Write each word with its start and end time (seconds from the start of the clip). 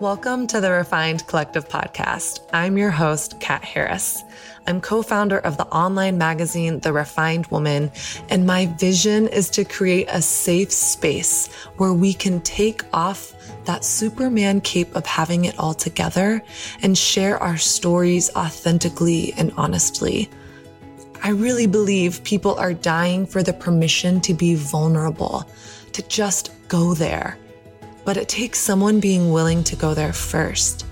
Welcome 0.00 0.46
to 0.48 0.60
the 0.60 0.72
Refined 0.72 1.26
Collective 1.26 1.70
podcast. 1.70 2.40
I'm 2.52 2.76
your 2.76 2.90
host, 2.90 3.40
Kat 3.40 3.64
Harris. 3.64 4.24
I'm 4.66 4.82
co 4.82 5.00
founder 5.00 5.38
of 5.38 5.56
the 5.56 5.66
online 5.68 6.18
magazine, 6.18 6.80
The 6.80 6.92
Refined 6.92 7.46
Woman, 7.46 7.90
and 8.28 8.44
my 8.44 8.66
vision 8.66 9.26
is 9.26 9.48
to 9.50 9.64
create 9.64 10.08
a 10.10 10.20
safe 10.20 10.70
space 10.70 11.50
where 11.78 11.94
we 11.94 12.12
can 12.12 12.42
take 12.42 12.82
off 12.92 13.32
that 13.64 13.86
Superman 13.86 14.60
cape 14.60 14.94
of 14.94 15.06
having 15.06 15.46
it 15.46 15.58
all 15.58 15.72
together 15.72 16.42
and 16.82 16.98
share 16.98 17.42
our 17.42 17.56
stories 17.56 18.28
authentically 18.36 19.32
and 19.38 19.50
honestly. 19.56 20.28
I 21.22 21.30
really 21.30 21.66
believe 21.66 22.22
people 22.22 22.54
are 22.56 22.74
dying 22.74 23.24
for 23.24 23.42
the 23.42 23.54
permission 23.54 24.20
to 24.20 24.34
be 24.34 24.56
vulnerable, 24.56 25.48
to 25.94 26.02
just 26.02 26.50
go 26.68 26.92
there 26.92 27.38
but 28.06 28.16
it 28.16 28.28
takes 28.28 28.58
someone 28.58 29.00
being 29.00 29.32
willing 29.32 29.62
to 29.64 29.76
go 29.76 29.92
there 29.92 30.12
first. 30.14 30.86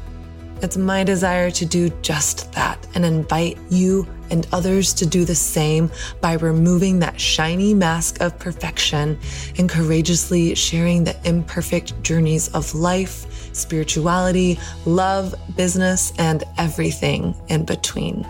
It's 0.61 0.77
my 0.77 1.05
desire 1.05 1.51
to 1.52 1.65
do 1.65 1.91
just 2.02 2.52
that 2.52 2.87
and 2.95 3.05
invite 3.05 3.56
you 3.70 4.06
and 4.30 4.47
others 4.52 4.93
to 4.95 5.06
do 5.06 5.25
the 5.25 5.34
same 5.34 5.91
by 6.20 6.33
removing 6.34 6.98
that 6.98 7.20
shiny 7.20 7.73
mask 7.73 8.20
of 8.20 8.39
perfection 8.39 9.19
and 9.59 9.69
courageously 9.69 10.55
sharing 10.55 11.05
the 11.05 11.16
imperfect 11.25 12.03
journeys 12.03 12.48
of 12.48 12.75
life, 12.75 13.55
spirituality, 13.55 14.59
love, 14.84 15.34
business, 15.56 16.12
and 16.19 16.42
everything 16.59 17.34
in 17.48 17.65
between. 17.65 18.27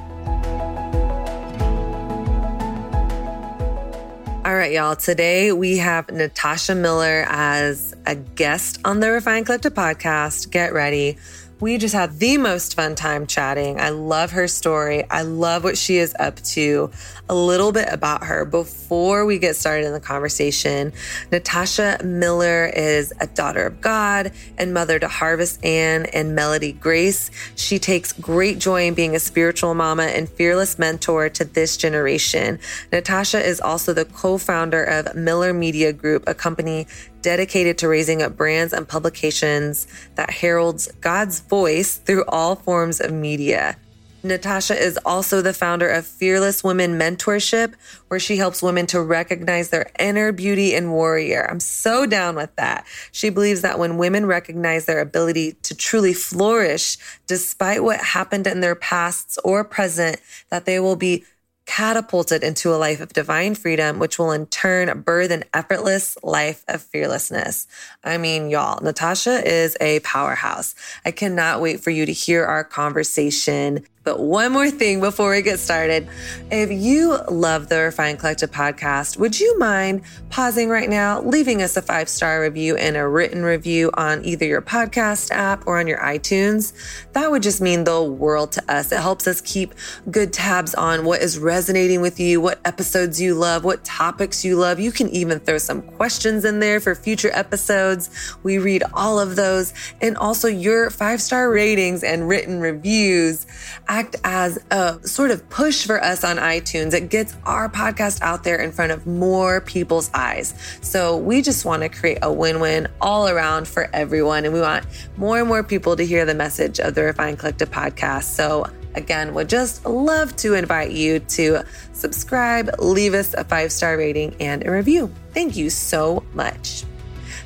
Right, 4.64 4.72
y'all. 4.72 4.96
Today 4.96 5.52
we 5.52 5.76
have 5.76 6.08
Natasha 6.10 6.74
Miller 6.74 7.26
as 7.28 7.94
a 8.06 8.14
guest 8.14 8.80
on 8.82 9.00
the 9.00 9.10
Refined 9.10 9.44
Collective 9.44 9.74
podcast. 9.74 10.50
Get 10.50 10.72
ready. 10.72 11.18
We 11.60 11.78
just 11.78 11.94
had 11.94 12.18
the 12.18 12.36
most 12.36 12.74
fun 12.74 12.96
time 12.96 13.28
chatting. 13.28 13.80
I 13.80 13.90
love 13.90 14.32
her 14.32 14.48
story. 14.48 15.08
I 15.08 15.22
love 15.22 15.62
what 15.62 15.78
she 15.78 15.98
is 15.98 16.14
up 16.18 16.36
to. 16.40 16.90
A 17.28 17.34
little 17.34 17.70
bit 17.70 17.88
about 17.92 18.24
her 18.24 18.44
before 18.44 19.24
we 19.24 19.38
get 19.38 19.54
started 19.54 19.86
in 19.86 19.92
the 19.92 20.00
conversation. 20.00 20.92
Natasha 21.30 22.00
Miller 22.02 22.66
is 22.66 23.12
a 23.20 23.28
daughter 23.28 23.66
of 23.66 23.80
God 23.80 24.32
and 24.58 24.74
mother 24.74 24.98
to 24.98 25.06
Harvest 25.06 25.64
Ann 25.64 26.06
and 26.06 26.34
Melodie 26.34 26.72
Grace. 26.72 27.30
She 27.54 27.78
takes 27.78 28.12
great 28.12 28.58
joy 28.58 28.88
in 28.88 28.94
being 28.94 29.14
a 29.14 29.20
spiritual 29.20 29.74
mama 29.74 30.04
and 30.04 30.28
fearless 30.28 30.76
mentor 30.76 31.28
to 31.30 31.44
this 31.44 31.76
generation. 31.76 32.58
Natasha 32.92 33.38
is 33.38 33.60
also 33.60 33.92
the 33.92 34.04
co 34.04 34.38
founder 34.38 34.82
of 34.82 35.14
Miller 35.14 35.52
Media 35.52 35.92
Group, 35.92 36.24
a 36.26 36.34
company 36.34 36.88
dedicated 37.24 37.78
to 37.78 37.88
raising 37.88 38.20
up 38.20 38.36
brands 38.36 38.74
and 38.74 38.86
publications 38.86 39.86
that 40.14 40.28
heralds 40.28 40.92
God's 41.00 41.40
voice 41.40 41.96
through 41.96 42.24
all 42.28 42.54
forms 42.54 43.00
of 43.00 43.12
media. 43.12 43.76
Natasha 44.22 44.74
is 44.74 44.98
also 45.04 45.40
the 45.40 45.52
founder 45.52 45.88
of 45.88 46.06
Fearless 46.06 46.62
Women 46.62 46.98
Mentorship, 46.98 47.74
where 48.08 48.20
she 48.20 48.36
helps 48.36 48.62
women 48.62 48.86
to 48.86 49.00
recognize 49.00 49.70
their 49.70 49.90
inner 49.98 50.32
beauty 50.32 50.74
and 50.74 50.92
warrior. 50.92 51.46
I'm 51.50 51.60
so 51.60 52.06
down 52.06 52.36
with 52.36 52.54
that. 52.56 52.86
She 53.12 53.30
believes 53.30 53.62
that 53.62 53.78
when 53.78 53.98
women 53.98 54.26
recognize 54.26 54.84
their 54.84 55.00
ability 55.00 55.56
to 55.62 55.74
truly 55.74 56.12
flourish, 56.14 56.98
despite 57.26 57.82
what 57.82 58.00
happened 58.00 58.46
in 58.46 58.60
their 58.60 58.74
pasts 58.74 59.38
or 59.44 59.64
present, 59.64 60.20
that 60.50 60.64
they 60.64 60.78
will 60.80 60.96
be 60.96 61.24
catapulted 61.66 62.42
into 62.42 62.74
a 62.74 62.76
life 62.76 63.00
of 63.00 63.12
divine 63.12 63.54
freedom, 63.54 63.98
which 63.98 64.18
will 64.18 64.32
in 64.32 64.46
turn 64.46 65.02
birth 65.02 65.30
an 65.30 65.44
effortless 65.52 66.16
life 66.22 66.64
of 66.68 66.82
fearlessness. 66.82 67.66
I 68.02 68.18
mean, 68.18 68.50
y'all, 68.50 68.82
Natasha 68.82 69.46
is 69.46 69.76
a 69.80 70.00
powerhouse. 70.00 70.74
I 71.04 71.10
cannot 71.10 71.60
wait 71.60 71.80
for 71.80 71.90
you 71.90 72.06
to 72.06 72.12
hear 72.12 72.44
our 72.44 72.64
conversation. 72.64 73.86
But 74.04 74.20
one 74.20 74.52
more 74.52 74.70
thing 74.70 75.00
before 75.00 75.30
we 75.30 75.40
get 75.40 75.58
started. 75.58 76.06
If 76.50 76.70
you 76.70 77.18
love 77.30 77.70
the 77.70 77.80
Refined 77.80 78.18
Collective 78.18 78.50
podcast, 78.50 79.16
would 79.16 79.40
you 79.40 79.58
mind 79.58 80.02
pausing 80.28 80.68
right 80.68 80.90
now, 80.90 81.22
leaving 81.22 81.62
us 81.62 81.74
a 81.78 81.82
five 81.82 82.10
star 82.10 82.42
review 82.42 82.76
and 82.76 82.98
a 82.98 83.08
written 83.08 83.42
review 83.42 83.90
on 83.94 84.22
either 84.22 84.44
your 84.44 84.60
podcast 84.60 85.30
app 85.30 85.66
or 85.66 85.78
on 85.78 85.86
your 85.86 86.00
iTunes? 86.00 86.74
That 87.14 87.30
would 87.30 87.42
just 87.42 87.62
mean 87.62 87.84
the 87.84 88.02
world 88.02 88.52
to 88.52 88.72
us. 88.72 88.92
It 88.92 89.00
helps 89.00 89.26
us 89.26 89.40
keep 89.40 89.72
good 90.10 90.34
tabs 90.34 90.74
on 90.74 91.06
what 91.06 91.22
is 91.22 91.38
resonating 91.38 92.02
with 92.02 92.20
you, 92.20 92.42
what 92.42 92.60
episodes 92.66 93.18
you 93.18 93.34
love, 93.34 93.64
what 93.64 93.84
topics 93.84 94.44
you 94.44 94.56
love. 94.56 94.78
You 94.78 94.92
can 94.92 95.08
even 95.10 95.40
throw 95.40 95.56
some 95.56 95.80
questions 95.80 96.44
in 96.44 96.60
there 96.60 96.78
for 96.78 96.94
future 96.94 97.30
episodes. 97.32 98.36
We 98.42 98.58
read 98.58 98.82
all 98.92 99.18
of 99.18 99.34
those. 99.34 99.72
And 100.02 100.18
also 100.18 100.46
your 100.46 100.90
five 100.90 101.22
star 101.22 101.50
ratings 101.50 102.04
and 102.04 102.28
written 102.28 102.60
reviews 102.60 103.46
act 103.94 104.16
as 104.24 104.58
a 104.72 104.98
sort 105.06 105.30
of 105.30 105.48
push 105.48 105.86
for 105.86 106.02
us 106.02 106.24
on 106.24 106.36
iTunes. 106.36 106.94
It 106.94 107.10
gets 107.10 107.36
our 107.44 107.68
podcast 107.68 108.20
out 108.22 108.42
there 108.42 108.60
in 108.60 108.72
front 108.72 108.90
of 108.90 109.06
more 109.06 109.60
people's 109.60 110.10
eyes. 110.12 110.52
So 110.80 111.16
we 111.16 111.42
just 111.42 111.64
want 111.64 111.82
to 111.84 111.88
create 111.88 112.18
a 112.22 112.32
win 112.32 112.58
win 112.58 112.88
all 113.00 113.28
around 113.28 113.68
for 113.68 113.88
everyone. 113.92 114.44
And 114.44 114.52
we 114.52 114.60
want 114.60 114.84
more 115.16 115.38
and 115.38 115.46
more 115.46 115.62
people 115.62 115.94
to 115.94 116.04
hear 116.04 116.24
the 116.24 116.34
message 116.34 116.80
of 116.80 116.96
the 116.96 117.02
Refined 117.02 117.38
Collective 117.38 117.70
podcast. 117.70 118.24
So 118.24 118.66
again, 118.96 119.32
would 119.34 119.48
just 119.48 119.86
love 119.86 120.34
to 120.36 120.54
invite 120.54 120.90
you 120.90 121.20
to 121.20 121.62
subscribe, 121.92 122.70
leave 122.80 123.14
us 123.14 123.32
a 123.34 123.44
five 123.44 123.70
star 123.70 123.96
rating 123.96 124.34
and 124.40 124.66
a 124.66 124.72
review. 124.72 125.08
Thank 125.32 125.54
you 125.54 125.70
so 125.70 126.24
much. 126.32 126.82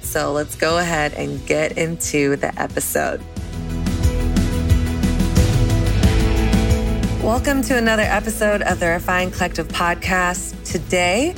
So 0.01 0.33
let's 0.33 0.55
go 0.55 0.79
ahead 0.79 1.13
and 1.13 1.45
get 1.47 1.77
into 1.77 2.37
the 2.37 2.59
episode. 2.59 3.21
Welcome 7.23 7.63
to 7.63 7.77
another 7.77 8.05
episode 8.05 8.63
of 8.63 8.79
the 8.79 8.87
Refined 8.87 9.33
Collective 9.33 9.67
podcast. 9.67 10.55
Today, 10.65 11.35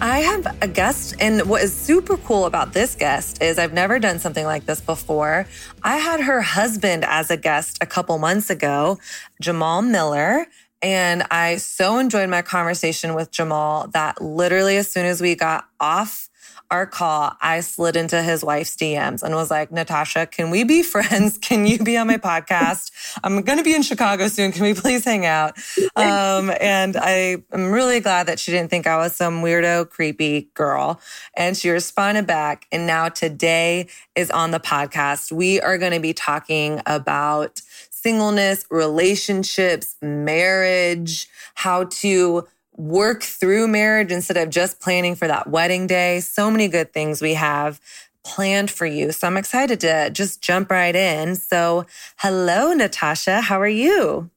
I 0.00 0.20
have 0.20 0.46
a 0.62 0.68
guest, 0.68 1.16
and 1.18 1.42
what 1.48 1.62
is 1.62 1.74
super 1.74 2.16
cool 2.16 2.46
about 2.46 2.72
this 2.72 2.94
guest 2.94 3.42
is 3.42 3.58
I've 3.58 3.72
never 3.72 3.98
done 3.98 4.20
something 4.20 4.46
like 4.46 4.66
this 4.66 4.80
before. 4.80 5.46
I 5.82 5.96
had 5.96 6.20
her 6.20 6.42
husband 6.42 7.04
as 7.04 7.32
a 7.32 7.36
guest 7.36 7.78
a 7.80 7.86
couple 7.86 8.16
months 8.18 8.50
ago, 8.50 8.98
Jamal 9.42 9.82
Miller. 9.82 10.46
And 10.80 11.24
I 11.28 11.56
so 11.56 11.98
enjoyed 11.98 12.30
my 12.30 12.42
conversation 12.42 13.14
with 13.14 13.32
Jamal 13.32 13.88
that 13.88 14.22
literally, 14.22 14.76
as 14.76 14.90
soon 14.90 15.06
as 15.06 15.20
we 15.20 15.34
got 15.34 15.66
off 15.80 16.28
our 16.70 16.86
call, 16.86 17.32
I 17.40 17.60
slid 17.60 17.96
into 17.96 18.22
his 18.22 18.44
wife's 18.44 18.76
DMs 18.76 19.22
and 19.22 19.34
was 19.34 19.50
like, 19.50 19.70
Natasha, 19.70 20.26
can 20.26 20.50
we 20.50 20.64
be 20.64 20.82
friends? 20.94 21.38
Can 21.38 21.66
you 21.66 21.78
be 21.78 21.96
on 21.96 22.06
my 22.06 22.16
podcast? 22.16 22.90
I'm 23.22 23.42
going 23.42 23.58
to 23.58 23.64
be 23.64 23.74
in 23.74 23.82
Chicago 23.82 24.28
soon. 24.28 24.52
Can 24.52 24.62
we 24.62 24.74
please 24.74 25.04
hang 25.04 25.26
out? 25.26 25.56
Um, 25.96 26.52
and 26.60 26.94
I 26.96 27.38
am 27.52 27.72
really 27.72 28.00
glad 28.00 28.26
that 28.26 28.38
she 28.38 28.50
didn't 28.50 28.68
think 28.68 28.86
I 28.86 28.98
was 28.98 29.16
some 29.16 29.42
weirdo, 29.42 29.88
creepy 29.88 30.50
girl. 30.52 31.00
And 31.34 31.56
she 31.56 31.70
responded 31.70 32.26
back. 32.26 32.66
And 32.70 32.86
now 32.86 33.08
today 33.08 33.88
is 34.14 34.30
on 34.30 34.50
the 34.50 34.60
podcast. 34.60 35.32
We 35.32 35.58
are 35.60 35.78
going 35.78 35.92
to 35.92 36.00
be 36.00 36.12
talking 36.12 36.82
about 36.84 37.62
singleness, 37.90 38.66
relationships, 38.70 39.96
marriage, 40.02 41.28
how 41.54 41.84
to 41.84 42.46
work 42.76 43.22
through 43.22 43.68
marriage 43.68 44.12
instead 44.12 44.36
of 44.36 44.50
just 44.50 44.80
planning 44.80 45.14
for 45.14 45.26
that 45.26 45.48
wedding 45.48 45.86
day. 45.86 46.20
So 46.20 46.50
many 46.50 46.68
good 46.68 46.92
things 46.92 47.20
we 47.22 47.34
have 47.34 47.80
planned 48.24 48.70
for 48.70 48.86
you. 48.86 49.12
So 49.12 49.26
I'm 49.26 49.36
excited 49.36 49.80
to 49.80 50.10
just 50.10 50.42
jump 50.42 50.70
right 50.70 50.94
in. 50.94 51.36
So, 51.36 51.86
hello, 52.16 52.72
Natasha. 52.72 53.40
How 53.40 53.60
are 53.60 53.68
you? 53.68 54.30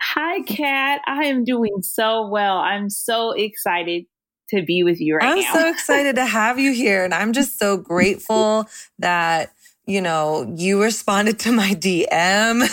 Hi, 0.00 0.40
Kat. 0.42 1.02
I 1.06 1.24
am 1.26 1.44
doing 1.44 1.82
so 1.82 2.26
well. 2.26 2.56
I'm 2.56 2.88
so 2.88 3.32
excited 3.32 4.06
to 4.48 4.62
be 4.62 4.82
with 4.82 5.00
you 5.00 5.16
right 5.16 5.28
I'm 5.28 5.40
now. 5.40 5.46
I'm 5.48 5.54
so 5.54 5.70
excited 5.70 6.16
to 6.16 6.24
have 6.24 6.58
you 6.58 6.72
here. 6.72 7.04
And 7.04 7.12
I'm 7.12 7.32
just 7.32 7.58
so 7.58 7.76
grateful 7.76 8.66
that, 8.98 9.52
you 9.86 10.00
know, 10.00 10.52
you 10.56 10.82
responded 10.82 11.38
to 11.40 11.52
my 11.52 11.74
DM. 11.74 12.66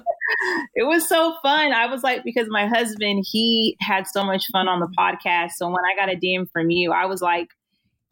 it 0.74 0.86
was 0.86 1.08
so 1.08 1.36
fun. 1.42 1.72
I 1.72 1.86
was 1.86 2.02
like, 2.02 2.24
because 2.24 2.46
my 2.48 2.66
husband, 2.66 3.24
he 3.30 3.76
had 3.80 4.06
so 4.06 4.24
much 4.24 4.44
fun 4.52 4.68
on 4.68 4.80
the 4.80 4.88
podcast. 4.98 5.52
So 5.52 5.68
when 5.68 5.84
I 5.84 5.96
got 5.96 6.12
a 6.12 6.16
DM 6.16 6.50
from 6.50 6.70
you, 6.70 6.92
I 6.92 7.06
was 7.06 7.20
like, 7.20 7.48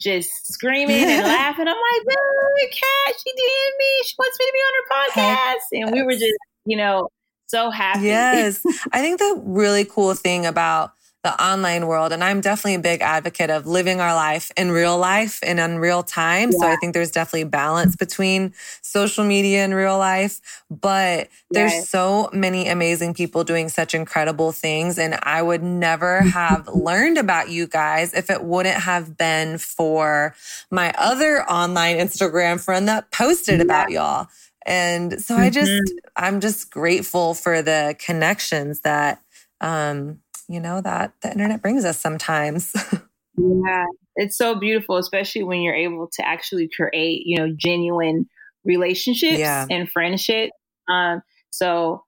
just 0.00 0.52
screaming 0.52 0.96
and 0.96 1.26
laughing. 1.26 1.66
I'm 1.69 1.75
like, 1.75 2.16
oh, 2.19 2.66
Kat, 2.70 3.14
she 3.16 3.31
DM 3.31 3.78
me. 3.78 4.02
She 4.05 4.14
wants 4.19 4.38
me 4.38 4.46
to 4.46 4.52
be 4.52 4.58
on 4.58 4.72
her 4.75 4.94
podcast. 4.94 5.82
And 5.82 5.93
we 5.93 6.02
were 6.02 6.12
just, 6.12 6.38
you 6.66 6.76
know, 6.76 7.08
so 7.46 7.70
happy. 7.70 8.06
Yes. 8.06 8.64
I 8.93 9.00
think 9.00 9.19
the 9.19 9.40
really 9.44 9.84
cool 9.84 10.14
thing 10.14 10.46
about 10.46 10.93
the 11.25 11.43
online 11.43 11.87
world. 11.87 12.12
And 12.12 12.23
I'm 12.23 12.43
definitely 12.43 12.75
a 12.75 12.81
big 12.81 13.00
advocate 13.00 13.49
of 13.49 13.67
living 13.67 13.99
our 13.99 14.15
life 14.15 14.53
in 14.59 14.71
real 14.71 14.99
life 14.99 15.41
and 15.43 15.59
in 15.59 15.79
real 15.79 16.03
time. 16.03 16.50
Yeah. 16.53 16.59
So 16.59 16.67
I 16.67 16.76
think 16.76 16.93
there's 16.93 17.11
definitely 17.11 17.44
balance 17.44 17.97
between 17.97 18.53
social 18.82 19.25
media 19.25 19.65
and 19.65 19.75
real 19.75 19.97
life. 19.97 20.62
But 20.71 21.29
there's 21.50 21.73
yes. 21.73 21.88
so 21.88 22.29
many 22.35 22.69
amazing 22.69 23.15
people 23.15 23.43
doing 23.43 23.71
such 23.71 23.94
incredible 23.94 24.53
things. 24.53 24.99
And 24.99 25.19
I 25.23 25.41
would 25.41 25.62
never 25.62 26.21
have 26.35 26.69
learned 26.69 27.17
about 27.17 27.49
you 27.49 27.67
guys 27.67 28.12
if 28.12 28.29
it 28.29 28.44
wouldn't 28.44 28.76
have 28.76 29.17
been 29.17 29.56
for 29.56 30.37
my 30.71 30.93
other 30.99 31.43
online 31.44 31.97
Instagram 31.97 32.62
friend 32.62 32.87
that 32.88 33.11
posted 33.11 33.59
yeah. 33.59 33.65
about 33.65 33.91
y'all. 33.91 34.26
And 34.67 35.23
so 35.23 35.37
I 35.37 35.49
just, 35.49 35.71
mm-hmm. 35.71 35.97
I'm 36.17 36.41
just 36.41 36.71
grateful 36.71 37.32
for 37.32 37.62
the 37.62 37.97
connections 37.99 38.81
that, 38.81 39.23
um, 39.61 40.21
you 40.49 40.61
know, 40.61 40.81
that 40.81 41.12
the 41.23 41.31
internet 41.31 41.62
brings 41.62 41.85
us 41.85 41.99
sometimes. 41.99 42.73
yeah, 43.37 43.85
it's 44.17 44.37
so 44.37 44.55
beautiful, 44.55 44.96
especially 44.96 45.43
when 45.43 45.62
you're 45.62 45.75
able 45.75 46.08
to 46.12 46.26
actually 46.26 46.69
create, 46.69 47.23
you 47.25 47.38
know, 47.38 47.55
genuine 47.56 48.29
relationships 48.64 49.38
yeah. 49.38 49.67
and 49.70 49.91
friendship. 49.91 50.50
Um, 50.88 51.23
so 51.50 52.05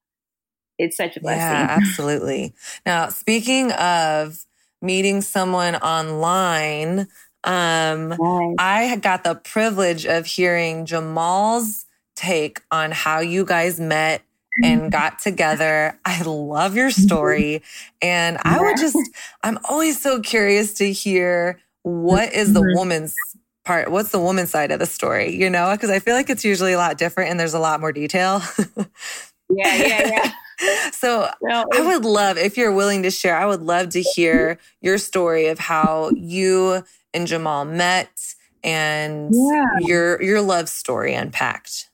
it's 0.79 0.97
such 0.97 1.17
a 1.17 1.21
blessing. 1.21 1.41
Yeah, 1.41 1.77
absolutely. 1.81 2.55
now, 2.85 3.09
speaking 3.09 3.73
of 3.73 4.45
meeting 4.83 5.23
someone 5.23 5.77
online, 5.77 7.09
um. 7.45 8.15
I 8.59 8.99
got 9.01 9.23
the 9.23 9.37
privilege 9.37 10.05
of 10.05 10.27
hearing 10.27 10.85
Jamal's 10.85 11.87
take 12.17 12.63
on 12.71 12.91
how 12.91 13.21
you 13.21 13.45
guys 13.45 13.79
met 13.79 14.23
and 14.63 14.81
mm-hmm. 14.83 14.89
got 14.91 15.19
together. 15.19 15.99
I 16.05 16.23
love 16.23 16.77
your 16.77 16.91
mm-hmm. 16.91 17.03
story. 17.03 17.63
And 18.03 18.39
I 18.43 18.61
would 18.61 18.77
just, 18.77 18.99
I'm 19.43 19.59
always 19.69 20.01
so 20.01 20.21
curious 20.21 20.75
to 20.75 20.93
hear 20.93 21.61
what 21.83 22.33
is 22.33 22.53
the 22.53 22.61
mm-hmm. 22.61 22.79
woman's 22.79 23.15
part, 23.65 23.91
what's 23.91 24.11
the 24.11 24.21
woman's 24.21 24.51
side 24.51 24.71
of 24.71 24.79
the 24.79 24.87
story, 24.87 25.35
you 25.35 25.51
know? 25.51 25.73
Because 25.73 25.91
I 25.91 25.99
feel 25.99 26.15
like 26.15 26.31
it's 26.31 26.45
usually 26.45 26.73
a 26.73 26.79
lot 26.79 26.99
different 26.99 27.31
and 27.31 27.39
there's 27.39 27.55
a 27.55 27.59
lot 27.59 27.81
more 27.81 27.93
detail. 27.93 28.43
yeah, 29.51 29.77
yeah, 29.77 30.07
yeah. 30.09 30.33
So 30.93 31.29
I 31.45 31.65
would 31.83 32.07
love, 32.07 32.39
if 32.39 32.57
you're 32.57 32.73
willing 32.73 33.03
to 33.03 33.11
share, 33.11 33.37
I 33.37 33.45
would 33.45 33.61
love 33.61 33.91
to 33.91 34.01
hear 34.01 34.55
mm-hmm. 34.55 34.87
your 34.87 34.97
story 34.97 35.49
of 35.49 35.59
how 35.59 36.11
you 36.15 36.83
and 37.13 37.27
Jamal 37.27 37.67
met 37.67 38.35
and 38.65 39.31
yeah. 39.33 39.65
your 39.81 40.21
your 40.23 40.41
love 40.41 40.69
story 40.69 41.15
unpacked. 41.15 41.89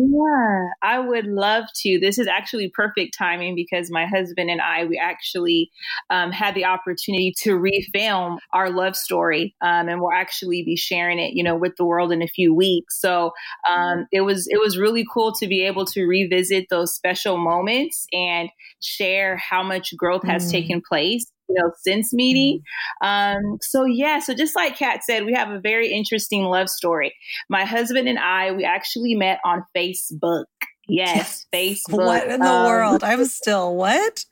Yeah, 0.00 0.68
I 0.80 1.00
would 1.00 1.26
love 1.26 1.64
to. 1.82 1.98
This 1.98 2.18
is 2.18 2.28
actually 2.28 2.70
perfect 2.72 3.16
timing 3.18 3.56
because 3.56 3.90
my 3.90 4.06
husband 4.06 4.48
and 4.48 4.60
I, 4.60 4.84
we 4.84 4.96
actually 4.96 5.72
um, 6.08 6.30
had 6.30 6.54
the 6.54 6.66
opportunity 6.66 7.34
to 7.38 7.58
refilm 7.58 8.38
our 8.52 8.70
love 8.70 8.94
story, 8.94 9.56
um, 9.60 9.88
and 9.88 10.00
we'll 10.00 10.12
actually 10.12 10.62
be 10.62 10.76
sharing 10.76 11.18
it, 11.18 11.32
you 11.34 11.42
know, 11.42 11.56
with 11.56 11.74
the 11.76 11.84
world 11.84 12.12
in 12.12 12.22
a 12.22 12.28
few 12.28 12.54
weeks. 12.54 13.00
So 13.00 13.32
um, 13.68 14.06
it 14.12 14.20
was 14.20 14.46
it 14.48 14.60
was 14.60 14.78
really 14.78 15.04
cool 15.12 15.32
to 15.34 15.48
be 15.48 15.62
able 15.62 15.84
to 15.86 16.04
revisit 16.04 16.66
those 16.70 16.94
special 16.94 17.36
moments 17.36 18.06
and 18.12 18.50
share 18.80 19.36
how 19.36 19.64
much 19.64 19.96
growth 19.96 20.22
has 20.24 20.46
mm. 20.46 20.52
taken 20.52 20.80
place 20.88 21.26
you 21.48 21.54
know, 21.54 21.72
since 21.82 22.12
meeting. 22.12 22.62
Mm-hmm. 23.02 23.52
Um, 23.52 23.58
so 23.62 23.84
yeah, 23.84 24.18
so 24.18 24.34
just 24.34 24.54
like 24.54 24.76
Kat 24.76 25.04
said, 25.04 25.24
we 25.24 25.34
have 25.34 25.50
a 25.50 25.60
very 25.60 25.92
interesting 25.92 26.44
love 26.44 26.68
story. 26.68 27.14
My 27.48 27.64
husband 27.64 28.08
and 28.08 28.18
I, 28.18 28.52
we 28.52 28.64
actually 28.64 29.14
met 29.14 29.40
on 29.44 29.64
Facebook. 29.76 30.44
Yes, 30.88 31.46
Facebook. 31.52 32.06
What 32.06 32.28
in 32.28 32.40
the 32.40 32.46
um, 32.46 32.66
world? 32.66 33.04
I'm 33.04 33.24
still 33.26 33.74
what? 33.74 34.24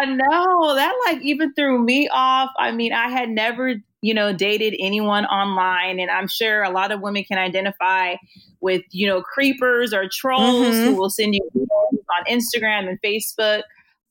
I 0.00 0.06
know 0.06 0.74
that 0.74 0.94
like 1.06 1.22
even 1.22 1.54
threw 1.54 1.82
me 1.82 2.08
off. 2.08 2.50
I 2.58 2.72
mean, 2.72 2.92
I 2.92 3.08
had 3.08 3.28
never, 3.28 3.74
you 4.00 4.14
know, 4.14 4.32
dated 4.32 4.74
anyone 4.78 5.24
online, 5.24 5.98
and 5.98 6.10
I'm 6.10 6.28
sure 6.28 6.62
a 6.62 6.70
lot 6.70 6.92
of 6.92 7.00
women 7.00 7.24
can 7.24 7.38
identify 7.38 8.16
with, 8.60 8.82
you 8.90 9.06
know, 9.06 9.22
creepers 9.22 9.92
or 9.92 10.08
trolls 10.10 10.66
mm-hmm. 10.66 10.84
who 10.84 10.96
will 10.96 11.10
send 11.10 11.34
you 11.34 11.50
on 11.62 12.24
Instagram 12.30 12.88
and 12.88 12.98
Facebook. 13.02 13.62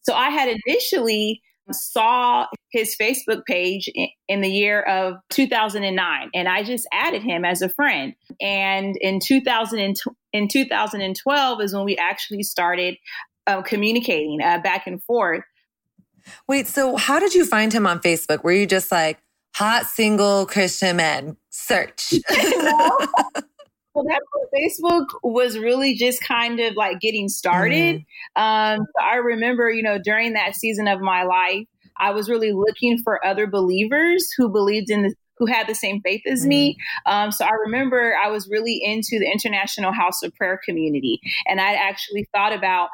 So 0.01 0.13
I 0.13 0.29
had 0.29 0.57
initially 0.65 1.41
saw 1.71 2.47
his 2.71 2.95
Facebook 2.99 3.45
page 3.45 3.89
in 4.27 4.41
the 4.41 4.49
year 4.49 4.81
of 4.81 5.15
2009 5.29 6.29
and 6.33 6.47
I 6.47 6.63
just 6.63 6.87
added 6.91 7.21
him 7.21 7.45
as 7.45 7.61
a 7.61 7.69
friend. 7.69 8.13
And 8.41 8.95
in 8.97 9.19
2000 9.19 9.95
in 10.33 10.47
2012 10.47 11.61
is 11.61 11.73
when 11.73 11.85
we 11.85 11.97
actually 11.97 12.43
started 12.43 12.97
uh, 13.47 13.61
communicating 13.61 14.39
uh, 14.41 14.59
back 14.59 14.87
and 14.87 15.03
forth. 15.03 15.43
Wait, 16.47 16.67
so 16.67 16.95
how 16.95 17.19
did 17.19 17.33
you 17.33 17.45
find 17.45 17.73
him 17.73 17.87
on 17.87 17.99
Facebook? 17.99 18.43
Were 18.43 18.51
you 18.51 18.65
just 18.65 18.91
like 18.91 19.19
hot 19.55 19.85
single 19.85 20.45
Christian 20.45 20.97
men 20.97 21.37
search? 21.49 22.13
Well, 23.93 24.05
that 24.05 24.21
Facebook 24.55 25.07
was 25.23 25.57
really 25.57 25.95
just 25.95 26.21
kind 26.23 26.59
of 26.59 26.75
like 26.75 26.99
getting 27.01 27.27
started. 27.27 27.97
Mm-hmm. 28.37 28.41
Um, 28.41 28.79
so 28.79 29.05
I 29.05 29.15
remember, 29.15 29.69
you 29.69 29.83
know, 29.83 29.97
during 30.01 30.33
that 30.33 30.55
season 30.55 30.87
of 30.87 31.01
my 31.01 31.23
life, 31.23 31.67
I 31.97 32.11
was 32.11 32.29
really 32.29 32.53
looking 32.53 32.99
for 33.03 33.25
other 33.25 33.47
believers 33.47 34.27
who 34.37 34.49
believed 34.49 34.89
in 34.89 35.03
the, 35.03 35.15
who 35.37 35.45
had 35.45 35.67
the 35.67 35.75
same 35.75 36.01
faith 36.01 36.21
as 36.25 36.41
mm-hmm. 36.41 36.49
me. 36.49 36.77
Um, 37.05 37.31
so 37.31 37.45
I 37.45 37.51
remember 37.65 38.15
I 38.15 38.29
was 38.29 38.47
really 38.49 38.79
into 38.81 39.19
the 39.19 39.29
International 39.29 39.91
House 39.91 40.23
of 40.23 40.33
Prayer 40.35 40.59
community, 40.63 41.19
and 41.47 41.59
I 41.59 41.73
actually 41.73 42.27
thought 42.33 42.53
about 42.53 42.89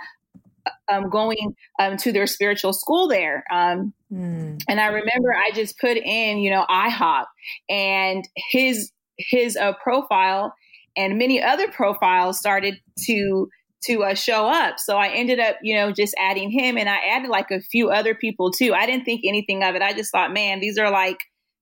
um, 0.92 1.10
going 1.10 1.56
um, 1.80 1.98
to 1.98 2.12
their 2.12 2.28
spiritual 2.28 2.74
school 2.74 3.08
there. 3.08 3.44
Um, 3.52 3.94
mm. 4.12 4.60
And 4.68 4.80
I 4.80 4.88
remember 4.88 5.34
I 5.34 5.52
just 5.54 5.80
put 5.80 5.98
in, 5.98 6.40
you 6.40 6.50
know, 6.50 6.66
IHOP 6.70 7.26
and 7.70 8.28
his 8.52 8.92
his 9.18 9.58
uh, 9.58 9.74
profile 9.82 10.54
and 10.98 11.18
many 11.18 11.42
other 11.42 11.70
profiles 11.70 12.40
started 12.40 12.76
to 13.06 13.48
to 13.86 14.04
uh, 14.04 14.16
show 14.16 14.48
up. 14.48 14.80
So 14.80 14.98
I 14.98 15.10
ended 15.10 15.40
up, 15.40 15.58
you 15.62 15.76
know, 15.76 15.92
just 15.92 16.16
adding 16.18 16.50
him 16.50 16.78
and 16.78 16.90
I 16.90 16.98
added 16.98 17.30
like 17.30 17.52
a 17.52 17.62
few 17.62 17.90
other 17.90 18.16
people 18.16 18.52
too. 18.52 18.74
I 18.74 18.86
didn't 18.86 19.06
think 19.06 19.22
anything 19.24 19.64
of 19.64 19.76
it. 19.76 19.82
I 19.82 19.94
just 19.94 20.12
thought, 20.12 20.34
man, 20.34 20.60
these 20.60 20.78
are 20.78 20.92
like, 20.92 21.18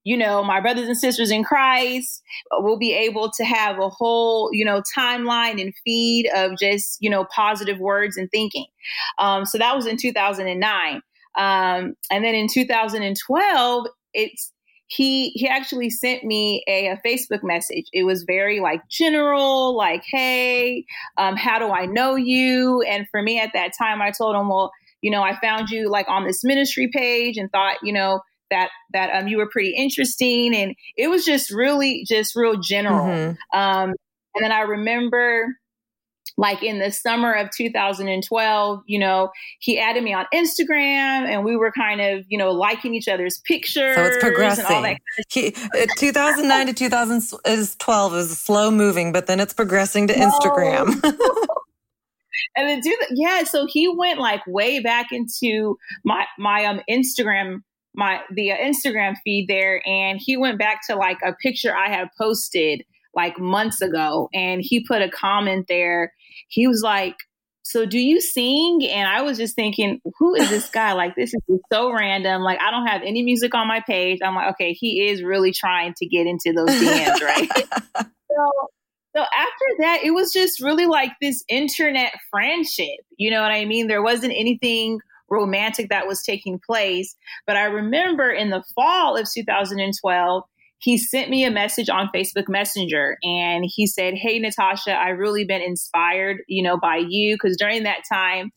you 0.06 0.16
know, 0.16 0.44
my 0.44 0.62
brothers 0.62 0.88
and 0.88 0.98
sisters 0.98 1.30
in 1.30 1.44
Christ. 1.44 2.22
We'll 2.52 2.78
be 2.78 2.94
able 2.94 3.32
to 3.32 3.44
have 3.44 3.80
a 3.80 3.90
whole, 3.90 4.50
you 4.54 4.64
know, 4.64 4.82
timeline 4.98 5.62
and 5.62 5.74
feed 5.84 6.30
of 6.34 6.58
just, 6.58 6.98
you 7.02 7.10
know, 7.10 7.26
positive 7.36 7.80
words 7.80 8.16
and 8.16 8.30
thinking. 8.32 8.66
Um, 9.20 9.46
so 9.46 9.58
that 9.58 9.76
was 9.76 9.86
in 9.86 9.98
2009. 9.98 11.02
Um, 11.38 11.96
and 12.10 12.24
then 12.24 12.34
in 12.34 12.48
2012, 12.48 13.88
it's 14.14 14.52
he 14.88 15.30
he 15.30 15.48
actually 15.48 15.90
sent 15.90 16.24
me 16.24 16.64
a, 16.68 16.88
a, 16.88 17.02
Facebook 17.06 17.44
message. 17.44 17.86
It 17.92 18.04
was 18.04 18.24
very 18.24 18.60
like 18.60 18.82
general, 18.90 19.76
like, 19.76 20.04
"Hey, 20.12 20.86
um, 21.18 21.36
how 21.36 21.60
do 21.60 21.72
I 21.72 21.86
know 21.86 22.16
you?" 22.16 22.82
And 22.84 23.08
for 23.10 23.22
me 23.22 23.40
at 23.40 23.52
that 23.54 23.72
time, 23.78 24.02
I 24.02 24.12
told 24.12 24.36
him, 24.36 24.50
"Well, 24.50 24.72
you 25.02 25.10
know, 25.10 25.24
I 25.24 25.40
found 25.40 25.70
you 25.70 25.90
like 25.90 26.08
on 26.08 26.26
this 26.26 26.44
ministry 26.44 26.90
page 26.94 27.38
and 27.38 27.52
thought, 27.52 27.78
you 27.84 27.94
know." 27.94 28.22
that 28.52 28.70
that 28.94 29.10
um 29.12 29.28
you 29.28 29.38
were 29.38 29.50
pretty 29.50 29.74
interesting 29.76 30.56
and 30.56 30.76
it 30.96 31.08
was 31.08 31.26
just 31.26 31.50
really 31.50 32.06
just 32.08 32.36
real 32.36 32.56
general 32.60 33.08
mm-hmm. 33.08 33.60
um 33.60 33.90
and 34.36 34.44
then 34.44 34.52
i 34.52 34.62
remember 34.62 35.48
like 36.38 36.64
in 36.64 36.80
the 36.80 36.92
summer 36.92 37.34
of 37.34 37.50
2012, 37.56 38.84
you 38.86 39.00
know, 39.00 39.30
he 39.60 39.80
added 39.80 40.04
me 40.04 40.14
on 40.14 40.26
Instagram 40.34 41.28
and 41.28 41.46
we 41.46 41.56
were 41.56 41.72
kind 41.72 42.02
of, 42.02 42.26
you 42.28 42.38
know, 42.38 42.52
liking 42.52 42.94
each 42.94 43.08
other's 43.08 43.40
pictures. 43.46 43.96
So 43.96 44.04
it's 44.04 44.18
progressing. 44.18 44.66
Kind 44.66 44.98
of 45.18 45.26
he, 45.30 45.48
uh, 45.48 45.88
2009 45.98 46.68
to 46.68 46.74
2012 46.74 48.16
is 48.16 48.38
slow 48.38 48.70
moving, 48.70 49.12
but 49.12 49.28
then 49.28 49.40
it's 49.40 49.54
progressing 49.54 50.08
to 50.08 50.14
Instagram. 50.14 50.88
and 52.56 52.68
then 52.70 52.82
do 52.82 52.96
that. 53.00 53.12
Yeah. 53.12 53.44
So 53.44 53.66
he 53.66 53.88
went 53.88 54.20
like 54.20 54.46
way 54.46 54.82
back 54.82 55.08
into 55.12 55.78
my, 56.04 56.26
my 56.38 56.66
um, 56.66 56.82
Instagram 56.90 57.62
my 57.98 58.20
the 58.30 58.52
uh, 58.52 58.58
Instagram 58.58 59.16
feed 59.24 59.48
there 59.48 59.82
and 59.88 60.20
he 60.22 60.36
went 60.36 60.60
back 60.60 60.86
to 60.86 60.98
like 60.98 61.18
a 61.26 61.32
picture 61.32 61.74
I 61.74 61.88
had 61.88 62.10
posted 62.18 62.84
like 63.16 63.40
months 63.40 63.82
ago 63.82 64.30
and 64.34 64.62
he 64.62 64.86
put 64.86 65.02
a 65.02 65.10
comment 65.10 65.66
there 65.68 66.12
he 66.48 66.68
was 66.68 66.82
like, 66.84 67.16
so 67.64 67.86
do 67.86 67.98
you 67.98 68.22
sing? 68.22 68.88
And 68.90 69.10
I 69.10 69.22
was 69.24 69.38
just 69.38 69.56
thinking, 69.56 70.00
who 70.20 70.36
is 70.36 70.50
this 70.50 70.70
guy? 70.70 70.94
Like, 70.94 71.16
this 71.16 71.34
is 71.34 71.60
so 71.72 71.92
random. 71.92 72.44
Like, 72.44 72.60
I 72.62 72.70
don't 72.70 72.86
have 72.86 73.02
any 73.02 73.24
music 73.24 73.56
on 73.56 73.68
my 73.68 73.82
page. 73.88 74.20
I'm 74.24 74.36
like, 74.36 74.52
okay, 74.54 74.74
he 74.74 75.08
is 75.08 75.24
really 75.24 75.52
trying 75.52 75.94
to 75.98 76.06
get 76.06 76.28
into 76.28 76.54
those 76.54 76.70
DMs, 76.70 77.22
right? 77.22 77.50
so, 78.06 78.52
so 79.16 79.22
after 79.22 79.66
that, 79.80 80.02
it 80.04 80.12
was 80.12 80.32
just 80.32 80.62
really 80.62 80.86
like 80.86 81.12
this 81.22 81.44
internet 81.50 82.14
friendship. 82.30 83.00
You 83.18 83.32
know 83.32 83.42
what 83.42 83.52
I 83.52 83.66
mean? 83.66 83.88
There 83.88 84.04
wasn't 84.04 84.34
anything 84.38 85.00
romantic 85.32 85.90
that 85.90 86.06
was 86.06 86.22
taking 86.22 86.60
place. 86.64 87.16
But 87.48 87.58
I 87.58 87.64
remember 87.64 88.30
in 88.30 88.52
the 88.52 88.64
fall 88.76 89.18
of 89.18 89.28
2012, 89.34 90.44
he 90.80 90.98
sent 90.98 91.30
me 91.30 91.46
a 91.46 91.52
message 91.52 91.90
on 91.90 92.10
Facebook 92.14 92.48
Messenger 92.48 93.18
and 93.24 93.66
he 93.68 93.88
said, 93.88 94.14
Hey, 94.14 94.40
Natasha, 94.40 94.98
I've 94.98 95.18
really 95.18 95.46
been 95.46 95.62
inspired, 95.62 96.38
you 96.48 96.62
know, 96.64 96.78
by 96.78 96.98
you. 96.98 97.36
Because 97.36 97.58
during 97.58 97.84
that 97.84 98.02
time, 98.12 98.52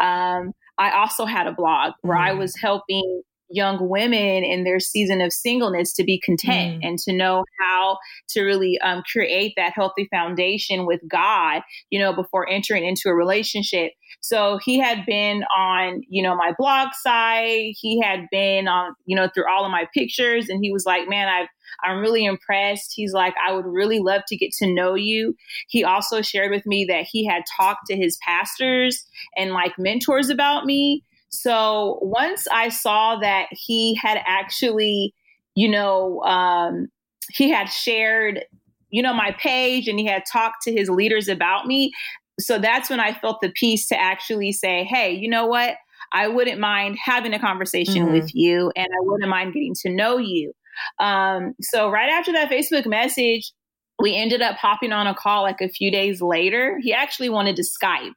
um, 0.00 0.52
I 0.78 0.90
also 0.92 1.24
had 1.24 1.46
a 1.46 1.52
blog 1.52 1.92
where. 2.02 2.18
I 2.18 2.32
was 2.32 2.54
helping 2.60 3.22
young 3.54 3.88
women 3.88 4.44
in 4.44 4.64
their 4.64 4.80
season 4.80 5.20
of 5.20 5.32
singleness 5.32 5.92
to 5.94 6.04
be 6.04 6.20
content 6.20 6.82
mm. 6.82 6.86
and 6.86 6.98
to 6.98 7.12
know 7.12 7.44
how 7.60 7.98
to 8.30 8.42
really 8.42 8.78
um, 8.80 9.02
create 9.10 9.54
that 9.56 9.72
healthy 9.74 10.08
foundation 10.10 10.86
with 10.86 11.00
God, 11.08 11.62
you 11.90 11.98
know, 11.98 12.12
before 12.12 12.48
entering 12.48 12.84
into 12.84 13.08
a 13.08 13.14
relationship. 13.14 13.92
So 14.20 14.58
he 14.64 14.78
had 14.78 15.06
been 15.06 15.44
on, 15.56 16.02
you 16.08 16.22
know, 16.22 16.34
my 16.34 16.52
blog 16.58 16.88
site. 16.94 17.74
He 17.78 18.00
had 18.00 18.26
been 18.30 18.68
on, 18.68 18.94
you 19.06 19.16
know, 19.16 19.28
through 19.32 19.50
all 19.50 19.64
of 19.64 19.70
my 19.70 19.86
pictures, 19.94 20.48
and 20.48 20.60
he 20.62 20.72
was 20.72 20.84
like, 20.86 21.08
"Man, 21.08 21.28
I've 21.28 21.48
I'm 21.82 22.00
really 22.00 22.24
impressed. 22.24 22.92
He's 22.94 23.12
like, 23.12 23.34
I 23.44 23.52
would 23.52 23.66
really 23.66 23.98
love 23.98 24.22
to 24.28 24.36
get 24.36 24.52
to 24.58 24.72
know 24.72 24.94
you. 24.94 25.34
He 25.68 25.84
also 25.84 26.22
shared 26.22 26.50
with 26.50 26.66
me 26.66 26.84
that 26.86 27.06
he 27.10 27.26
had 27.26 27.42
talked 27.56 27.86
to 27.88 27.96
his 27.96 28.18
pastors 28.26 29.06
and 29.36 29.52
like 29.52 29.72
mentors 29.78 30.30
about 30.30 30.64
me. 30.64 31.02
So 31.34 31.98
once 32.00 32.46
I 32.50 32.68
saw 32.68 33.16
that 33.16 33.48
he 33.50 33.94
had 33.94 34.20
actually, 34.26 35.14
you 35.54 35.68
know, 35.68 36.20
um, 36.22 36.88
he 37.30 37.50
had 37.50 37.66
shared, 37.66 38.44
you 38.90 39.02
know, 39.02 39.12
my 39.12 39.32
page 39.32 39.88
and 39.88 39.98
he 39.98 40.06
had 40.06 40.22
talked 40.30 40.62
to 40.62 40.72
his 40.72 40.88
leaders 40.88 41.28
about 41.28 41.66
me. 41.66 41.92
So 42.38 42.58
that's 42.58 42.88
when 42.88 43.00
I 43.00 43.12
felt 43.14 43.40
the 43.40 43.50
peace 43.50 43.88
to 43.88 44.00
actually 44.00 44.52
say, 44.52 44.84
hey, 44.84 45.12
you 45.12 45.28
know 45.28 45.46
what? 45.46 45.76
I 46.12 46.28
wouldn't 46.28 46.60
mind 46.60 46.98
having 47.02 47.34
a 47.34 47.40
conversation 47.40 48.04
mm-hmm. 48.04 48.12
with 48.12 48.34
you 48.34 48.70
and 48.76 48.86
I 48.86 49.00
wouldn't 49.00 49.28
mind 49.28 49.54
getting 49.54 49.74
to 49.82 49.90
know 49.90 50.18
you. 50.18 50.52
Um, 51.00 51.54
so 51.60 51.90
right 51.90 52.10
after 52.10 52.32
that 52.32 52.50
Facebook 52.50 52.86
message, 52.86 53.52
we 54.00 54.14
ended 54.14 54.42
up 54.42 54.56
hopping 54.56 54.92
on 54.92 55.06
a 55.06 55.14
call 55.14 55.42
like 55.42 55.60
a 55.60 55.68
few 55.68 55.90
days 55.90 56.20
later. 56.20 56.78
He 56.80 56.92
actually 56.92 57.28
wanted 57.28 57.56
to 57.56 57.62
Skype. 57.62 58.12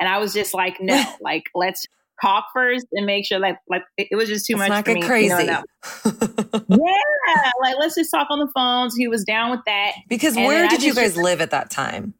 And 0.00 0.08
I 0.08 0.18
was 0.18 0.32
just 0.32 0.54
like, 0.54 0.78
no, 0.80 1.02
like 1.20 1.44
let's 1.54 1.86
talk 2.22 2.46
first 2.54 2.86
and 2.92 3.06
make 3.06 3.26
sure 3.26 3.38
like 3.38 3.56
like 3.68 3.82
it 3.96 4.16
was 4.16 4.28
just 4.28 4.46
too 4.46 4.56
let's 4.56 4.68
much 4.68 4.84
for 4.84 4.94
me. 4.94 5.02
Crazy. 5.02 5.28
You 5.28 5.46
know, 5.46 5.62
yeah, 6.68 7.50
like 7.62 7.76
let's 7.78 7.94
just 7.94 8.10
talk 8.10 8.28
on 8.30 8.38
the 8.38 8.50
phones. 8.54 8.94
He 8.96 9.08
was 9.08 9.24
down 9.24 9.50
with 9.50 9.60
that. 9.66 9.92
Because 10.08 10.36
and 10.36 10.46
where 10.46 10.68
did 10.68 10.82
you 10.82 10.94
guys 10.94 11.16
live 11.16 11.40
at 11.40 11.50
that 11.50 11.70
time? 11.70 12.14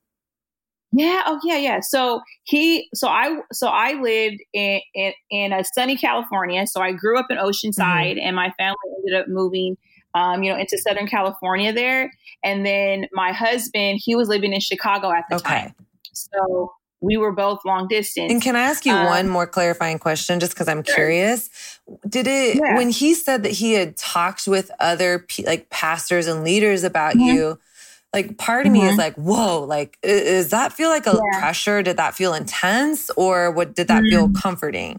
Yeah. 0.92 1.22
Oh, 1.26 1.38
yeah, 1.44 1.58
yeah. 1.58 1.80
So 1.80 2.22
he, 2.44 2.88
so 2.94 3.08
I, 3.08 3.40
so 3.52 3.68
I 3.68 3.92
lived 3.92 4.38
in 4.54 4.80
in, 4.94 5.12
in 5.30 5.52
a 5.52 5.62
sunny 5.74 5.96
California. 5.96 6.66
So 6.66 6.80
I 6.80 6.92
grew 6.92 7.18
up 7.18 7.26
in 7.30 7.36
Oceanside, 7.36 8.16
mm-hmm. 8.16 8.26
and 8.26 8.34
my 8.34 8.50
family 8.58 8.76
ended 8.96 9.20
up 9.20 9.28
moving, 9.28 9.76
um, 10.14 10.42
you 10.42 10.50
know, 10.50 10.58
into 10.58 10.78
Southern 10.78 11.06
California 11.06 11.72
there. 11.72 12.10
And 12.42 12.64
then 12.64 13.06
my 13.12 13.32
husband, 13.32 14.00
he 14.02 14.14
was 14.14 14.28
living 14.28 14.52
in 14.52 14.60
Chicago 14.60 15.12
at 15.12 15.24
the 15.28 15.36
okay. 15.36 15.44
time. 15.44 15.74
So 16.14 16.72
we 17.00 17.16
were 17.16 17.32
both 17.32 17.60
long 17.64 17.86
distance. 17.88 18.32
And 18.32 18.42
can 18.42 18.56
I 18.56 18.62
ask 18.62 18.84
you 18.84 18.92
um, 18.92 19.06
one 19.06 19.28
more 19.28 19.46
clarifying 19.46 19.98
question, 19.98 20.40
just 20.40 20.52
because 20.52 20.68
I'm 20.68 20.82
sure. 20.82 20.94
curious? 20.94 21.48
Did 22.08 22.26
it 22.26 22.56
yeah. 22.56 22.76
when 22.76 22.90
he 22.90 23.14
said 23.14 23.44
that 23.44 23.52
he 23.52 23.74
had 23.74 23.96
talked 23.96 24.48
with 24.48 24.70
other 24.80 25.24
like 25.44 25.70
pastors 25.70 26.26
and 26.26 26.44
leaders 26.44 26.84
about 26.84 27.14
mm-hmm. 27.14 27.34
you? 27.34 27.58
like 28.14 28.38
part 28.38 28.66
of 28.66 28.72
mm-hmm. 28.72 28.82
me 28.82 28.86
is 28.86 28.92
mm-hmm. 28.92 29.00
like 29.00 29.14
whoa 29.16 29.64
like 29.64 29.98
does 30.02 30.50
that 30.50 30.72
feel 30.72 30.88
like 30.88 31.06
a 31.06 31.10
yeah. 31.12 31.40
pressure 31.40 31.82
did 31.82 31.96
that 31.96 32.14
feel 32.14 32.32
intense 32.32 33.10
or 33.18 33.50
what 33.50 33.74
did 33.74 33.88
that 33.88 34.02
mm-hmm. 34.02 34.08
feel 34.08 34.32
comforting 34.32 34.98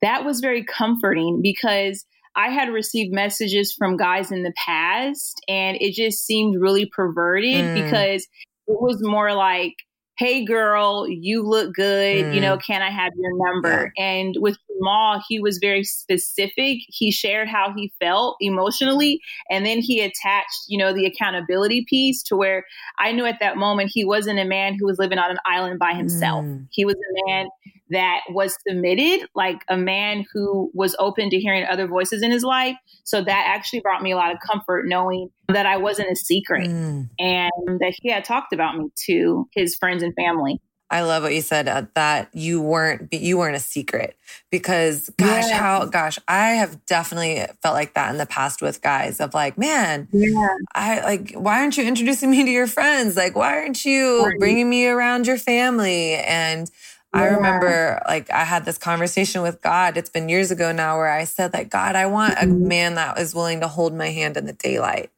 that 0.00 0.24
was 0.24 0.40
very 0.40 0.64
comforting 0.64 1.40
because 1.42 2.06
i 2.34 2.48
had 2.48 2.70
received 2.70 3.12
messages 3.12 3.74
from 3.74 3.96
guys 3.96 4.32
in 4.32 4.42
the 4.42 4.54
past 4.56 5.38
and 5.48 5.76
it 5.80 5.92
just 5.92 6.24
seemed 6.24 6.58
really 6.58 6.86
perverted 6.86 7.64
mm. 7.64 7.74
because 7.74 8.26
it 8.68 8.80
was 8.80 9.02
more 9.02 9.34
like 9.34 9.74
hey 10.18 10.44
girl, 10.44 11.06
you 11.08 11.42
look 11.42 11.74
good. 11.74 12.26
Mm. 12.26 12.34
You 12.34 12.40
know, 12.40 12.56
mm. 12.56 12.62
can 12.62 12.82
I 12.82 12.90
have 12.90 13.12
your 13.16 13.36
number? 13.36 13.92
Yeah. 13.96 14.04
And 14.04 14.36
with 14.38 14.58
Jamal, 14.78 15.22
he 15.28 15.40
was 15.40 15.58
very 15.58 15.84
specific. 15.84 16.78
He 16.88 17.10
shared 17.10 17.48
how 17.48 17.72
he 17.76 17.92
felt 18.00 18.36
emotionally. 18.40 19.20
And 19.50 19.64
then 19.64 19.78
he 19.78 20.00
attached, 20.00 20.64
you 20.68 20.78
know, 20.78 20.92
the 20.92 21.06
accountability 21.06 21.84
piece 21.88 22.22
to 22.24 22.36
where 22.36 22.64
I 22.98 23.12
knew 23.12 23.26
at 23.26 23.40
that 23.40 23.56
moment 23.56 23.90
he 23.92 24.04
wasn't 24.04 24.38
a 24.38 24.44
man 24.44 24.76
who 24.78 24.86
was 24.86 24.98
living 24.98 25.18
on 25.18 25.30
an 25.30 25.38
island 25.46 25.78
by 25.78 25.94
himself. 25.94 26.44
Mm. 26.44 26.66
He 26.70 26.84
was 26.84 26.94
a 26.94 27.28
man 27.28 27.46
that 27.90 28.22
was 28.30 28.56
submitted, 28.66 29.28
like 29.34 29.62
a 29.68 29.76
man 29.76 30.24
who 30.32 30.70
was 30.74 30.96
open 30.98 31.30
to 31.30 31.38
hearing 31.38 31.64
other 31.64 31.86
voices 31.86 32.22
in 32.22 32.30
his 32.30 32.42
life. 32.42 32.76
So 33.04 33.22
that 33.22 33.44
actually 33.48 33.80
brought 33.80 34.02
me 34.02 34.12
a 34.12 34.16
lot 34.16 34.32
of 34.32 34.38
comfort 34.40 34.86
knowing 34.86 35.28
that 35.48 35.66
I 35.66 35.76
wasn't 35.76 36.10
a 36.10 36.16
secret 36.16 36.68
mm. 36.68 37.08
and 37.18 37.80
that 37.80 37.94
he 38.02 38.10
had 38.10 38.24
talked 38.24 38.52
about 38.52 38.76
me 38.76 38.88
to 39.06 39.48
his 39.54 39.76
friends 39.76 40.02
and 40.02 40.14
family. 40.14 40.60
I 40.88 41.02
love 41.02 41.24
what 41.24 41.34
you 41.34 41.42
said 41.42 41.66
uh, 41.66 41.86
that 41.94 42.30
you 42.32 42.62
weren't 42.62 43.12
you 43.12 43.38
weren't 43.38 43.56
a 43.56 43.60
secret 43.60 44.16
because 44.50 45.10
gosh 45.18 45.48
yeah. 45.48 45.58
how 45.58 45.84
gosh 45.86 46.18
I 46.28 46.50
have 46.50 46.84
definitely 46.86 47.44
felt 47.60 47.74
like 47.74 47.94
that 47.94 48.10
in 48.10 48.18
the 48.18 48.26
past 48.26 48.62
with 48.62 48.82
guys 48.82 49.20
of 49.20 49.34
like 49.34 49.58
man 49.58 50.06
yeah. 50.12 50.48
I 50.74 51.00
like 51.00 51.32
why 51.32 51.60
aren't 51.60 51.76
you 51.76 51.84
introducing 51.84 52.30
me 52.30 52.44
to 52.44 52.50
your 52.50 52.68
friends 52.68 53.16
like 53.16 53.34
why 53.34 53.58
aren't 53.58 53.84
you 53.84 54.32
bringing 54.38 54.70
me 54.70 54.86
around 54.86 55.26
your 55.26 55.38
family 55.38 56.14
and 56.14 56.70
yeah. 57.12 57.20
I 57.20 57.26
remember 57.26 58.00
like 58.06 58.30
I 58.30 58.44
had 58.44 58.64
this 58.64 58.78
conversation 58.78 59.42
with 59.42 59.60
God 59.62 59.96
it's 59.96 60.10
been 60.10 60.28
years 60.28 60.52
ago 60.52 60.70
now 60.70 60.98
where 60.98 61.10
I 61.10 61.24
said 61.24 61.52
like 61.52 61.68
God 61.68 61.96
I 61.96 62.06
want 62.06 62.34
a 62.34 62.46
mm-hmm. 62.46 62.68
man 62.68 62.94
that 62.94 63.18
is 63.18 63.34
willing 63.34 63.60
to 63.60 63.68
hold 63.68 63.92
my 63.92 64.10
hand 64.10 64.36
in 64.36 64.46
the 64.46 64.52
daylight 64.52 65.10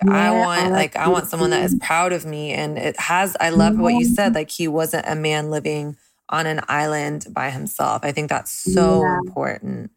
like 0.00 0.12
yeah, 0.12 0.30
I 0.30 0.30
want 0.30 0.72
like 0.72 0.96
I 0.96 1.08
want 1.08 1.26
someone 1.28 1.50
that 1.50 1.64
is 1.64 1.76
proud 1.80 2.12
of 2.12 2.24
me 2.24 2.52
and 2.52 2.78
it 2.78 2.98
has 2.98 3.36
I 3.40 3.50
love 3.50 3.78
what 3.78 3.94
you 3.94 4.04
said 4.04 4.34
like 4.34 4.50
he 4.50 4.68
wasn't 4.68 5.06
a 5.06 5.14
man 5.14 5.50
living 5.50 5.96
on 6.28 6.46
an 6.46 6.60
island 6.68 7.26
by 7.30 7.50
himself. 7.50 8.02
I 8.04 8.12
think 8.12 8.28
that's 8.28 8.50
so 8.50 9.02
yeah. 9.02 9.18
important. 9.18 9.90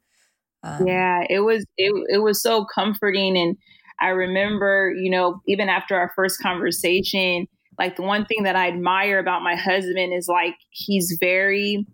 Um, 0.63 0.87
yeah, 0.87 1.23
it 1.29 1.39
was 1.39 1.65
it 1.77 1.93
it 2.09 2.19
was 2.19 2.41
so 2.41 2.65
comforting 2.65 3.37
and 3.37 3.57
I 3.99 4.09
remember, 4.09 4.93
you 4.93 5.09
know, 5.09 5.41
even 5.47 5.69
after 5.69 5.95
our 5.95 6.11
first 6.15 6.41
conversation, 6.41 7.47
like 7.79 7.95
the 7.95 8.01
one 8.01 8.25
thing 8.25 8.43
that 8.43 8.55
I 8.55 8.67
admire 8.67 9.19
about 9.19 9.41
my 9.41 9.55
husband 9.55 10.13
is 10.13 10.27
like 10.27 10.55
he's 10.71 11.17
very 11.19 11.85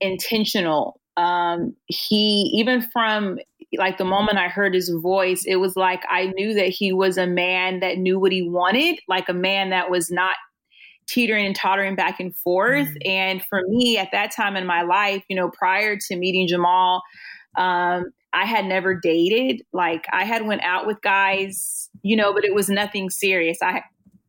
intentional. 0.00 1.00
Um, 1.16 1.74
he 1.86 2.50
even 2.54 2.80
from 2.92 3.38
like 3.76 3.98
the 3.98 4.04
moment 4.04 4.38
I 4.38 4.48
heard 4.48 4.74
his 4.74 4.90
voice, 4.90 5.44
it 5.46 5.56
was 5.56 5.76
like 5.76 6.02
I 6.08 6.32
knew 6.36 6.54
that 6.54 6.68
he 6.68 6.92
was 6.92 7.18
a 7.18 7.26
man 7.26 7.80
that 7.80 7.98
knew 7.98 8.18
what 8.18 8.32
he 8.32 8.42
wanted, 8.42 8.98
like 9.08 9.28
a 9.28 9.34
man 9.34 9.70
that 9.70 9.90
was 9.90 10.10
not 10.10 10.36
teetering 11.06 11.46
and 11.46 11.56
tottering 11.56 11.96
back 11.96 12.20
and 12.20 12.36
forth. 12.36 12.88
Mm-hmm. 12.88 13.10
And 13.10 13.44
for 13.44 13.62
me 13.68 13.98
at 13.98 14.10
that 14.12 14.30
time 14.30 14.56
in 14.56 14.66
my 14.66 14.82
life, 14.82 15.22
you 15.28 15.36
know, 15.36 15.50
prior 15.50 15.96
to 15.96 16.16
meeting 16.16 16.46
Jamal, 16.46 17.02
um, 17.56 18.06
I 18.32 18.44
had 18.44 18.66
never 18.66 18.94
dated. 18.94 19.62
Like 19.72 20.06
I 20.12 20.24
had 20.24 20.46
went 20.46 20.62
out 20.62 20.86
with 20.86 21.00
guys, 21.02 21.88
you 22.02 22.16
know, 22.16 22.32
but 22.32 22.44
it 22.44 22.54
was 22.54 22.68
nothing 22.68 23.10
serious. 23.10 23.58
I 23.62 23.82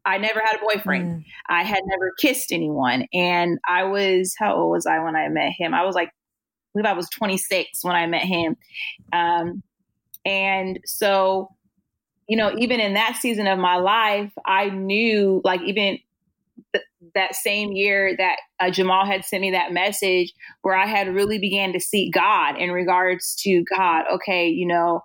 I 0.05 0.17
never 0.17 0.41
had 0.43 0.55
a 0.55 0.65
boyfriend. 0.65 1.05
Mm. 1.05 1.25
I 1.49 1.63
had 1.63 1.81
never 1.85 2.11
kissed 2.19 2.51
anyone. 2.51 3.05
And 3.13 3.59
I 3.67 3.83
was 3.83 4.33
how 4.39 4.55
old 4.55 4.71
was 4.71 4.85
I 4.85 4.99
when 4.99 5.15
I 5.15 5.27
met 5.27 5.51
him? 5.57 5.73
I 5.73 5.83
was 5.83 5.95
like 5.95 6.09
believe 6.79 6.91
I 6.91 6.97
was 6.97 7.09
26 7.09 7.83
when 7.83 7.95
I 7.95 8.07
met 8.07 8.23
him. 8.23 8.55
Um, 9.13 9.63
and 10.25 10.79
so, 10.85 11.49
you 12.27 12.37
know, 12.37 12.53
even 12.57 12.79
in 12.79 12.93
that 12.93 13.17
season 13.19 13.47
of 13.47 13.59
my 13.59 13.77
life, 13.77 14.31
I 14.45 14.69
knew 14.69 15.41
like 15.43 15.61
even 15.61 15.99
th- 16.73 16.85
that 17.15 17.35
same 17.35 17.71
year 17.71 18.15
that 18.17 18.37
uh, 18.59 18.69
Jamal 18.69 19.05
had 19.05 19.25
sent 19.25 19.41
me 19.41 19.51
that 19.51 19.71
message 19.71 20.33
where 20.61 20.75
I 20.75 20.85
had 20.85 21.13
really 21.13 21.39
began 21.39 21.73
to 21.73 21.79
seek 21.79 22.13
God 22.13 22.57
in 22.57 22.71
regards 22.71 23.35
to 23.43 23.63
God. 23.75 24.05
Okay, 24.13 24.47
you 24.47 24.67
know, 24.67 25.01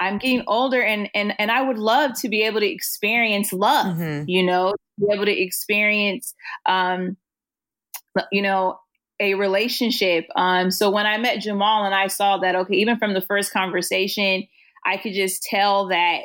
I'm 0.00 0.18
getting 0.18 0.42
older 0.46 0.82
and 0.82 1.08
and 1.14 1.34
and 1.38 1.50
I 1.50 1.62
would 1.62 1.78
love 1.78 2.18
to 2.20 2.28
be 2.28 2.42
able 2.42 2.60
to 2.60 2.70
experience 2.70 3.52
love, 3.52 3.96
mm-hmm. 3.96 4.24
you 4.28 4.42
know, 4.42 4.74
be 4.98 5.06
able 5.12 5.26
to 5.26 5.40
experience 5.40 6.34
um 6.66 7.16
you 8.32 8.42
know 8.42 8.78
a 9.20 9.34
relationship. 9.34 10.26
Um, 10.34 10.70
so 10.70 10.90
when 10.90 11.06
I 11.06 11.18
met 11.18 11.40
Jamal 11.40 11.84
and 11.84 11.94
I 11.94 12.06
saw 12.06 12.38
that, 12.38 12.56
okay, 12.56 12.74
even 12.76 12.98
from 12.98 13.14
the 13.14 13.20
first 13.20 13.52
conversation, 13.52 14.48
I 14.84 14.96
could 14.96 15.12
just 15.12 15.42
tell 15.42 15.88
that 15.88 16.22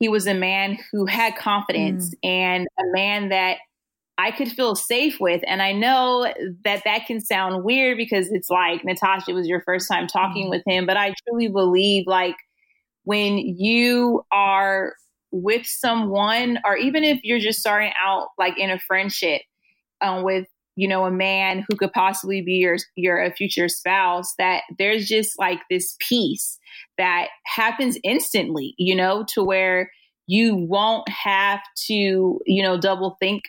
he 0.00 0.08
was 0.08 0.26
a 0.26 0.34
man 0.34 0.78
who 0.92 1.06
had 1.06 1.36
confidence 1.36 2.10
mm. 2.10 2.28
and 2.28 2.66
a 2.78 2.82
man 2.92 3.28
that 3.28 3.58
I 4.18 4.32
could 4.32 4.48
feel 4.48 4.74
safe 4.74 5.18
with. 5.20 5.42
And 5.46 5.62
I 5.62 5.70
know 5.72 6.26
that 6.64 6.82
that 6.84 7.06
can 7.06 7.20
sound 7.20 7.62
weird 7.62 7.96
because 7.96 8.32
it's 8.32 8.50
like, 8.50 8.84
Natasha, 8.84 9.30
it 9.30 9.34
was 9.34 9.46
your 9.46 9.62
first 9.62 9.88
time 9.88 10.08
talking 10.08 10.46
mm. 10.46 10.50
with 10.50 10.62
him. 10.66 10.86
But 10.86 10.96
I 10.96 11.14
truly 11.24 11.46
believe, 11.46 12.08
like, 12.08 12.34
when 13.04 13.38
you 13.38 14.24
are 14.32 14.94
with 15.30 15.66
someone, 15.66 16.58
or 16.64 16.76
even 16.76 17.04
if 17.04 17.20
you're 17.22 17.38
just 17.38 17.60
starting 17.60 17.92
out, 17.96 18.28
like, 18.38 18.58
in 18.58 18.70
a 18.70 18.80
friendship 18.80 19.42
um, 20.00 20.24
with 20.24 20.48
you 20.78 20.86
know, 20.86 21.04
a 21.06 21.10
man 21.10 21.64
who 21.66 21.74
could 21.76 21.92
possibly 21.92 22.40
be 22.40 22.58
your 22.64 22.76
your 22.94 23.30
future 23.32 23.68
spouse, 23.68 24.34
that 24.38 24.62
there's 24.78 25.08
just 25.08 25.36
like 25.36 25.58
this 25.68 25.96
peace 25.98 26.60
that 26.98 27.26
happens 27.44 27.98
instantly, 28.04 28.74
you 28.78 28.94
know, 28.94 29.24
to 29.34 29.42
where 29.42 29.90
you 30.28 30.54
won't 30.54 31.08
have 31.08 31.60
to, 31.88 32.38
you 32.46 32.62
know, 32.62 32.78
double 32.78 33.16
think 33.18 33.42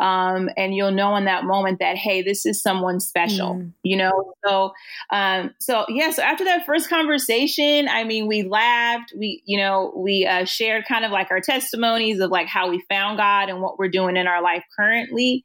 Um, 0.00 0.48
and 0.56 0.74
you'll 0.74 0.90
know 0.90 1.16
in 1.16 1.26
that 1.26 1.44
moment 1.44 1.78
that 1.80 1.96
hey, 1.96 2.22
this 2.22 2.46
is 2.46 2.62
someone 2.62 3.00
special, 3.00 3.56
mm. 3.56 3.72
you 3.82 3.96
know. 3.96 4.32
So, 4.46 4.72
um, 5.10 5.54
so 5.58 5.84
yeah. 5.88 6.10
So 6.10 6.22
after 6.22 6.44
that 6.44 6.64
first 6.64 6.88
conversation, 6.88 7.88
I 7.88 8.04
mean, 8.04 8.26
we 8.26 8.42
laughed. 8.42 9.12
We, 9.16 9.42
you 9.44 9.58
know, 9.58 9.92
we 9.94 10.26
uh, 10.26 10.44
shared 10.46 10.86
kind 10.86 11.04
of 11.04 11.10
like 11.10 11.30
our 11.30 11.40
testimonies 11.40 12.20
of 12.20 12.30
like 12.30 12.46
how 12.46 12.70
we 12.70 12.82
found 12.88 13.18
God 13.18 13.48
and 13.50 13.60
what 13.60 13.78
we're 13.78 13.88
doing 13.88 14.16
in 14.16 14.26
our 14.26 14.42
life 14.42 14.64
currently. 14.74 15.44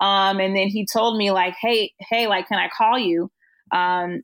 Um, 0.00 0.40
and 0.40 0.56
then 0.56 0.68
he 0.68 0.86
told 0.90 1.16
me 1.16 1.30
like, 1.30 1.54
hey, 1.60 1.92
hey, 1.98 2.26
like, 2.26 2.48
can 2.48 2.58
I 2.58 2.68
call 2.68 2.98
you? 2.98 3.30
Um, 3.72 4.22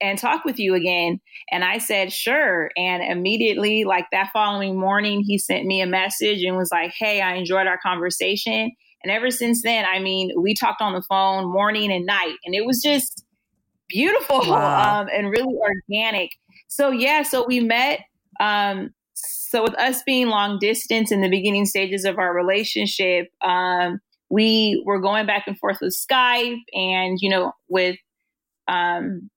and 0.00 0.18
talk 0.18 0.44
with 0.44 0.58
you 0.58 0.74
again. 0.74 1.20
And 1.50 1.64
I 1.64 1.78
said, 1.78 2.12
sure. 2.12 2.70
And 2.76 3.02
immediately, 3.02 3.84
like 3.84 4.06
that 4.12 4.30
following 4.32 4.78
morning, 4.78 5.22
he 5.24 5.38
sent 5.38 5.66
me 5.66 5.80
a 5.80 5.86
message 5.86 6.42
and 6.42 6.56
was 6.56 6.70
like, 6.70 6.92
hey, 6.98 7.20
I 7.20 7.34
enjoyed 7.34 7.66
our 7.66 7.78
conversation. 7.78 8.72
And 9.02 9.10
ever 9.10 9.30
since 9.30 9.62
then, 9.62 9.84
I 9.84 9.98
mean, 9.98 10.32
we 10.36 10.54
talked 10.54 10.80
on 10.80 10.94
the 10.94 11.02
phone 11.02 11.50
morning 11.50 11.92
and 11.92 12.06
night, 12.06 12.36
and 12.44 12.54
it 12.54 12.64
was 12.64 12.82
just 12.82 13.24
beautiful 13.88 14.40
wow. 14.46 15.00
um, 15.00 15.08
and 15.12 15.30
really 15.30 15.56
organic. 15.56 16.30
So, 16.68 16.90
yeah, 16.90 17.22
so 17.22 17.44
we 17.46 17.60
met. 17.60 18.00
Um, 18.40 18.90
so, 19.14 19.62
with 19.62 19.78
us 19.78 20.02
being 20.02 20.28
long 20.28 20.58
distance 20.58 21.12
in 21.12 21.20
the 21.20 21.28
beginning 21.28 21.66
stages 21.66 22.04
of 22.04 22.18
our 22.18 22.34
relationship, 22.34 23.28
um, 23.42 24.00
we 24.34 24.82
were 24.84 24.98
going 24.98 25.26
back 25.26 25.44
and 25.46 25.56
forth 25.56 25.78
with 25.80 25.96
Skype 25.96 26.58
and, 26.72 27.18
you 27.20 27.30
know, 27.30 27.52
with 27.68 27.96
um, 28.66 29.30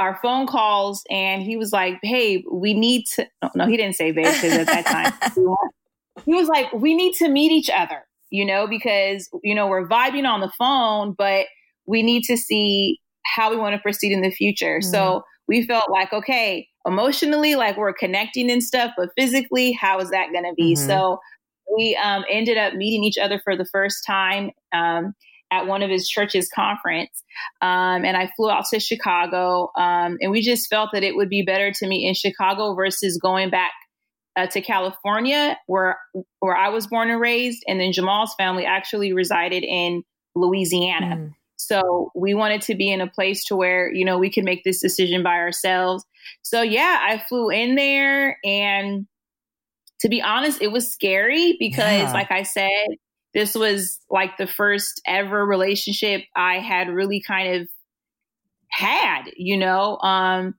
our 0.00 0.18
phone 0.20 0.48
calls. 0.48 1.04
And 1.08 1.40
he 1.40 1.56
was 1.56 1.72
like, 1.72 2.00
babe, 2.02 2.42
we 2.50 2.74
need 2.74 3.04
to, 3.14 3.28
no, 3.40 3.50
no 3.54 3.66
he 3.68 3.76
didn't 3.76 3.94
say 3.94 4.10
babe 4.10 4.24
because 4.24 4.54
at 4.54 4.66
that 4.66 4.86
time, 4.86 5.32
he 6.24 6.34
was 6.34 6.48
like, 6.48 6.72
we 6.72 6.96
need 6.96 7.14
to 7.18 7.28
meet 7.28 7.52
each 7.52 7.70
other, 7.70 8.02
you 8.30 8.44
know, 8.44 8.66
because, 8.66 9.28
you 9.44 9.54
know, 9.54 9.68
we're 9.68 9.86
vibing 9.86 10.26
on 10.26 10.40
the 10.40 10.50
phone, 10.58 11.14
but 11.16 11.46
we 11.86 12.02
need 12.02 12.24
to 12.24 12.36
see 12.36 12.98
how 13.24 13.50
we 13.50 13.56
want 13.56 13.76
to 13.76 13.80
proceed 13.80 14.10
in 14.10 14.22
the 14.22 14.32
future. 14.32 14.80
Mm-hmm. 14.80 14.90
So 14.90 15.22
we 15.46 15.64
felt 15.64 15.92
like, 15.92 16.12
okay, 16.12 16.66
emotionally, 16.84 17.54
like 17.54 17.76
we're 17.76 17.92
connecting 17.92 18.50
and 18.50 18.64
stuff, 18.64 18.90
but 18.96 19.10
physically, 19.16 19.70
how 19.70 20.00
is 20.00 20.10
that 20.10 20.32
going 20.32 20.44
to 20.44 20.54
be? 20.56 20.74
Mm-hmm. 20.74 20.88
So 20.88 21.20
we 21.74 21.98
um, 22.02 22.24
ended 22.30 22.56
up 22.56 22.74
meeting 22.74 23.04
each 23.04 23.18
other 23.18 23.40
for 23.42 23.56
the 23.56 23.66
first 23.66 24.04
time 24.06 24.50
um, 24.72 25.14
at 25.50 25.66
one 25.66 25.82
of 25.82 25.90
his 25.90 26.08
church's 26.08 26.48
conference. 26.48 27.22
Um, 27.62 28.04
and 28.04 28.16
I 28.16 28.30
flew 28.36 28.50
out 28.50 28.64
to 28.72 28.80
Chicago. 28.80 29.70
Um, 29.76 30.18
and 30.20 30.30
we 30.30 30.42
just 30.42 30.68
felt 30.68 30.90
that 30.92 31.02
it 31.02 31.16
would 31.16 31.28
be 31.28 31.42
better 31.42 31.72
to 31.72 31.86
meet 31.86 32.06
in 32.06 32.14
Chicago 32.14 32.74
versus 32.74 33.18
going 33.20 33.50
back 33.50 33.72
uh, 34.36 34.46
to 34.46 34.60
California, 34.60 35.56
where 35.66 35.98
where 36.40 36.56
I 36.56 36.68
was 36.68 36.86
born 36.86 37.10
and 37.10 37.20
raised. 37.20 37.62
And 37.66 37.80
then 37.80 37.92
Jamal's 37.92 38.34
family 38.38 38.64
actually 38.64 39.12
resided 39.12 39.64
in 39.64 40.02
Louisiana. 40.34 41.16
Mm. 41.16 41.34
So 41.56 42.12
we 42.14 42.34
wanted 42.34 42.62
to 42.62 42.76
be 42.76 42.90
in 42.90 43.00
a 43.00 43.10
place 43.10 43.44
to 43.46 43.56
where, 43.56 43.92
you 43.92 44.04
know, 44.04 44.18
we 44.18 44.30
could 44.30 44.44
make 44.44 44.62
this 44.64 44.80
decision 44.80 45.24
by 45.24 45.34
ourselves. 45.34 46.04
So 46.42 46.62
yeah, 46.62 47.00
I 47.02 47.22
flew 47.28 47.50
in 47.50 47.74
there 47.74 48.38
and 48.44 49.06
to 50.00 50.08
be 50.08 50.22
honest, 50.22 50.62
it 50.62 50.72
was 50.72 50.92
scary 50.92 51.56
because, 51.58 51.78
yeah. 51.78 52.12
like 52.12 52.30
I 52.30 52.42
said, 52.42 52.86
this 53.34 53.54
was 53.54 53.98
like 54.10 54.36
the 54.36 54.46
first 54.46 55.00
ever 55.06 55.44
relationship 55.44 56.22
I 56.34 56.58
had 56.58 56.88
really 56.88 57.20
kind 57.20 57.62
of 57.62 57.68
had, 58.70 59.24
you 59.36 59.56
know. 59.56 59.98
Um, 59.98 60.54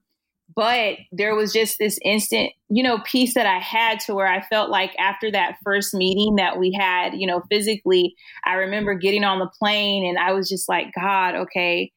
but 0.54 0.98
there 1.12 1.34
was 1.34 1.52
just 1.52 1.78
this 1.78 1.98
instant, 2.04 2.52
you 2.68 2.82
know, 2.82 2.98
peace 3.04 3.34
that 3.34 3.46
I 3.46 3.58
had 3.58 4.00
to 4.00 4.14
where 4.14 4.26
I 4.26 4.42
felt 4.42 4.68
like 4.68 4.94
after 4.98 5.30
that 5.30 5.56
first 5.64 5.94
meeting 5.94 6.36
that 6.36 6.58
we 6.58 6.72
had, 6.72 7.14
you 7.14 7.26
know, 7.26 7.42
physically, 7.50 8.14
I 8.44 8.54
remember 8.54 8.94
getting 8.94 9.24
on 9.24 9.38
the 9.38 9.50
plane 9.58 10.04
and 10.04 10.18
I 10.18 10.32
was 10.32 10.48
just 10.48 10.68
like, 10.68 10.92
God, 10.94 11.34
okay, 11.36 11.92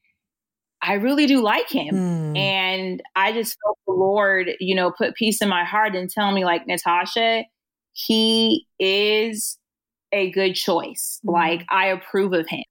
I 0.84 0.94
really 0.96 1.26
do 1.26 1.42
like 1.42 1.70
him. 1.70 1.96
Mm. 1.96 2.38
And 2.38 3.04
I 3.16 3.32
just 3.32 3.58
felt 3.64 3.78
the 3.88 3.94
Lord, 3.94 4.52
you 4.60 4.76
know, 4.76 4.92
put 4.92 5.16
peace 5.16 5.42
in 5.42 5.48
my 5.48 5.64
heart 5.64 5.96
and 5.96 6.10
tell 6.10 6.32
me, 6.32 6.44
like, 6.44 6.68
Natasha, 6.68 7.46
he 7.94 8.68
is 8.80 9.58
a 10.12 10.30
good 10.32 10.56
choice. 10.56 11.22
Mm. 11.26 11.32
Like, 11.32 11.66
I 11.70 11.88
approve 11.88 12.34
of 12.34 12.48
him. 12.50 12.64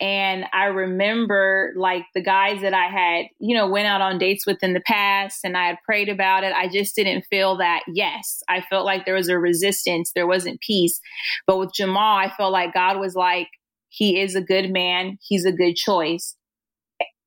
And 0.00 0.44
I 0.52 0.64
remember 0.64 1.72
like 1.76 2.04
the 2.14 2.22
guys 2.22 2.60
that 2.62 2.74
I 2.74 2.88
had, 2.88 3.26
you 3.38 3.56
know, 3.56 3.68
went 3.68 3.86
out 3.86 4.00
on 4.00 4.18
dates 4.18 4.44
with 4.44 4.58
in 4.60 4.74
the 4.74 4.80
past 4.80 5.44
and 5.44 5.56
I 5.56 5.68
had 5.68 5.78
prayed 5.86 6.08
about 6.08 6.42
it. 6.42 6.52
I 6.52 6.68
just 6.68 6.96
didn't 6.96 7.24
feel 7.30 7.56
that 7.58 7.84
yes. 7.86 8.42
I 8.48 8.60
felt 8.60 8.84
like 8.84 9.06
there 9.06 9.14
was 9.14 9.28
a 9.28 9.38
resistance, 9.38 10.10
there 10.12 10.26
wasn't 10.26 10.60
peace. 10.60 11.00
But 11.46 11.58
with 11.58 11.72
Jamal, 11.72 12.18
I 12.18 12.28
felt 12.28 12.52
like 12.52 12.74
God 12.74 12.98
was 12.98 13.14
like, 13.14 13.46
he 13.88 14.20
is 14.20 14.34
a 14.34 14.42
good 14.42 14.70
man, 14.70 15.16
he's 15.22 15.44
a 15.44 15.52
good 15.52 15.76
choice 15.76 16.34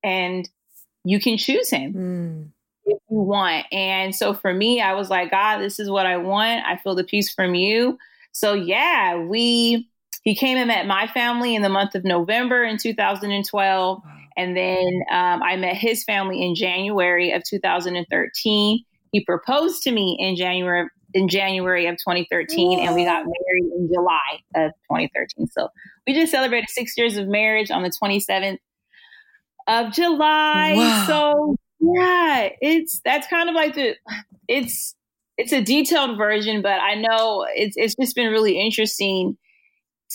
and 0.08 0.50
you 1.04 1.20
can 1.20 1.38
choose 1.38 1.70
him 1.70 1.94
mm. 1.94 2.50
if 2.86 3.00
you 3.10 3.18
want. 3.18 3.66
And 3.72 4.16
so 4.16 4.34
for 4.34 4.54
me, 4.54 4.82
I 4.82 4.94
was 4.94 5.10
like, 5.10 5.32
God, 5.32 5.60
this 5.60 5.80
is 5.80 5.90
what 5.90 6.06
I 6.06 6.18
want. 6.18 6.66
I 6.66 6.78
feel 6.78 6.96
the 6.96 7.04
peace 7.04 7.34
from 7.34 7.56
you. 7.56 7.98
So 8.32 8.54
yeah, 8.54 9.18
we 9.18 9.90
he 10.24 10.36
came 10.36 10.58
and 10.58 10.68
met 10.68 10.88
my 10.88 11.08
family 11.08 11.56
in 11.56 11.62
the 11.62 11.70
month 11.70 11.96
of 11.96 12.04
November 12.04 12.64
in 12.64 12.78
2012. 12.78 14.02
And 14.36 14.56
then 14.56 14.86
um, 15.12 15.42
I 15.42 15.56
met 15.56 15.76
his 15.76 16.04
family 16.04 16.44
in 16.44 16.54
January 16.54 17.32
of 17.32 17.44
2013. 17.44 18.84
He 19.12 19.26
proposed 19.26 19.84
to 19.84 19.92
me 19.92 20.18
in 20.20 20.36
January 20.36 20.90
in 21.14 21.30
January 21.30 21.88
of 21.88 21.96
2013, 21.96 22.80
and 22.80 22.94
we 22.94 23.06
got 23.06 23.24
married 23.24 23.72
in 23.78 23.90
July 23.92 24.42
of 24.56 24.72
2013. 24.92 25.48
So 25.48 25.70
we 26.06 26.14
just 26.14 26.32
celebrated 26.32 26.70
six 26.70 26.98
years 26.98 27.16
of 27.16 27.28
marriage 27.28 27.72
on 27.72 27.82
the 27.82 27.90
27th 27.90 28.58
of 29.68 29.94
July. 29.94 30.74
Wow. 30.76 31.06
So 31.08 31.56
yeah, 31.80 32.50
it's 32.62 33.02
that's 33.04 33.28
kind 33.28 33.50
of 33.50 33.56
like 33.56 33.76
the 33.76 33.96
it's 34.48 34.96
it's 35.38 35.54
a 35.54 35.62
detailed 35.62 36.18
version, 36.18 36.62
but 36.62 36.80
I 36.82 36.96
know 36.96 37.46
it's 37.54 37.76
it's 37.78 37.96
just 37.96 38.16
been 38.16 38.32
really 38.32 38.60
interesting 38.60 39.38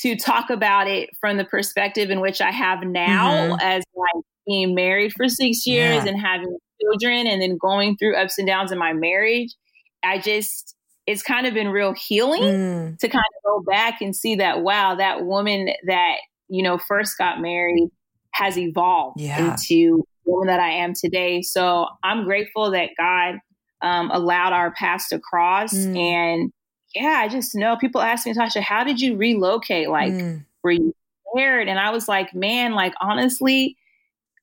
to 0.00 0.16
talk 0.16 0.50
about 0.50 0.88
it 0.88 1.10
from 1.20 1.36
the 1.36 1.44
perspective 1.44 2.10
in 2.10 2.20
which 2.20 2.40
I 2.40 2.50
have 2.50 2.82
now 2.82 3.30
mm-hmm. 3.30 3.60
as 3.60 3.84
like 3.94 4.24
being 4.46 4.74
married 4.74 5.12
for 5.12 5.28
six 5.28 5.66
years 5.66 6.04
yeah. 6.04 6.10
and 6.10 6.20
having 6.20 6.56
children 6.80 7.26
and 7.26 7.40
then 7.40 7.58
going 7.58 7.96
through 7.96 8.16
ups 8.16 8.38
and 8.38 8.46
downs 8.46 8.72
in 8.72 8.78
my 8.78 8.92
marriage. 8.92 9.54
I 10.02 10.18
just 10.18 10.74
it's 11.06 11.22
kind 11.22 11.46
of 11.46 11.54
been 11.54 11.68
real 11.68 11.94
healing 11.94 12.42
mm. 12.42 12.98
to 12.98 13.08
kind 13.08 13.24
of 13.24 13.44
go 13.44 13.62
back 13.70 14.00
and 14.00 14.14
see 14.14 14.36
that 14.36 14.62
wow, 14.62 14.94
that 14.96 15.24
woman 15.24 15.68
that, 15.86 16.16
you 16.48 16.62
know, 16.62 16.78
first 16.78 17.18
got 17.18 17.40
married 17.40 17.90
has 18.32 18.58
evolved 18.58 19.20
yeah. 19.20 19.52
into 19.52 20.04
the 20.24 20.30
woman 20.30 20.48
that 20.48 20.60
I 20.60 20.70
am 20.70 20.94
today. 20.94 21.42
So 21.42 21.86
I'm 22.02 22.24
grateful 22.24 22.70
that 22.72 22.90
God 22.98 23.38
um, 23.82 24.10
allowed 24.10 24.52
our 24.52 24.72
paths 24.72 25.08
to 25.08 25.18
cross. 25.18 25.72
Mm. 25.74 25.96
And 25.96 26.52
yeah, 26.94 27.18
I 27.18 27.28
just 27.28 27.54
know 27.54 27.76
people 27.76 28.00
ask 28.00 28.26
me, 28.26 28.34
Tasha, 28.34 28.60
how 28.60 28.84
did 28.84 29.00
you 29.00 29.16
relocate? 29.16 29.88
Like, 29.88 30.12
mm. 30.12 30.44
were 30.62 30.72
you 30.72 30.94
scared? 31.34 31.68
And 31.68 31.78
I 31.78 31.90
was 31.90 32.08
like, 32.08 32.34
man, 32.34 32.74
like 32.74 32.94
honestly, 33.00 33.76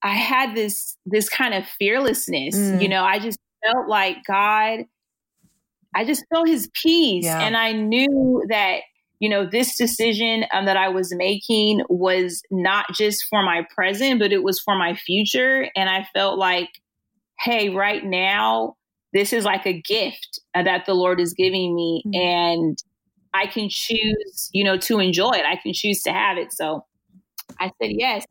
I 0.02 0.14
had 0.14 0.56
this 0.56 0.98
this 1.06 1.30
kind 1.30 1.54
of 1.54 1.66
fearlessness. 1.66 2.56
Mm. 2.56 2.82
You 2.82 2.90
know, 2.90 3.04
I 3.04 3.20
just 3.20 3.40
felt 3.66 3.88
like 3.88 4.18
God. 4.26 4.86
I 5.96 6.06
just 6.06 6.24
felt 6.32 6.48
His 6.48 6.70
peace, 6.74 7.26
yeah. 7.26 7.42
and 7.42 7.58
I 7.58 7.72
knew 7.72 8.44
that 8.50 8.82
you 9.20 9.30
know, 9.30 9.46
this 9.46 9.78
decision 9.78 10.46
um, 10.54 10.66
that 10.66 10.78
I 10.78 10.90
was 10.90 11.14
making 11.14 11.84
was 11.90 12.42
not 12.50 12.86
just 12.94 13.26
for 13.30 13.44
my 13.44 13.66
present, 13.74 14.20
but 14.20 14.32
it 14.32 14.44
was 14.44 14.60
for 14.60 14.76
my 14.76 14.96
future. 14.96 15.70
And 15.76 15.90
I 15.90 16.08
felt 16.14 16.40
like, 16.40 16.70
hey, 17.40 17.70
right 17.70 18.04
now, 18.04 18.76
this 19.14 19.34
is 19.34 19.44
like 19.44 19.66
a 19.66 19.82
gift 19.82 20.40
uh, 20.56 20.64
that 20.64 20.86
the 20.86 20.94
Lord 20.94 21.20
is 21.20 21.34
giving 21.34 21.76
me. 21.76 22.04
Mm-hmm. 22.06 22.22
And 22.22 22.84
I 23.34 23.46
can 23.48 23.68
choose, 23.70 24.50
you 24.54 24.64
know, 24.64 24.78
to 24.78 25.00
enjoy 25.00 25.32
it. 25.32 25.46
I 25.46 25.58
can 25.58 25.74
choose 25.74 26.02
to 26.04 26.14
have 26.14 26.38
it. 26.38 26.54
So 26.54 26.86
I 27.60 27.72
said 27.82 27.92
yes. 27.92 28.26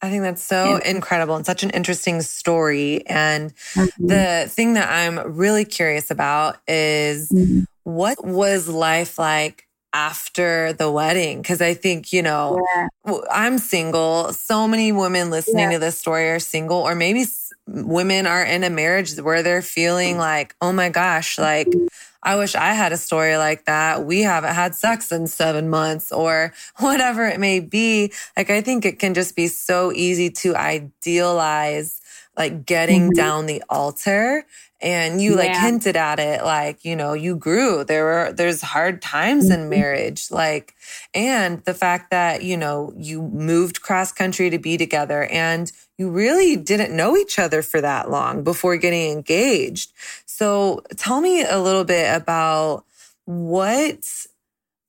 I 0.00 0.10
think 0.10 0.22
that's 0.22 0.42
so 0.42 0.78
yeah. 0.78 0.90
incredible 0.90 1.34
and 1.36 1.46
such 1.46 1.62
an 1.62 1.70
interesting 1.70 2.20
story. 2.22 3.06
And 3.06 3.54
mm-hmm. 3.74 4.06
the 4.06 4.46
thing 4.48 4.74
that 4.74 4.90
I'm 4.90 5.34
really 5.34 5.64
curious 5.64 6.10
about 6.10 6.58
is 6.68 7.30
mm-hmm. 7.30 7.60
what 7.84 8.24
was 8.24 8.68
life 8.68 9.18
like 9.18 9.63
after 9.94 10.72
the 10.72 10.90
wedding 10.90 11.40
because 11.40 11.62
I 11.62 11.72
think, 11.72 12.12
you 12.12 12.20
know, 12.20 12.60
yeah. 12.74 13.18
I'm 13.30 13.58
single. 13.58 14.32
So 14.32 14.66
many 14.66 14.90
women 14.90 15.30
listening 15.30 15.70
yeah. 15.70 15.74
to 15.74 15.78
this 15.78 15.96
story 15.96 16.28
are 16.30 16.40
single, 16.40 16.78
or 16.78 16.96
maybe 16.96 17.24
women 17.66 18.26
are 18.26 18.42
in 18.42 18.64
a 18.64 18.70
marriage 18.70 19.16
where 19.18 19.42
they're 19.42 19.62
feeling 19.62 20.18
like, 20.18 20.56
oh 20.60 20.72
my 20.72 20.90
gosh, 20.90 21.38
like, 21.38 21.68
I 22.24 22.36
wish 22.36 22.54
I 22.56 22.74
had 22.74 22.92
a 22.92 22.96
story 22.96 23.36
like 23.36 23.66
that. 23.66 24.04
We 24.04 24.22
haven't 24.22 24.54
had 24.54 24.74
sex 24.74 25.12
in 25.12 25.28
seven 25.28 25.68
months 25.70 26.10
or 26.10 26.52
whatever 26.78 27.26
it 27.26 27.38
may 27.38 27.60
be. 27.60 28.12
Like, 28.36 28.50
I 28.50 28.62
think 28.62 28.84
it 28.84 28.98
can 28.98 29.14
just 29.14 29.36
be 29.36 29.46
so 29.46 29.92
easy 29.92 30.28
to 30.30 30.56
idealize 30.56 32.00
like 32.36 32.66
getting 32.66 33.02
mm-hmm. 33.10 33.16
down 33.16 33.46
the 33.46 33.62
altar 33.70 34.44
And 34.84 35.22
you 35.22 35.36
like 35.36 35.52
Yeah. 35.52 35.62
hinted 35.62 35.96
at 35.96 36.20
it, 36.20 36.44
like, 36.44 36.84
you 36.84 36.96
know, 36.96 37.14
you 37.14 37.36
grew. 37.36 37.84
There 37.84 38.04
were, 38.04 38.32
there's 38.34 38.62
hard 38.62 39.02
times 39.02 39.50
in 39.50 39.62
Mhm. 39.62 39.70
marriage. 39.70 40.30
Like, 40.30 40.74
and 41.14 41.64
the 41.64 41.74
fact 41.74 42.10
that, 42.12 42.44
you 42.44 42.58
know, 42.58 42.92
you 42.96 43.22
moved 43.22 43.82
cross 43.82 44.12
country 44.12 44.50
to 44.50 44.58
be 44.60 44.76
together 44.78 45.24
and 45.32 45.72
you 45.98 46.10
really 46.10 46.56
didn't 46.56 46.96
know 46.96 47.16
each 47.16 47.40
other 47.40 47.62
for 47.62 47.80
that 47.82 48.10
long 48.10 48.44
before 48.44 48.76
getting 48.78 49.12
engaged. 49.12 49.92
So 50.26 50.82
tell 50.96 51.22
me 51.22 51.44
a 51.44 51.60
little 51.60 51.84
bit 51.84 52.14
about 52.14 52.84
what 53.26 54.26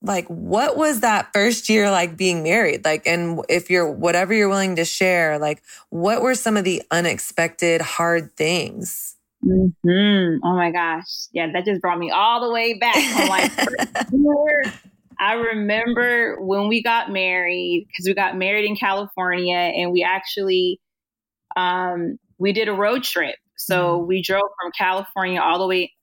like 0.04 0.28
what 0.28 0.78
was 0.78 1.02
that 1.02 1.34
first 1.34 1.70
year 1.70 1.92
like 1.92 2.18
being 2.18 2.44
married 2.44 2.86
like 2.86 3.08
and 3.08 3.42
if 3.50 3.70
you're 3.72 3.92
whatever 3.92 4.34
you're 4.34 4.50
willing 4.50 4.78
to 4.78 4.86
share 4.86 5.40
like 5.40 5.64
what 5.90 6.22
were 6.22 6.36
some 6.36 6.58
of 6.58 6.66
the 6.66 6.84
unexpected 6.92 7.82
hard 7.82 8.36
things 8.38 9.15
Mhm. 9.46 10.40
Oh 10.44 10.56
my 10.56 10.72
gosh. 10.72 11.28
Yeah, 11.32 11.48
that 11.54 11.66
just 11.66 11.82
brought 11.82 12.00
me 12.00 12.12
all 12.12 12.42
the 12.42 12.52
way 12.52 12.74
back. 12.80 12.96
I'm 12.98 13.30
like, 13.30 13.52
I 15.20 15.34
remember 15.34 16.38
when 16.42 16.68
we 16.68 16.82
got 16.82 17.12
married, 17.12 17.88
because 17.88 18.08
we 18.08 18.14
got 18.14 18.38
married 18.38 18.66
in 18.66 18.76
California 18.76 19.56
and 19.56 19.92
we 19.92 20.04
actually 20.04 20.80
um 21.56 22.18
we 22.38 22.54
did 22.54 22.68
a 22.68 22.74
road 22.74 23.04
trip. 23.04 23.36
So 23.58 24.00
we 24.00 24.22
drove 24.22 24.44
from 24.62 24.72
California 24.78 25.40
all 25.40 25.60
the 25.60 25.68
way 25.68 25.94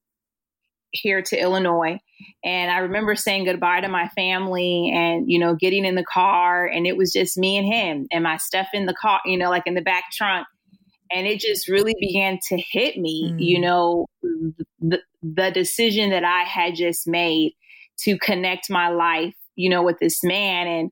here 0.93 1.23
to 1.23 1.37
Illinois. 1.41 1.99
And 2.45 2.71
I 2.71 2.79
remember 2.79 3.17
saying 3.17 3.45
goodbye 3.47 3.81
to 3.81 3.89
my 3.89 4.09
family 4.09 4.91
and, 4.95 5.31
you 5.31 5.39
know, 5.39 5.55
getting 5.55 5.85
in 5.85 5.95
the 5.95 6.05
car 6.05 6.67
and 6.67 6.87
it 6.87 6.97
was 6.97 7.13
just 7.13 7.37
me 7.37 7.57
and 7.57 7.67
him 7.67 8.07
and 8.13 8.23
my 8.23 8.37
stuff 8.37 8.69
in 8.73 8.87
the 8.87 8.95
car, 8.95 9.21
you 9.25 9.37
know, 9.37 9.51
like 9.51 9.65
in 9.67 9.75
the 9.75 9.83
back 9.83 10.05
trunk. 10.13 10.47
And 11.15 11.27
it 11.27 11.41
just 11.41 11.69
really 11.69 11.95
began 12.01 12.39
to 12.49 12.57
hit 12.59 12.97
me, 12.97 13.33
Mm. 13.33 13.41
you 13.41 13.61
know, 13.61 14.07
the, 14.81 15.01
the 15.23 15.51
decision 15.51 16.11
that 16.11 16.25
I 16.25 16.43
had 16.45 16.75
just 16.75 17.07
made 17.07 17.53
to 18.01 18.19
connect 18.19 18.71
my 18.71 18.89
life, 18.89 19.35
you 19.55 19.69
know, 19.69 19.83
with 19.83 19.99
this 19.99 20.25
man. 20.25 20.67
And 20.67 20.91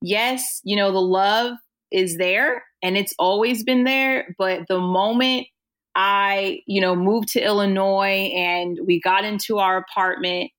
yes, 0.00 0.60
you 0.64 0.76
know, 0.76 0.92
the 0.92 1.00
love 1.00 1.56
is 1.90 2.16
there 2.16 2.64
and 2.82 2.96
it's 2.96 3.14
always 3.18 3.64
been 3.64 3.84
there. 3.84 4.34
But 4.38 4.68
the 4.68 4.78
moment 4.78 5.46
I, 5.94 6.60
you 6.66 6.80
know, 6.80 6.94
moved 6.94 7.28
to 7.28 7.40
Illinois 7.40 8.30
and 8.36 8.78
we 8.86 9.00
got 9.00 9.24
into 9.24 9.58
our 9.58 9.78
apartment 9.78 10.50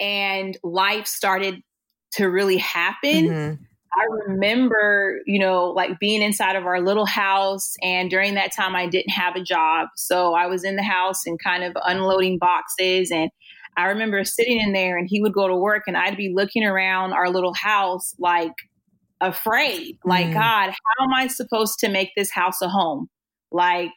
and 0.00 0.56
life 0.64 1.06
started 1.06 1.62
to 2.14 2.26
really 2.26 2.58
happen. 2.58 3.28
Mhm. 3.28 3.58
I 3.94 4.04
remember, 4.26 5.20
you 5.26 5.38
know, 5.38 5.66
like 5.66 5.98
being 5.98 6.22
inside 6.22 6.56
of 6.56 6.64
our 6.64 6.80
little 6.80 7.06
house. 7.06 7.74
And 7.82 8.08
during 8.08 8.34
that 8.34 8.52
time, 8.54 8.74
I 8.74 8.86
didn't 8.86 9.10
have 9.10 9.36
a 9.36 9.42
job. 9.42 9.88
So 9.96 10.34
I 10.34 10.46
was 10.46 10.64
in 10.64 10.76
the 10.76 10.82
house 10.82 11.26
and 11.26 11.38
kind 11.42 11.62
of 11.62 11.76
unloading 11.84 12.38
boxes. 12.38 13.10
And 13.10 13.30
I 13.76 13.86
remember 13.86 14.24
sitting 14.24 14.60
in 14.60 14.72
there 14.72 14.96
and 14.96 15.08
he 15.10 15.20
would 15.20 15.34
go 15.34 15.46
to 15.46 15.56
work 15.56 15.84
and 15.86 15.96
I'd 15.96 16.16
be 16.16 16.32
looking 16.34 16.64
around 16.64 17.12
our 17.12 17.28
little 17.30 17.54
house 17.54 18.14
like 18.18 18.52
afraid. 19.20 19.98
Like, 20.04 20.26
Mm. 20.28 20.34
God, 20.34 20.70
how 20.70 21.04
am 21.04 21.14
I 21.14 21.26
supposed 21.26 21.78
to 21.80 21.88
make 21.88 22.10
this 22.16 22.30
house 22.30 22.60
a 22.62 22.68
home? 22.68 23.08
Like, 23.50 23.92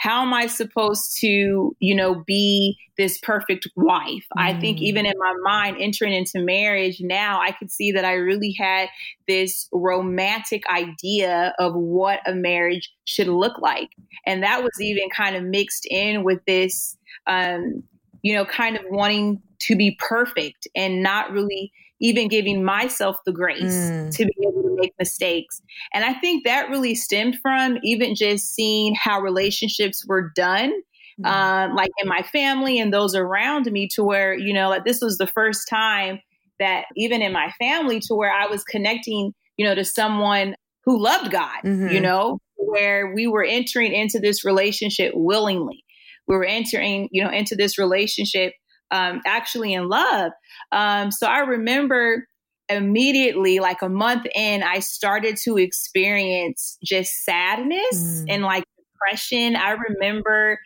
how 0.00 0.22
am 0.22 0.32
I 0.32 0.46
supposed 0.46 1.18
to, 1.18 1.76
you 1.78 1.94
know, 1.94 2.24
be 2.26 2.78
this 2.96 3.18
perfect 3.18 3.68
wife? 3.76 4.24
I 4.34 4.54
think 4.54 4.78
Mm. 4.78 4.82
even 4.82 5.04
in 5.04 5.12
my 5.18 5.34
mind, 5.42 5.76
entering 5.78 6.14
into 6.14 6.38
marriage 6.40 7.02
now, 7.02 7.38
I 7.38 7.52
could 7.52 7.70
see 7.70 7.92
that 7.92 8.04
I 8.06 8.14
really 8.14 8.56
had 8.58 8.88
this 9.28 9.68
romantic 9.72 10.62
idea 10.70 11.54
of 11.58 11.74
what 11.74 12.20
a 12.26 12.34
marriage 12.34 12.90
should 13.04 13.28
look 13.28 13.58
like. 13.58 13.90
And 14.24 14.42
that 14.42 14.62
was 14.62 14.80
even 14.80 15.10
kind 15.10 15.36
of 15.36 15.42
mixed 15.44 15.86
in 15.90 16.24
with 16.24 16.42
this, 16.46 16.96
um, 17.26 17.82
you 18.22 18.32
know, 18.34 18.46
kind 18.46 18.76
of 18.76 18.82
wanting 18.88 19.42
to 19.66 19.76
be 19.76 19.98
perfect 20.00 20.66
and 20.74 21.02
not 21.02 21.30
really 21.30 21.72
even 22.00 22.28
giving 22.28 22.64
myself 22.64 23.16
the 23.26 23.32
grace 23.32 23.60
Mm. 23.90 24.16
to 24.16 24.24
be 24.24 24.32
able 24.42 24.62
to 24.62 24.76
make 24.80 24.92
mistakes. 24.98 25.60
And 25.92 26.04
I 26.04 26.14
think 26.14 26.44
that 26.44 26.70
really 26.70 26.94
stemmed 26.94 27.36
from 27.42 27.78
even 27.82 28.14
just 28.14 28.54
seeing 28.54 28.94
how 28.94 29.20
relationships 29.20 30.04
were 30.06 30.32
done 30.34 30.72
Mm. 31.20 31.26
um, 31.26 31.76
like 31.76 31.90
in 32.02 32.08
my 32.08 32.22
family 32.22 32.78
and 32.78 32.94
those 32.94 33.14
around 33.14 33.70
me 33.70 33.86
to 33.88 34.02
where, 34.02 34.32
you 34.32 34.54
know, 34.54 34.70
like 34.70 34.84
this 34.86 35.02
was 35.02 35.18
the 35.18 35.26
first 35.26 35.68
time 35.68 36.18
that 36.58 36.86
even 36.96 37.20
in 37.20 37.30
my 37.32 37.50
family 37.58 38.00
to 38.00 38.14
where 38.14 38.32
I 38.32 38.46
was 38.46 38.64
connecting, 38.64 39.34
you 39.58 39.66
know, 39.66 39.74
to 39.74 39.84
someone 39.84 40.54
who 40.84 40.98
loved 41.02 41.30
God, 41.30 41.60
Mhm. 41.64 41.92
you 41.92 42.00
know, 42.00 42.38
where 42.56 43.12
we 43.12 43.26
were 43.26 43.44
entering 43.44 43.92
into 43.92 44.18
this 44.18 44.44
relationship 44.46 45.12
willingly. 45.14 45.84
We 46.26 46.36
were 46.36 46.44
entering, 46.44 47.08
you 47.12 47.22
know, 47.22 47.30
into 47.30 47.54
this 47.54 47.76
relationship 47.76 48.54
um, 48.90 49.20
actually 49.26 49.72
in 49.74 49.88
love. 49.88 50.32
Um, 50.72 51.10
so 51.10 51.26
I 51.26 51.40
remember 51.40 52.26
immediately, 52.68 53.58
like 53.58 53.82
a 53.82 53.88
month 53.88 54.26
in, 54.34 54.62
I 54.62 54.78
started 54.78 55.36
to 55.44 55.58
experience 55.58 56.78
just 56.84 57.24
sadness 57.24 57.80
Mm. 57.92 58.24
and 58.28 58.42
like 58.44 58.64
depression. 58.94 59.56
I 59.56 59.70
remember 59.72 60.58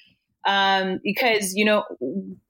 um, 0.47 1.01
because 1.03 1.55
you 1.55 1.65
know 1.65 1.85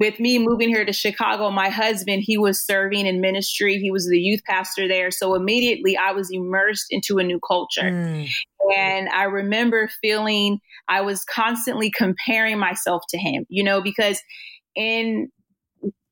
with 0.00 0.18
me 0.18 0.38
moving 0.40 0.68
here 0.68 0.84
to 0.84 0.92
chicago 0.92 1.48
my 1.52 1.68
husband 1.68 2.22
he 2.24 2.36
was 2.36 2.60
serving 2.60 3.06
in 3.06 3.20
ministry 3.20 3.78
he 3.78 3.92
was 3.92 4.08
the 4.08 4.18
youth 4.18 4.40
pastor 4.48 4.88
there 4.88 5.12
so 5.12 5.34
immediately 5.36 5.96
i 5.96 6.10
was 6.10 6.28
immersed 6.32 6.86
into 6.90 7.18
a 7.18 7.22
new 7.22 7.38
culture 7.46 7.90
Mm. 7.92 8.28
and 8.76 9.08
i 9.10 9.22
remember 9.22 9.88
feeling 10.02 10.58
i 10.88 11.00
was 11.00 11.24
constantly 11.24 11.88
comparing 11.88 12.58
myself 12.58 13.04
to 13.10 13.18
him 13.18 13.44
you 13.48 13.62
know 13.62 13.80
because 13.80 14.20
in 14.74 15.28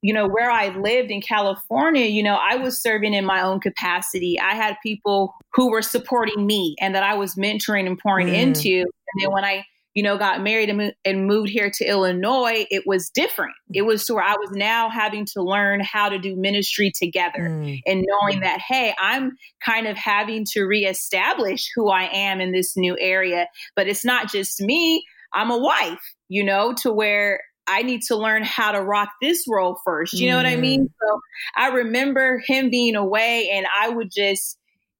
you 0.02 0.12
know 0.12 0.26
where 0.28 0.50
i 0.50 0.68
lived 0.76 1.10
in 1.10 1.20
california 1.20 2.06
you 2.06 2.22
know 2.22 2.34
i 2.36 2.56
was 2.56 2.80
serving 2.82 3.14
in 3.14 3.24
my 3.24 3.40
own 3.40 3.60
capacity. 3.60 4.38
I 4.40 4.54
had 4.54 4.76
people 4.82 5.34
who 5.54 5.70
were 5.70 5.82
supporting 5.82 6.46
me 6.46 6.74
and 6.80 6.94
that 6.94 7.02
i 7.02 7.14
was 7.14 7.34
mentoring 7.36 7.86
and 7.86 7.98
pouring 7.98 8.28
Mm. 8.28 8.34
into. 8.42 8.80
And 8.80 9.22
then 9.22 9.32
when 9.32 9.44
i 9.44 9.64
you 9.94 10.02
know 10.02 10.16
got 10.16 10.42
married 10.42 10.70
and, 10.70 10.78
mo- 10.78 10.92
and 11.04 11.26
moved 11.26 11.50
here 11.50 11.70
to 11.70 11.84
illinois 11.84 12.64
it 12.70 12.84
was 12.86 13.10
different. 13.10 13.52
It 13.74 13.82
was 13.82 14.04
to 14.06 14.14
where 14.14 14.24
i 14.24 14.34
was 14.36 14.50
now 14.52 14.88
having 14.88 15.26
to 15.34 15.42
learn 15.42 15.80
how 15.80 16.08
to 16.08 16.18
do 16.18 16.34
ministry 16.34 16.90
together 16.94 17.40
Mm. 17.50 17.80
and 17.86 18.04
knowing 18.08 18.40
that 18.40 18.60
hey 18.66 18.94
i'm 18.98 19.32
kind 19.64 19.86
of 19.86 19.96
having 19.96 20.44
to 20.52 20.62
reestablish 20.64 21.68
who 21.74 21.90
i 21.90 22.04
am 22.12 22.40
in 22.40 22.52
this 22.52 22.76
new 22.76 22.96
area. 22.98 23.46
But 23.76 23.86
it's 23.86 24.04
not 24.04 24.30
just 24.32 24.60
me. 24.60 25.04
I'm 25.34 25.50
a 25.50 25.58
wife 25.58 26.02
you 26.28 26.42
know 26.42 26.72
to 26.82 26.90
where 26.92 27.40
i 27.66 27.82
need 27.82 28.02
to 28.02 28.16
learn 28.16 28.42
how 28.42 28.72
to 28.72 28.80
rock 28.80 29.10
this 29.20 29.44
role 29.48 29.78
first. 29.84 30.12
You 30.14 30.30
know 30.30 30.36
what 30.36 30.46
i 30.46 30.56
mean? 30.56 30.88
So 31.00 31.20
i 31.56 31.68
remember 31.68 32.42
him 32.46 32.70
being 32.70 32.96
away 32.96 33.50
and 33.52 33.66
i 33.80 33.88
would 33.88 34.10
just 34.10 34.58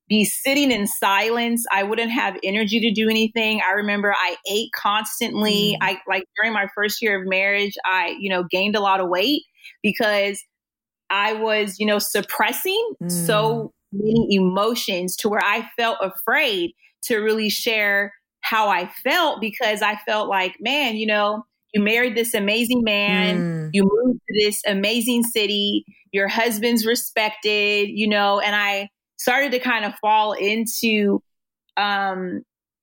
be 0.09 0.25
sitting 0.27 0.71
in 0.71 0.87
silence. 0.87 1.65
I 1.73 1.85
wouldn't 1.85 2.11
have 2.11 2.37
energy 2.45 2.81
to 2.81 2.91
do 2.93 3.09
anything. 3.09 3.63
I 3.67 3.73
remember 3.73 4.15
i 4.17 4.37
ate 4.51 4.71
constantly. 4.75 5.77
Mm. 5.81 5.85
i 5.87 5.99
like 6.09 6.25
during 6.37 6.53
my 6.53 6.67
first 6.75 7.01
year 7.03 7.21
of 7.21 7.29
marriage 7.29 7.75
i 7.85 8.17
you 8.19 8.29
know 8.31 8.45
gained 8.51 8.77
a 8.77 8.81
lot 8.81 9.01
of 9.01 9.09
weight 9.09 9.43
because 9.83 10.43
I 11.11 11.35
was, 11.35 11.79
you 11.79 11.85
know, 11.87 11.99
suppressing 11.99 12.95
Mm. 13.03 13.11
so 13.27 13.73
many 13.93 14.29
emotions 14.35 15.15
to 15.17 15.29
where 15.29 15.45
I 15.45 15.69
felt 15.77 15.99
afraid 16.01 16.73
to 17.05 17.19
really 17.19 17.51
share 17.51 18.15
how 18.41 18.69
I 18.71 18.91
felt 19.05 19.41
because 19.41 19.83
I 19.83 19.97
felt 20.07 20.29
like, 20.31 20.57
man, 20.61 20.97
you 20.97 21.07
know, 21.07 21.45
you 21.73 21.81
married 21.83 22.15
this 22.17 22.35
amazing 22.35 22.83
man, 22.85 23.37
Mm. 23.41 23.71
you 23.73 23.83
moved 23.83 24.21
to 24.29 24.45
this 24.47 24.61
amazing 24.67 25.23
city, 25.25 25.85
your 26.13 26.29
husband's 26.29 26.85
respected, 26.87 27.89
you 27.91 28.09
know, 28.09 28.41
and 28.41 28.55
I 28.55 28.89
started 29.17 29.53
to 29.53 29.59
kind 29.59 29.85
of 29.85 29.93
fall 30.01 30.33
into 30.33 31.23
um 31.77 32.43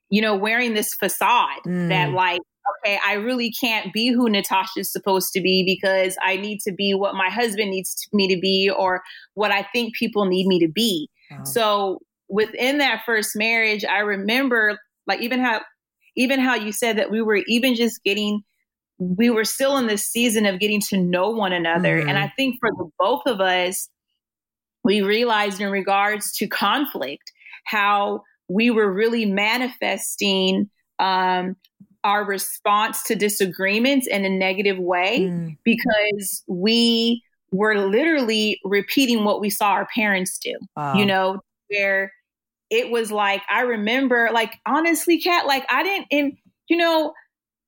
you 0.09 0.21
know 0.21 0.35
wearing 0.35 0.73
this 0.73 0.93
facade 0.95 1.61
Mm. 1.67 1.89
that 1.89 2.11
like 2.11 2.41
okay 2.83 2.97
I 3.05 3.13
really 3.15 3.51
can't 3.51 3.93
be 3.93 4.07
who 4.11 4.29
Natasha's 4.29 4.91
supposed 4.91 5.31
to 5.33 5.41
be 5.41 5.63
because 5.63 6.17
I 6.23 6.37
need 6.37 6.59
to 6.61 6.71
be 6.71 6.93
what 6.95 7.13
my 7.13 7.29
husband 7.29 7.69
needs 7.69 7.93
to- 7.93 8.09
me 8.13 8.27
to 8.33 8.39
be 8.41 8.69
or 8.75 9.03
what 9.35 9.51
I 9.51 9.61
think 9.73 9.95
people 9.95 10.25
need 10.25 10.47
me 10.47 10.59
to 10.59 10.67
be 10.71 11.07
Wow. 11.29 11.43
so 11.43 11.99
within 12.29 12.77
that 12.79 13.03
first 13.05 13.35
marriage, 13.35 13.83
I 13.85 13.99
remember 13.99 14.79
like 15.05 15.21
even 15.21 15.39
how 15.39 15.61
even 16.15 16.39
how 16.39 16.55
you 16.55 16.71
said 16.71 16.97
that 16.97 17.11
we 17.11 17.21
were 17.21 17.41
even 17.47 17.75
just 17.75 18.03
getting 18.03 18.41
we 18.99 19.29
were 19.29 19.45
still 19.45 19.77
in 19.77 19.87
this 19.87 20.05
season 20.05 20.45
of 20.45 20.59
getting 20.59 20.81
to 20.81 20.97
know 20.97 21.29
one 21.29 21.53
another. 21.53 22.01
Mhm. 22.01 22.09
And 22.09 22.17
I 22.19 22.27
think 22.35 22.57
for 22.59 22.69
the 22.77 22.89
both 22.99 23.21
of 23.25 23.39
us, 23.39 23.89
we 24.83 25.01
realized 25.01 25.61
in 25.61 25.71
regards 25.71 26.31
to 26.33 26.47
conflict 26.47 27.31
how 27.65 28.23
we 28.49 28.69
were 28.69 28.91
really 28.91 29.25
manifesting 29.25 30.69
um, 30.99 31.55
our 32.03 32.25
response 32.25 33.03
to 33.03 33.15
disagreements 33.15 34.05
in 34.07 34.25
a 34.25 34.29
negative 34.29 34.77
way 34.77 35.19
Mm. 35.21 35.57
because 35.63 36.43
we 36.47 37.21
were 37.51 37.87
literally 37.87 38.59
repeating 38.65 39.23
what 39.23 39.39
we 39.41 39.49
saw 39.49 39.69
our 39.71 39.87
parents 39.95 40.37
do 40.39 40.55
Wow. 40.75 40.93
you 40.95 41.05
know, 41.05 41.39
where 41.69 42.11
it 42.69 42.89
was 42.91 43.11
like, 43.11 43.41
I 43.49 43.61
remember, 43.61 44.29
like, 44.31 44.53
honestly, 44.65 45.19
Kat, 45.19 45.45
like, 45.47 45.65
I 45.69 45.83
didn't, 45.83 46.07
in, 46.11 46.37
you 46.67 46.77
know, 46.77 47.13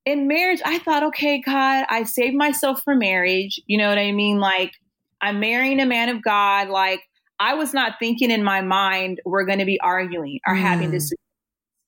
in 0.05 0.27
marriage, 0.27 0.61
I 0.65 0.79
thought, 0.79 1.03
okay, 1.03 1.41
God, 1.41 1.85
I 1.89 2.03
saved 2.03 2.35
myself 2.35 2.81
for 2.83 2.95
marriage. 2.95 3.59
You 3.67 3.77
know 3.77 3.89
what 3.89 3.97
I 3.97 4.11
mean? 4.11 4.39
Like, 4.39 4.73
I'm 5.21 5.39
marrying 5.39 5.79
a 5.79 5.85
man 5.85 6.09
of 6.09 6.23
God. 6.23 6.69
Like, 6.69 7.01
I 7.39 7.53
was 7.53 7.73
not 7.73 7.93
thinking 7.99 8.31
in 8.31 8.43
my 8.43 8.61
mind 8.61 9.19
we're 9.25 9.45
going 9.45 9.59
to 9.59 9.65
be 9.65 9.79
arguing 9.79 10.39
or 10.47 10.55
mm. 10.55 10.61
having 10.61 10.91
this. 10.91 11.11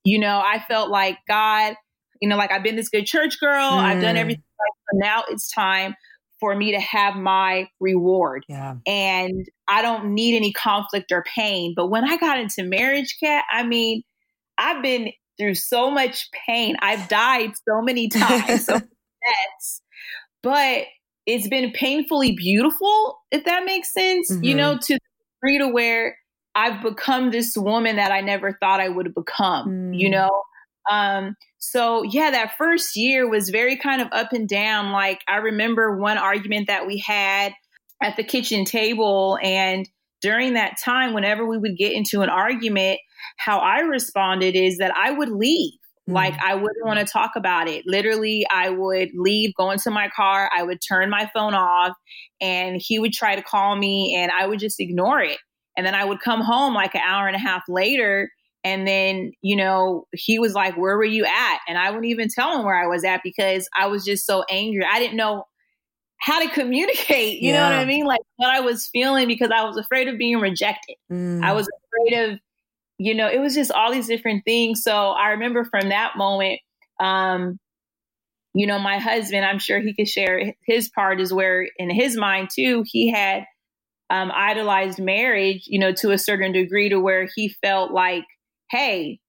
You 0.04 0.20
know, 0.20 0.42
I 0.44 0.60
felt 0.68 0.90
like 0.90 1.18
God, 1.28 1.76
you 2.22 2.28
know, 2.28 2.38
like 2.38 2.52
I've 2.52 2.64
been 2.64 2.76
this 2.76 2.90
good 2.90 3.06
church 3.06 3.40
girl. 3.40 3.72
Mm. 3.72 3.84
I've 3.84 4.02
done 4.02 4.16
mm. 4.16 4.20
everything. 4.20 4.44
so 4.92 4.98
now 4.98 5.24
it's 5.30 5.52
time 5.52 5.96
for 6.40 6.56
me 6.56 6.72
to 6.72 6.80
have 6.80 7.16
my 7.16 7.70
reward. 7.80 8.46
Yeah. 8.50 8.76
And 8.86 9.48
I 9.68 9.82
don't 9.82 10.14
need 10.14 10.36
any 10.36 10.52
conflict 10.52 11.12
or 11.12 11.24
pain. 11.24 11.74
But 11.76 11.88
when 11.88 12.04
I 12.04 12.18
got 12.18 12.40
into 12.40 12.64
marriage, 12.64 13.16
Kat, 13.20 13.46
I 13.50 13.64
mean, 13.64 14.04
I've 14.58 14.84
been 14.84 15.12
through 15.38 15.56
so 15.56 15.90
much 15.90 16.30
pain. 16.48 16.76
I've 16.82 17.08
died 17.08 17.52
so 17.68 17.82
many 17.82 18.08
times, 18.10 18.66
so 18.66 18.74
deaths, 18.74 19.82
but 20.42 20.86
it's 21.26 21.48
been 21.48 21.72
painfully 21.72 22.34
beautiful, 22.34 23.20
if 23.32 23.46
that 23.46 23.66
makes 23.66 23.94
sense, 23.94 24.32
mm-hmm. 24.32 24.44
you 24.44 24.56
know, 24.56 24.78
to 24.78 24.94
the 24.94 25.00
degree 25.42 25.58
to 25.60 25.68
where 25.70 26.18
I've 26.56 26.82
become 26.82 27.32
this 27.32 27.56
woman 27.56 27.96
that 27.96 28.12
I 28.12 28.22
never 28.22 28.58
thought 28.60 28.80
I 28.80 28.90
would 28.90 29.14
become, 29.16 29.70
mm. 29.70 30.00
you 30.00 30.10
know? 30.10 30.44
Um, 30.92 31.36
so 31.60 32.04
yeah, 32.04 32.30
that 32.32 32.58
first 32.58 32.96
year 32.96 33.28
was 33.28 33.50
very 33.50 33.78
kind 33.78 34.02
of 34.02 34.10
up 34.12 34.34
and 34.34 34.48
down. 34.48 34.92
Like 34.92 35.22
I 35.28 35.38
remember 35.38 35.98
one 35.98 36.18
argument 36.18 36.68
that 36.68 36.86
we 36.86 36.98
had 36.98 37.54
at 38.02 38.18
the 38.18 38.24
kitchen 38.24 38.66
table 38.66 39.40
and 39.42 39.88
during 40.22 40.54
that 40.54 40.78
time, 40.78 41.14
whenever 41.14 41.46
we 41.46 41.58
would 41.58 41.78
get 41.78 41.92
into 41.92 42.22
an 42.22 42.30
argument, 42.30 43.00
how 43.38 43.60
I 43.60 43.80
responded 43.80 44.56
is 44.56 44.78
that 44.78 44.96
I 44.96 45.12
would 45.12 45.30
leave. 45.30 45.74
Mm-hmm. 45.74 46.14
Like 46.14 46.34
I 46.44 46.56
wouldn't 46.56 46.86
want 46.86 47.00
to 47.00 47.06
talk 47.06 47.32
about 47.36 47.68
it. 47.68 47.84
Literally, 47.86 48.46
I 48.52 48.70
would 48.70 49.10
leave, 49.14 49.54
go 49.56 49.72
into 49.72 49.90
my 49.90 50.10
car, 50.10 50.50
I 50.56 50.64
would 50.64 50.80
turn 50.86 51.10
my 51.10 51.30
phone 51.34 51.54
off, 51.54 51.94
and 52.42 52.82
he 52.84 53.00
would 53.00 53.14
try 53.14 53.36
to 53.36 53.42
call 53.42 53.78
me, 53.78 54.14
and 54.16 54.32
I 54.32 54.46
would 54.46 54.60
just 54.60 54.80
ignore 54.80 55.22
it. 55.22 55.38
And 55.78 55.86
then 55.86 55.96
I 55.96 56.04
would 56.04 56.20
come 56.20 56.42
home 56.42 56.74
like 56.74 56.94
an 56.94 57.02
hour 57.06 57.28
and 57.28 57.36
a 57.36 57.40
half 57.40 57.64
later, 57.70 58.30
and 58.66 58.88
then, 58.88 59.32
you 59.42 59.56
know, 59.56 60.06
he 60.14 60.40
was 60.40 60.54
like, 60.54 60.76
Where 60.78 60.98
were 60.98 61.04
you 61.04 61.26
at? 61.26 61.60
And 61.68 61.78
I 61.78 61.90
wouldn't 61.90 62.08
even 62.08 62.30
tell 62.30 62.58
him 62.58 62.66
where 62.66 62.82
I 62.82 62.88
was 62.88 63.04
at 63.04 63.22
because 63.24 63.68
I 63.78 63.88
was 63.88 64.04
just 64.06 64.26
so 64.26 64.44
angry. 64.50 64.86
I 64.86 65.00
didn't 65.00 65.18
know 65.18 65.46
how 66.20 66.40
to 66.40 66.50
communicate, 66.50 67.42
you 67.42 67.52
yeah. 67.52 67.60
know 67.60 67.76
what 67.76 67.82
I 67.82 67.86
mean? 67.86 68.06
Like 68.06 68.22
what 68.38 68.50
I 68.50 68.62
was 68.62 68.88
feeling 68.88 69.28
because 69.28 69.52
I 69.52 69.64
was 69.64 69.78
afraid 69.78 70.08
of 70.08 70.18
being 70.18 70.40
rejected. 70.40 70.96
Mm. 71.12 71.44
I 71.44 71.52
was 71.54 71.68
afraid 71.68 72.20
of, 72.20 72.40
you 72.98 73.16
know, 73.16 73.28
it 73.28 73.40
was 73.40 73.56
just 73.56 73.72
all 73.72 73.92
these 73.92 74.08
different 74.08 74.46
things. 74.46 74.84
So 74.84 75.10
I 75.10 75.32
remember 75.32 75.64
from 75.66 75.90
that 75.90 76.18
moment, 76.18 76.60
um, 77.00 77.60
you 78.54 78.68
know, 78.68 78.80
my 78.80 79.00
husband, 79.00 79.46
I'm 79.46 79.60
sure 79.60 79.80
he 79.80 79.96
could 79.96 80.08
share 80.08 80.54
his 80.66 80.90
part 80.90 81.20
is 81.20 81.34
where 81.34 81.68
in 81.78 81.90
his 81.90 82.16
mind 82.16 82.50
too, 82.54 82.84
he 82.86 83.10
had 83.10 83.46
um, 84.10 84.32
idolized 84.34 85.00
marriage, 85.00 85.64
you 85.66 85.80
know, 85.80 85.92
to 85.94 86.12
a 86.12 86.18
certain 86.18 86.52
degree 86.52 86.90
to 86.90 87.00
where 87.00 87.28
he 87.36 87.50
felt 87.50 87.92
like, 87.92 88.26
hey, 88.70 89.20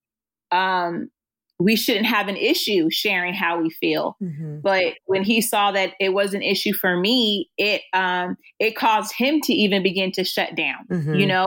um, 0.53 1.11
we 1.59 1.77
shouldn't 1.77 2.07
have 2.07 2.29
an 2.29 2.37
issue 2.37 2.91
sharing 2.91 3.33
how 3.33 3.61
we 3.61 3.71
feel. 3.71 4.17
Mm-hmm. 4.23 4.61
But 4.61 4.95
when 5.07 5.23
he 5.23 5.41
saw 5.41 5.71
that 5.73 5.93
it 6.01 6.11
was 6.11 6.35
an 6.35 6.43
issue 6.43 6.75
for 6.75 6.97
me, 6.97 7.49
it 7.57 7.83
um 7.93 8.37
it 8.59 8.77
caused 8.77 9.15
him 9.17 9.41
to 9.43 9.53
even 9.53 9.83
begin 9.83 10.13
to 10.13 10.25
shut 10.25 10.55
down. 10.55 10.87
Mm-hmm. 10.91 11.15
You 11.15 11.27
know? 11.27 11.47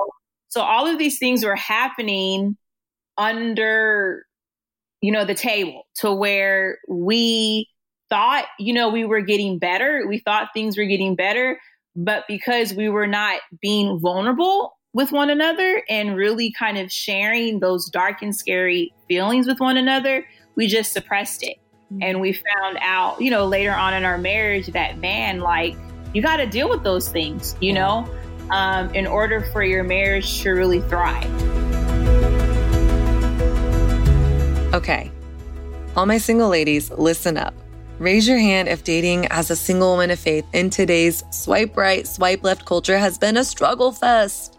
So 0.50 0.62
all 0.62 0.88
of 0.88 0.98
these 0.98 1.20
things 1.20 1.44
were 1.44 1.56
happening 1.56 2.58
under 3.18 4.24
you 5.02 5.12
know 5.12 5.26
the 5.26 5.36
table 5.36 5.88
to 5.96 6.12
where 6.12 6.80
we 6.88 7.68
thought, 8.10 8.46
you 8.60 8.74
know, 8.74 8.90
we 8.90 9.06
were 9.06 9.22
getting 9.22 9.60
better. 9.60 10.06
We 10.08 10.20
thought 10.20 10.50
things 10.54 10.78
were 10.78 10.86
getting 10.86 11.16
better, 11.16 11.60
but 11.96 12.26
because 12.28 12.74
we 12.74 12.90
were 12.90 13.08
not 13.08 13.42
being 13.62 14.00
vulnerable 14.00 14.78
with 14.94 15.12
one 15.12 15.30
another 15.30 15.84
and 15.90 16.16
really 16.16 16.52
kind 16.52 16.78
of 16.78 16.92
sharing 16.92 17.60
those 17.60 17.90
dark 17.90 18.22
and 18.22 18.36
scary 18.36 18.94
feelings 19.08 19.48
with 19.48 19.60
one 19.60 19.78
another, 19.78 20.26
we 20.56 20.68
just 20.68 20.94
suppressed 20.94 21.44
it. 21.44 21.58
Mm-hmm. 21.92 22.04
And 22.04 22.22
we 22.22 22.34
found 22.34 22.78
out, 22.82 23.22
you 23.22 23.30
know, 23.30 23.46
later 23.46 23.74
on 23.74 23.94
in 23.94 24.06
our 24.06 24.18
marriage 24.18 24.68
that 24.68 24.98
man, 25.00 25.40
like, 25.40 25.76
you 26.14 26.22
got 26.22 26.38
to 26.38 26.46
deal 26.46 26.70
with 26.70 26.84
those 26.84 27.10
things, 27.10 27.56
you 27.62 27.74
know, 27.74 28.10
um, 28.50 28.94
in 28.94 29.08
order 29.08 29.42
for 29.52 29.64
your 29.64 29.84
marriage 29.84 30.42
to 30.42 30.52
really 30.52 30.82
thrive. 30.82 31.26
Okay. 34.74 35.12
All 35.96 36.06
my 36.06 36.18
single 36.18 36.50
ladies, 36.50 36.92
listen 36.92 37.38
up. 37.38 37.54
Raise 38.00 38.28
your 38.28 38.38
hand 38.38 38.68
if 38.68 38.84
dating 38.84 39.26
as 39.28 39.50
a 39.50 39.56
single 39.56 39.92
woman 39.94 40.12
of 40.12 40.20
faith 40.20 40.46
in 40.54 40.70
today's 40.70 41.24
swipe 41.32 41.76
right, 41.76 42.06
swipe 42.06 42.44
left 42.44 42.66
culture 42.66 43.00
has 43.00 43.18
been 43.18 43.38
a 43.38 43.44
struggle 43.44 43.92
fest. 43.92 44.57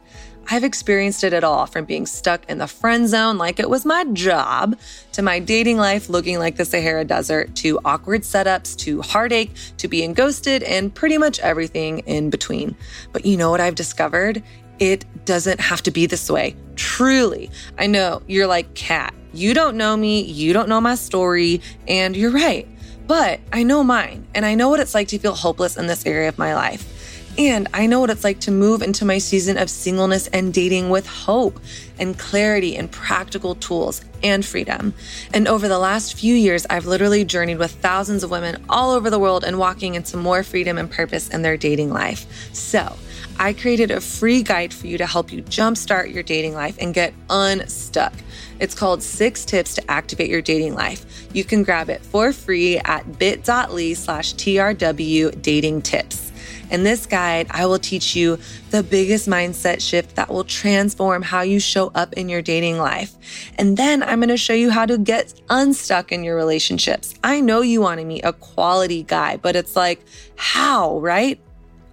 I've 0.50 0.64
experienced 0.64 1.24
it 1.24 1.34
at 1.34 1.44
all 1.44 1.66
from 1.66 1.84
being 1.84 2.06
stuck 2.06 2.48
in 2.48 2.56
the 2.56 2.66
friend 2.66 3.06
zone 3.06 3.36
like 3.36 3.60
it 3.60 3.68
was 3.68 3.84
my 3.84 4.04
job 4.14 4.78
to 5.12 5.20
my 5.20 5.40
dating 5.40 5.76
life 5.76 6.08
looking 6.08 6.38
like 6.38 6.56
the 6.56 6.64
Sahara 6.64 7.04
Desert 7.04 7.54
to 7.56 7.78
awkward 7.84 8.22
setups 8.22 8.74
to 8.78 9.02
heartache 9.02 9.50
to 9.76 9.88
being 9.88 10.14
ghosted 10.14 10.62
and 10.62 10.94
pretty 10.94 11.18
much 11.18 11.38
everything 11.40 11.98
in 12.00 12.30
between. 12.30 12.74
But 13.12 13.26
you 13.26 13.36
know 13.36 13.50
what 13.50 13.60
I've 13.60 13.74
discovered? 13.74 14.42
It 14.78 15.04
doesn't 15.26 15.60
have 15.60 15.82
to 15.82 15.90
be 15.90 16.06
this 16.06 16.30
way. 16.30 16.56
Truly. 16.76 17.50
I 17.76 17.86
know 17.86 18.22
you're 18.26 18.46
like, 18.46 18.72
Kat, 18.74 19.12
you 19.34 19.52
don't 19.52 19.76
know 19.76 19.98
me, 19.98 20.22
you 20.22 20.54
don't 20.54 20.70
know 20.70 20.80
my 20.80 20.94
story, 20.94 21.60
and 21.86 22.16
you're 22.16 22.30
right. 22.30 22.66
But 23.06 23.40
I 23.52 23.64
know 23.64 23.84
mine, 23.84 24.26
and 24.34 24.46
I 24.46 24.54
know 24.54 24.70
what 24.70 24.80
it's 24.80 24.94
like 24.94 25.08
to 25.08 25.18
feel 25.18 25.34
hopeless 25.34 25.76
in 25.76 25.88
this 25.88 26.06
area 26.06 26.28
of 26.28 26.38
my 26.38 26.54
life. 26.54 26.97
And 27.38 27.68
I 27.72 27.86
know 27.86 28.00
what 28.00 28.10
it's 28.10 28.24
like 28.24 28.40
to 28.40 28.50
move 28.50 28.82
into 28.82 29.04
my 29.04 29.18
season 29.18 29.58
of 29.58 29.70
singleness 29.70 30.26
and 30.26 30.52
dating 30.52 30.90
with 30.90 31.06
hope 31.06 31.60
and 31.96 32.18
clarity 32.18 32.76
and 32.76 32.90
practical 32.90 33.54
tools 33.54 34.04
and 34.24 34.44
freedom. 34.44 34.92
And 35.32 35.46
over 35.46 35.68
the 35.68 35.78
last 35.78 36.14
few 36.14 36.34
years, 36.34 36.66
I've 36.68 36.86
literally 36.86 37.24
journeyed 37.24 37.58
with 37.58 37.70
thousands 37.70 38.24
of 38.24 38.32
women 38.32 38.64
all 38.68 38.90
over 38.90 39.08
the 39.08 39.20
world 39.20 39.44
and 39.44 39.56
walking 39.56 39.94
into 39.94 40.16
more 40.16 40.42
freedom 40.42 40.78
and 40.78 40.90
purpose 40.90 41.28
in 41.28 41.42
their 41.42 41.56
dating 41.56 41.92
life. 41.92 42.26
So, 42.52 42.96
I 43.38 43.52
created 43.52 43.92
a 43.92 44.00
free 44.00 44.42
guide 44.42 44.74
for 44.74 44.88
you 44.88 44.98
to 44.98 45.06
help 45.06 45.32
you 45.32 45.44
jumpstart 45.44 46.12
your 46.12 46.24
dating 46.24 46.54
life 46.54 46.76
and 46.80 46.92
get 46.92 47.14
unstuck. 47.30 48.14
It's 48.58 48.74
called 48.74 49.00
Six 49.00 49.44
Tips 49.44 49.76
to 49.76 49.88
Activate 49.88 50.28
Your 50.28 50.42
Dating 50.42 50.74
Life. 50.74 51.28
You 51.32 51.44
can 51.44 51.62
grab 51.62 51.88
it 51.88 52.00
for 52.02 52.32
free 52.32 52.78
at 52.78 53.20
bit.ly 53.20 53.92
slash 53.92 54.34
TRW 54.34 55.40
dating 55.40 55.82
tips. 55.82 56.27
In 56.70 56.82
this 56.82 57.06
guide, 57.06 57.46
I 57.50 57.66
will 57.66 57.78
teach 57.78 58.14
you 58.14 58.38
the 58.70 58.82
biggest 58.82 59.28
mindset 59.28 59.80
shift 59.80 60.16
that 60.16 60.28
will 60.28 60.44
transform 60.44 61.22
how 61.22 61.40
you 61.40 61.60
show 61.60 61.90
up 61.94 62.12
in 62.14 62.28
your 62.28 62.42
dating 62.42 62.78
life. 62.78 63.14
And 63.56 63.76
then 63.76 64.02
I'm 64.02 64.18
going 64.18 64.28
to 64.28 64.36
show 64.36 64.52
you 64.54 64.70
how 64.70 64.86
to 64.86 64.98
get 64.98 65.34
unstuck 65.48 66.12
in 66.12 66.24
your 66.24 66.36
relationships. 66.36 67.14
I 67.24 67.40
know 67.40 67.62
you 67.62 67.80
want 67.80 68.00
to 68.00 68.06
meet 68.06 68.24
a 68.24 68.32
quality 68.32 69.02
guy, 69.02 69.36
but 69.36 69.56
it's 69.56 69.76
like, 69.76 70.04
how, 70.36 70.98
right? 71.00 71.40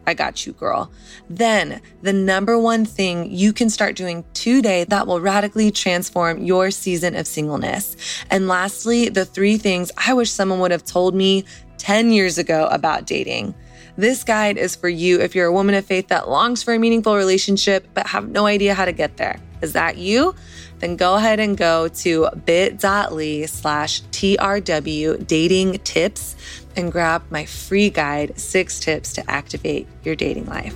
I 0.08 0.14
got 0.14 0.46
you, 0.46 0.54
girl. 0.54 0.92
Then, 1.30 1.82
the 2.02 2.14
number 2.14 2.60
one 2.60 2.86
thing 2.86 3.32
you 3.32 3.54
can 3.54 3.70
start 3.70 3.96
doing 3.96 4.24
today 4.34 4.84
that 4.86 5.08
will 5.08 5.20
radically 5.20 5.72
transform 5.72 6.44
your 6.44 6.70
season 6.70 7.16
of 7.16 7.26
singleness. 7.26 7.96
And 8.30 8.48
lastly, 8.48 9.10
the 9.10 9.26
three 9.26 9.58
things 9.58 9.92
I 9.98 10.14
wish 10.14 10.30
someone 10.30 10.60
would 10.60 10.72
have 10.72 10.86
told 10.86 11.16
me 11.16 11.46
10 11.78 12.12
years 12.12 12.38
ago 12.38 12.68
about 12.72 13.06
dating. 13.06 13.56
This 13.98 14.26
guide 14.26 14.58
is 14.58 14.76
for 14.76 14.90
you 14.90 15.22
if 15.22 15.36
you're 15.36 15.46
a 15.46 15.54
woman 15.54 15.74
of 15.74 15.86
faith 15.86 16.10
that 16.10 16.28
longs 16.28 16.62
for 16.62 16.74
a 16.74 16.80
meaningful 16.80 17.16
relationship 17.16 17.88
but 17.94 18.08
have 18.08 18.28
no 18.28 18.46
idea 18.46 18.74
how 18.74 18.84
to 18.84 18.92
get 18.92 19.16
there. 19.16 19.40
Is 19.62 19.72
that 19.72 19.98
you? 19.98 20.36
Then 20.80 20.98
go 20.98 21.16
ahead 21.16 21.40
and 21.40 21.56
go 21.56 21.88
to 21.88 22.28
bit.ly 22.46 23.46
slash 23.46 24.02
TRW 24.12 25.26
dating 25.26 25.80
tips 25.80 26.36
and 26.76 26.92
grab 26.92 27.24
my 27.30 27.46
free 27.46 27.90
guide, 27.90 28.38
Six 28.38 28.82
Tips 28.82 29.14
to 29.14 29.32
Activate 29.32 29.88
Your 30.04 30.16
Dating 30.16 30.46
Life. 30.48 30.76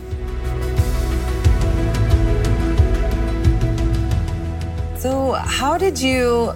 So, 4.97 5.33
how 5.33 5.77
did 5.77 5.99
you 5.99 6.53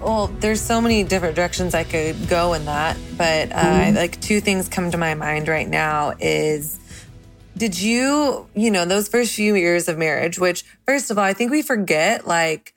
well, 0.00 0.26
there's 0.26 0.60
so 0.60 0.80
many 0.80 1.04
different 1.04 1.36
directions 1.36 1.74
I 1.74 1.84
could 1.84 2.28
go 2.28 2.54
in 2.54 2.64
that, 2.66 2.96
but 3.16 3.52
uh, 3.52 3.54
mm-hmm. 3.54 3.96
like 3.96 4.20
two 4.20 4.40
things 4.40 4.68
come 4.68 4.90
to 4.90 4.98
my 4.98 5.14
mind 5.14 5.48
right 5.48 5.68
now 5.68 6.14
is 6.18 6.78
did 7.56 7.80
you, 7.80 8.46
you 8.54 8.70
know, 8.70 8.84
those 8.84 9.08
first 9.08 9.34
few 9.34 9.54
years 9.56 9.88
of 9.88 9.98
marriage, 9.98 10.38
which 10.38 10.64
first 10.86 11.10
of 11.10 11.18
all, 11.18 11.24
I 11.24 11.32
think 11.32 11.50
we 11.50 11.62
forget 11.62 12.26
like 12.26 12.74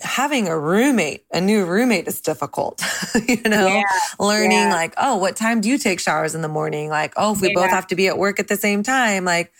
having 0.00 0.46
a 0.46 0.58
roommate, 0.58 1.24
a 1.32 1.40
new 1.40 1.64
roommate 1.64 2.06
is 2.06 2.20
difficult, 2.20 2.82
you 3.28 3.42
know, 3.42 3.66
yeah, 3.66 3.82
learning 4.18 4.58
yeah. 4.58 4.72
like, 4.72 4.94
oh, 4.98 5.16
what 5.16 5.36
time 5.36 5.60
do 5.60 5.68
you 5.68 5.78
take 5.78 5.98
showers 5.98 6.34
in 6.34 6.42
the 6.42 6.48
morning? 6.48 6.88
Like, 6.88 7.14
oh, 7.16 7.32
if 7.32 7.40
we 7.40 7.48
yeah. 7.48 7.54
both 7.54 7.70
have 7.70 7.86
to 7.88 7.96
be 7.96 8.06
at 8.08 8.18
work 8.18 8.38
at 8.38 8.48
the 8.48 8.56
same 8.56 8.82
time, 8.82 9.24
like 9.24 9.52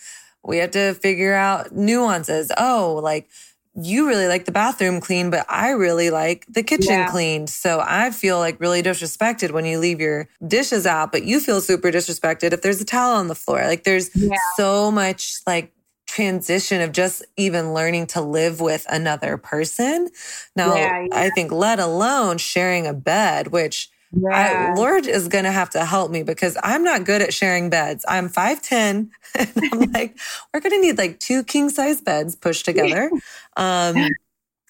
we 0.43 0.57
have 0.57 0.71
to 0.71 0.93
figure 0.95 1.33
out 1.33 1.71
nuances. 1.71 2.51
Oh, 2.57 2.99
like, 3.03 3.29
you 3.73 4.07
really 4.07 4.27
like 4.27 4.45
the 4.45 4.51
bathroom 4.51 4.99
clean, 4.99 5.29
but 5.29 5.45
I 5.49 5.71
really 5.71 6.09
like 6.09 6.45
the 6.47 6.63
kitchen 6.63 6.91
yeah. 6.91 7.09
cleaned. 7.09 7.49
So 7.49 7.81
I 7.85 8.11
feel 8.11 8.37
like 8.37 8.59
really 8.59 8.83
disrespected 8.83 9.51
when 9.51 9.65
you 9.65 9.79
leave 9.79 10.01
your 10.01 10.27
dishes 10.45 10.85
out, 10.85 11.11
but 11.11 11.23
you 11.23 11.39
feel 11.39 11.61
super 11.61 11.89
disrespected 11.89 12.51
if 12.51 12.61
there's 12.61 12.81
a 12.81 12.85
towel 12.85 13.15
on 13.15 13.27
the 13.27 13.35
floor. 13.35 13.63
Like 13.65 13.83
there's 13.83 14.13
yeah. 14.15 14.35
so 14.57 14.91
much 14.91 15.37
like 15.47 15.73
transition 16.05 16.81
of 16.81 16.91
just 16.91 17.23
even 17.37 17.73
learning 17.73 18.07
to 18.07 18.19
live 18.19 18.59
with 18.59 18.85
another 18.89 19.37
person. 19.37 20.09
Now, 20.55 20.75
yeah, 20.75 21.07
I 21.13 21.29
think 21.29 21.53
let 21.53 21.79
alone 21.79 22.37
sharing 22.37 22.85
a 22.85 22.93
bed, 22.93 23.47
which 23.47 23.89
yeah. 24.13 24.73
I, 24.73 24.77
Lord 24.77 25.07
is 25.07 25.27
going 25.27 25.45
to 25.45 25.51
have 25.51 25.69
to 25.71 25.85
help 25.85 26.11
me 26.11 26.23
because 26.23 26.57
I'm 26.63 26.83
not 26.83 27.05
good 27.05 27.21
at 27.21 27.33
sharing 27.33 27.69
beds. 27.69 28.03
I'm 28.07 28.29
5'10 28.29 29.09
and 29.37 29.51
I'm 29.71 29.79
like, 29.93 30.17
we're 30.53 30.59
going 30.59 30.71
to 30.73 30.81
need 30.81 30.97
like 30.97 31.19
two 31.19 31.43
king 31.43 31.69
size 31.69 32.01
beds 32.01 32.35
pushed 32.35 32.65
together. 32.65 33.11
Um, 33.57 33.97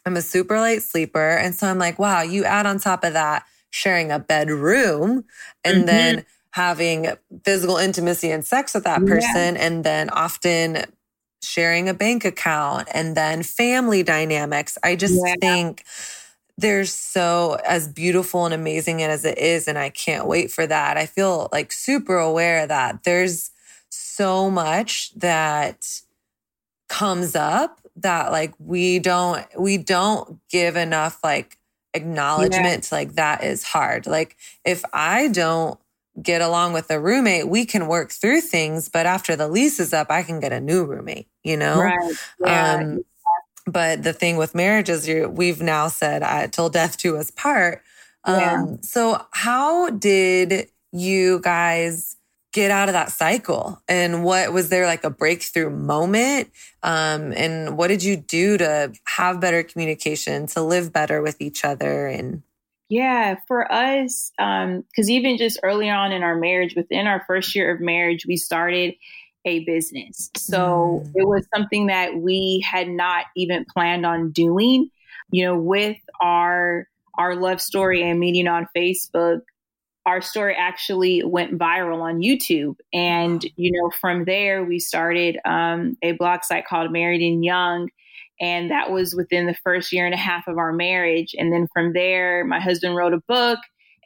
I'm 0.07 0.17
a 0.17 0.23
super 0.23 0.59
light 0.59 0.81
sleeper. 0.81 1.37
And 1.37 1.53
so 1.53 1.67
I'm 1.67 1.77
like, 1.77 1.99
wow, 1.99 2.23
you 2.23 2.43
add 2.43 2.65
on 2.65 2.79
top 2.79 3.03
of 3.03 3.13
that 3.13 3.45
sharing 3.69 4.11
a 4.11 4.17
bedroom 4.17 5.23
and 5.63 5.77
mm-hmm. 5.77 5.85
then 5.85 6.25
having 6.49 7.07
physical 7.45 7.77
intimacy 7.77 8.31
and 8.31 8.43
sex 8.43 8.73
with 8.73 8.85
that 8.85 9.05
person. 9.05 9.55
Yeah. 9.55 9.61
And 9.61 9.83
then 9.83 10.09
often 10.09 10.85
sharing 11.43 11.89
a 11.89 11.93
bank 11.93 12.25
account 12.25 12.87
and 12.91 13.15
then 13.15 13.43
family 13.43 14.01
dynamics. 14.01 14.79
I 14.83 14.95
just 14.95 15.19
yeah. 15.23 15.35
think 15.39 15.83
there's 16.57 16.93
so 16.93 17.57
as 17.65 17.87
beautiful 17.87 18.45
and 18.45 18.53
amazing 18.53 19.01
as 19.01 19.25
it 19.25 19.37
is 19.37 19.67
and 19.67 19.77
i 19.77 19.89
can't 19.89 20.27
wait 20.27 20.51
for 20.51 20.67
that 20.67 20.97
i 20.97 21.05
feel 21.05 21.49
like 21.51 21.71
super 21.71 22.17
aware 22.17 22.67
that 22.67 23.03
there's 23.03 23.51
so 23.89 24.49
much 24.49 25.13
that 25.15 26.01
comes 26.87 27.35
up 27.35 27.81
that 27.95 28.31
like 28.31 28.53
we 28.59 28.99
don't 28.99 29.45
we 29.57 29.77
don't 29.77 30.39
give 30.49 30.75
enough 30.75 31.19
like 31.23 31.57
acknowledgement 31.93 32.87
yeah. 32.89 32.97
like 32.97 33.13
that 33.13 33.43
is 33.43 33.63
hard 33.63 34.05
like 34.07 34.37
if 34.65 34.83
i 34.93 35.27
don't 35.29 35.79
get 36.21 36.41
along 36.41 36.73
with 36.73 36.89
a 36.91 36.99
roommate 36.99 37.47
we 37.47 37.65
can 37.65 37.87
work 37.87 38.11
through 38.11 38.41
things 38.41 38.89
but 38.89 39.05
after 39.05 39.35
the 39.35 39.47
lease 39.47 39.79
is 39.79 39.93
up 39.93 40.07
i 40.09 40.21
can 40.21 40.39
get 40.39 40.51
a 40.51 40.59
new 40.59 40.85
roommate 40.85 41.27
you 41.43 41.55
know 41.55 41.79
right. 41.81 42.15
yeah. 42.39 42.75
um 42.75 43.03
but 43.71 44.03
the 44.03 44.13
thing 44.13 44.37
with 44.37 44.55
marriage 44.55 44.89
is 44.89 45.07
you 45.07 45.29
we've 45.29 45.61
now 45.61 45.87
said 45.87 46.51
till 46.51 46.69
death 46.69 46.97
do 46.97 47.17
us 47.17 47.31
part. 47.31 47.81
Yeah. 48.27 48.61
Um, 48.61 48.83
so 48.83 49.25
how 49.31 49.89
did 49.89 50.69
you 50.91 51.39
guys 51.39 52.17
get 52.53 52.69
out 52.69 52.89
of 52.89 52.93
that 52.93 53.11
cycle? 53.11 53.81
And 53.87 54.23
what 54.23 54.51
was 54.51 54.69
there 54.69 54.85
like 54.85 55.03
a 55.03 55.09
breakthrough 55.09 55.69
moment? 55.69 56.51
Um, 56.83 57.31
and 57.33 57.77
what 57.77 57.87
did 57.87 58.03
you 58.03 58.17
do 58.17 58.57
to 58.57 58.91
have 59.05 59.39
better 59.39 59.63
communication, 59.63 60.47
to 60.47 60.61
live 60.61 60.91
better 60.91 61.21
with 61.21 61.39
each 61.41 61.63
other 61.63 62.07
and 62.07 62.43
yeah, 62.89 63.37
for 63.47 63.71
us, 63.71 64.33
because 64.37 64.75
um, 65.07 65.09
even 65.09 65.37
just 65.37 65.61
early 65.63 65.89
on 65.89 66.11
in 66.11 66.23
our 66.23 66.35
marriage, 66.35 66.75
within 66.75 67.07
our 67.07 67.23
first 67.25 67.55
year 67.55 67.73
of 67.73 67.79
marriage, 67.79 68.25
we 68.25 68.35
started 68.35 68.95
a 69.45 69.63
business. 69.65 70.29
So 70.35 71.03
mm. 71.03 71.11
it 71.15 71.27
was 71.27 71.45
something 71.53 71.87
that 71.87 72.17
we 72.17 72.65
had 72.69 72.87
not 72.87 73.25
even 73.35 73.65
planned 73.71 74.05
on 74.05 74.31
doing. 74.31 74.89
You 75.31 75.45
know, 75.45 75.57
with 75.57 75.97
our 76.21 76.87
our 77.17 77.35
love 77.35 77.61
story 77.61 78.01
and 78.07 78.19
meeting 78.19 78.47
on 78.47 78.67
Facebook, 78.75 79.41
our 80.05 80.21
story 80.21 80.55
actually 80.57 81.23
went 81.23 81.57
viral 81.57 82.01
on 82.01 82.21
YouTube. 82.21 82.75
And, 82.93 83.43
you 83.55 83.71
know, 83.71 83.91
from 83.99 84.25
there, 84.25 84.63
we 84.63 84.79
started 84.79 85.37
um, 85.45 85.97
a 86.01 86.13
blog 86.13 86.43
site 86.43 86.65
called 86.65 86.91
Married 86.91 87.21
and 87.21 87.43
Young. 87.43 87.89
And 88.39 88.71
that 88.71 88.89
was 88.89 89.13
within 89.15 89.45
the 89.45 89.57
first 89.63 89.91
year 89.91 90.05
and 90.05 90.15
a 90.15 90.17
half 90.17 90.47
of 90.47 90.57
our 90.57 90.73
marriage. 90.73 91.35
And 91.37 91.53
then 91.53 91.67
from 91.73 91.93
there, 91.93 92.43
my 92.43 92.59
husband 92.59 92.95
wrote 92.95 93.13
a 93.13 93.21
book 93.27 93.59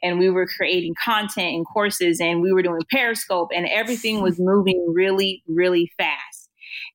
and 0.06 0.20
we 0.20 0.30
were 0.30 0.46
creating 0.46 0.94
content 1.02 1.56
and 1.56 1.66
courses 1.66 2.20
and 2.20 2.40
we 2.40 2.52
were 2.52 2.62
doing 2.62 2.82
Periscope 2.90 3.50
and 3.52 3.66
everything 3.66 4.22
was 4.22 4.38
moving 4.38 4.92
really, 4.94 5.42
really 5.48 5.90
fast. 5.98 6.48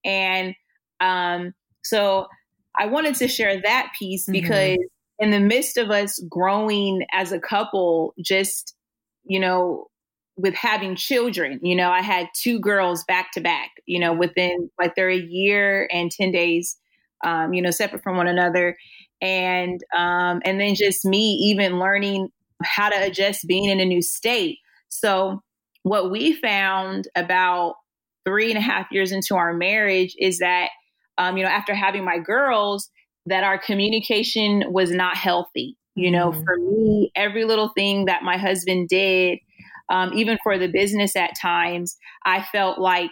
And 0.06 0.56
um, 1.02 1.54
so 1.84 2.28
I 2.80 2.86
wanted 2.86 3.16
to 3.16 3.28
share 3.28 3.62
that 3.62 3.92
piece 4.00 4.24
mm-hmm. 4.24 4.32
because 4.32 4.78
mm-hmm. 4.78 5.26
in 5.26 5.32
the 5.32 5.42
midst 5.42 5.78
of 5.78 5.90
us 5.90 6.24
growing 6.30 7.06
as 7.12 7.34
a 7.34 7.40
couple, 7.40 8.14
just, 8.22 8.76
you 9.26 9.42
know, 9.42 9.88
with 10.38 10.54
having 10.54 10.96
children, 10.96 11.60
you 11.62 11.76
know, 11.76 11.92
I 11.92 12.02
had 12.02 12.30
two 12.34 12.60
girls 12.60 13.04
back 13.04 13.34
to 13.34 13.42
back, 13.42 13.72
you 13.86 14.00
know, 14.00 14.14
within 14.14 14.70
like 14.80 14.96
they're 14.96 15.10
a 15.10 15.18
year 15.18 15.90
and 15.92 16.10
10 16.10 16.32
days, 16.32 16.78
um, 17.26 17.54
you 17.54 17.62
know, 17.62 17.72
separate 17.72 18.04
from 18.04 18.16
one 18.16 18.28
another. 18.28 18.78
And 19.22 19.84
um, 19.96 20.42
and 20.46 20.60
then 20.60 20.74
just 20.74 21.06
me 21.06 21.34
even 21.34 21.78
learning 21.78 22.30
how 22.64 22.90
to 22.90 22.96
adjust 22.96 23.48
being 23.48 23.66
in 23.66 23.80
a 23.80 23.86
new 23.86 24.02
state. 24.02 24.58
So, 24.90 25.42
what 25.84 26.12
we 26.12 26.34
found 26.34 27.08
about 27.16 27.76
three 28.26 28.50
and 28.50 28.58
a 28.58 28.62
half 28.62 28.88
years 28.92 29.12
into 29.12 29.36
our 29.36 29.54
marriage 29.54 30.16
is 30.20 30.40
that, 30.40 30.70
um, 31.18 31.38
you 31.38 31.44
know, 31.44 31.50
after 31.50 31.74
having 31.74 32.06
my 32.06 32.20
girls, 32.20 32.90
that 33.26 33.44
our 33.44 33.58
communication 33.58 34.64
was 34.68 34.92
not 34.92 35.18
healthy. 35.18 35.78
You 35.96 36.12
know, 36.12 36.32
mm-hmm. 36.32 36.44
for 36.44 36.58
me, 36.58 37.12
every 37.16 37.46
little 37.46 37.70
thing 37.70 38.06
that 38.06 38.24
my 38.24 38.38
husband 38.38 38.88
did, 38.90 39.40
um, 39.90 40.14
even 40.14 40.38
for 40.42 40.58
the 40.58 40.68
business 40.68 41.16
at 41.16 41.32
times, 41.40 41.98
I 42.26 42.44
felt 42.44 42.80
like 42.80 43.12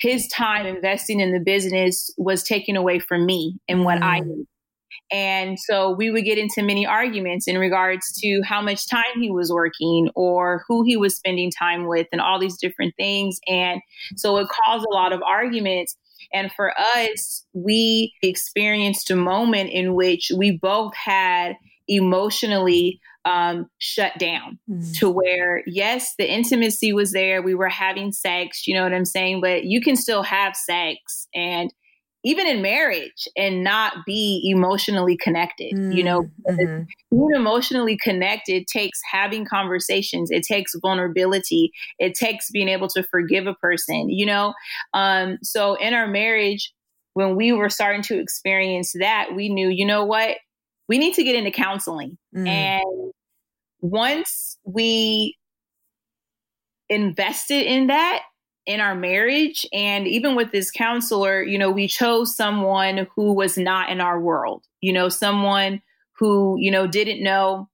his 0.00 0.26
time 0.28 0.66
investing 0.66 1.20
in 1.20 1.32
the 1.32 1.40
business 1.40 2.10
was 2.16 2.42
taken 2.42 2.76
away 2.76 2.98
from 2.98 3.26
me 3.26 3.58
and 3.68 3.84
what 3.84 3.96
mm-hmm. 3.96 4.04
I 4.04 4.20
needed. 4.20 4.46
And 5.10 5.58
so 5.58 5.90
we 5.90 6.10
would 6.10 6.24
get 6.24 6.38
into 6.38 6.62
many 6.62 6.86
arguments 6.86 7.46
in 7.46 7.58
regards 7.58 8.12
to 8.20 8.40
how 8.44 8.60
much 8.60 8.88
time 8.88 9.20
he 9.20 9.30
was 9.30 9.52
working 9.52 10.10
or 10.14 10.64
who 10.68 10.84
he 10.84 10.96
was 10.96 11.16
spending 11.16 11.50
time 11.50 11.86
with 11.86 12.06
and 12.12 12.20
all 12.20 12.38
these 12.38 12.58
different 12.58 12.94
things. 12.96 13.38
And 13.46 13.80
so 14.16 14.36
it 14.38 14.48
caused 14.48 14.86
a 14.86 14.94
lot 14.94 15.12
of 15.12 15.22
arguments. 15.22 15.96
And 16.32 16.50
for 16.52 16.72
us, 16.78 17.46
we 17.52 18.14
experienced 18.22 19.10
a 19.10 19.16
moment 19.16 19.70
in 19.70 19.94
which 19.94 20.32
we 20.36 20.58
both 20.58 20.92
had 20.94 21.54
emotionally 21.88 23.00
um, 23.24 23.68
shut 23.78 24.16
down 24.18 24.58
mm-hmm. 24.70 24.92
to 24.94 25.10
where, 25.10 25.62
yes, 25.66 26.14
the 26.16 26.30
intimacy 26.30 26.92
was 26.92 27.12
there. 27.12 27.42
We 27.42 27.54
were 27.54 27.68
having 27.68 28.12
sex, 28.12 28.66
you 28.66 28.74
know 28.74 28.84
what 28.84 28.94
I'm 28.94 29.04
saying? 29.04 29.40
But 29.40 29.64
you 29.64 29.80
can 29.80 29.96
still 29.96 30.22
have 30.22 30.54
sex 30.54 31.26
and 31.34 31.72
even 32.26 32.48
in 32.48 32.60
marriage 32.60 33.28
and 33.36 33.62
not 33.62 34.04
be 34.04 34.42
emotionally 34.52 35.16
connected 35.16 35.72
mm, 35.72 35.94
you 35.94 36.02
know 36.02 36.28
mm-hmm. 36.48 36.82
being 37.10 37.30
emotionally 37.34 37.96
connected 37.96 38.66
takes 38.66 39.00
having 39.10 39.46
conversations 39.46 40.30
it 40.30 40.42
takes 40.42 40.74
vulnerability 40.82 41.70
it 41.98 42.14
takes 42.14 42.50
being 42.50 42.68
able 42.68 42.88
to 42.88 43.02
forgive 43.04 43.46
a 43.46 43.54
person 43.54 44.10
you 44.10 44.26
know 44.26 44.52
um, 44.92 45.38
so 45.42 45.74
in 45.76 45.94
our 45.94 46.08
marriage 46.08 46.72
when 47.14 47.36
we 47.36 47.52
were 47.52 47.70
starting 47.70 48.02
to 48.02 48.18
experience 48.18 48.92
that 48.98 49.28
we 49.34 49.48
knew 49.48 49.68
you 49.68 49.86
know 49.86 50.04
what 50.04 50.36
we 50.88 50.98
need 50.98 51.14
to 51.14 51.22
get 51.22 51.36
into 51.36 51.50
counseling 51.50 52.18
mm. 52.34 52.46
and 52.46 53.12
once 53.80 54.58
we 54.64 55.36
invested 56.88 57.66
in 57.66 57.88
that 57.88 58.22
in 58.66 58.80
our 58.80 58.94
marriage 58.94 59.66
and 59.72 60.08
even 60.08 60.34
with 60.34 60.50
this 60.50 60.70
counselor 60.70 61.42
you 61.42 61.56
know 61.58 61.70
we 61.70 61.86
chose 61.86 62.36
someone 62.36 63.06
who 63.14 63.32
was 63.32 63.56
not 63.56 63.90
in 63.90 64.00
our 64.00 64.20
world 64.20 64.64
you 64.80 64.92
know 64.92 65.08
someone 65.08 65.80
who 66.18 66.56
you 66.58 66.70
know 66.70 66.86
didn't 66.86 67.22
know 67.22 67.68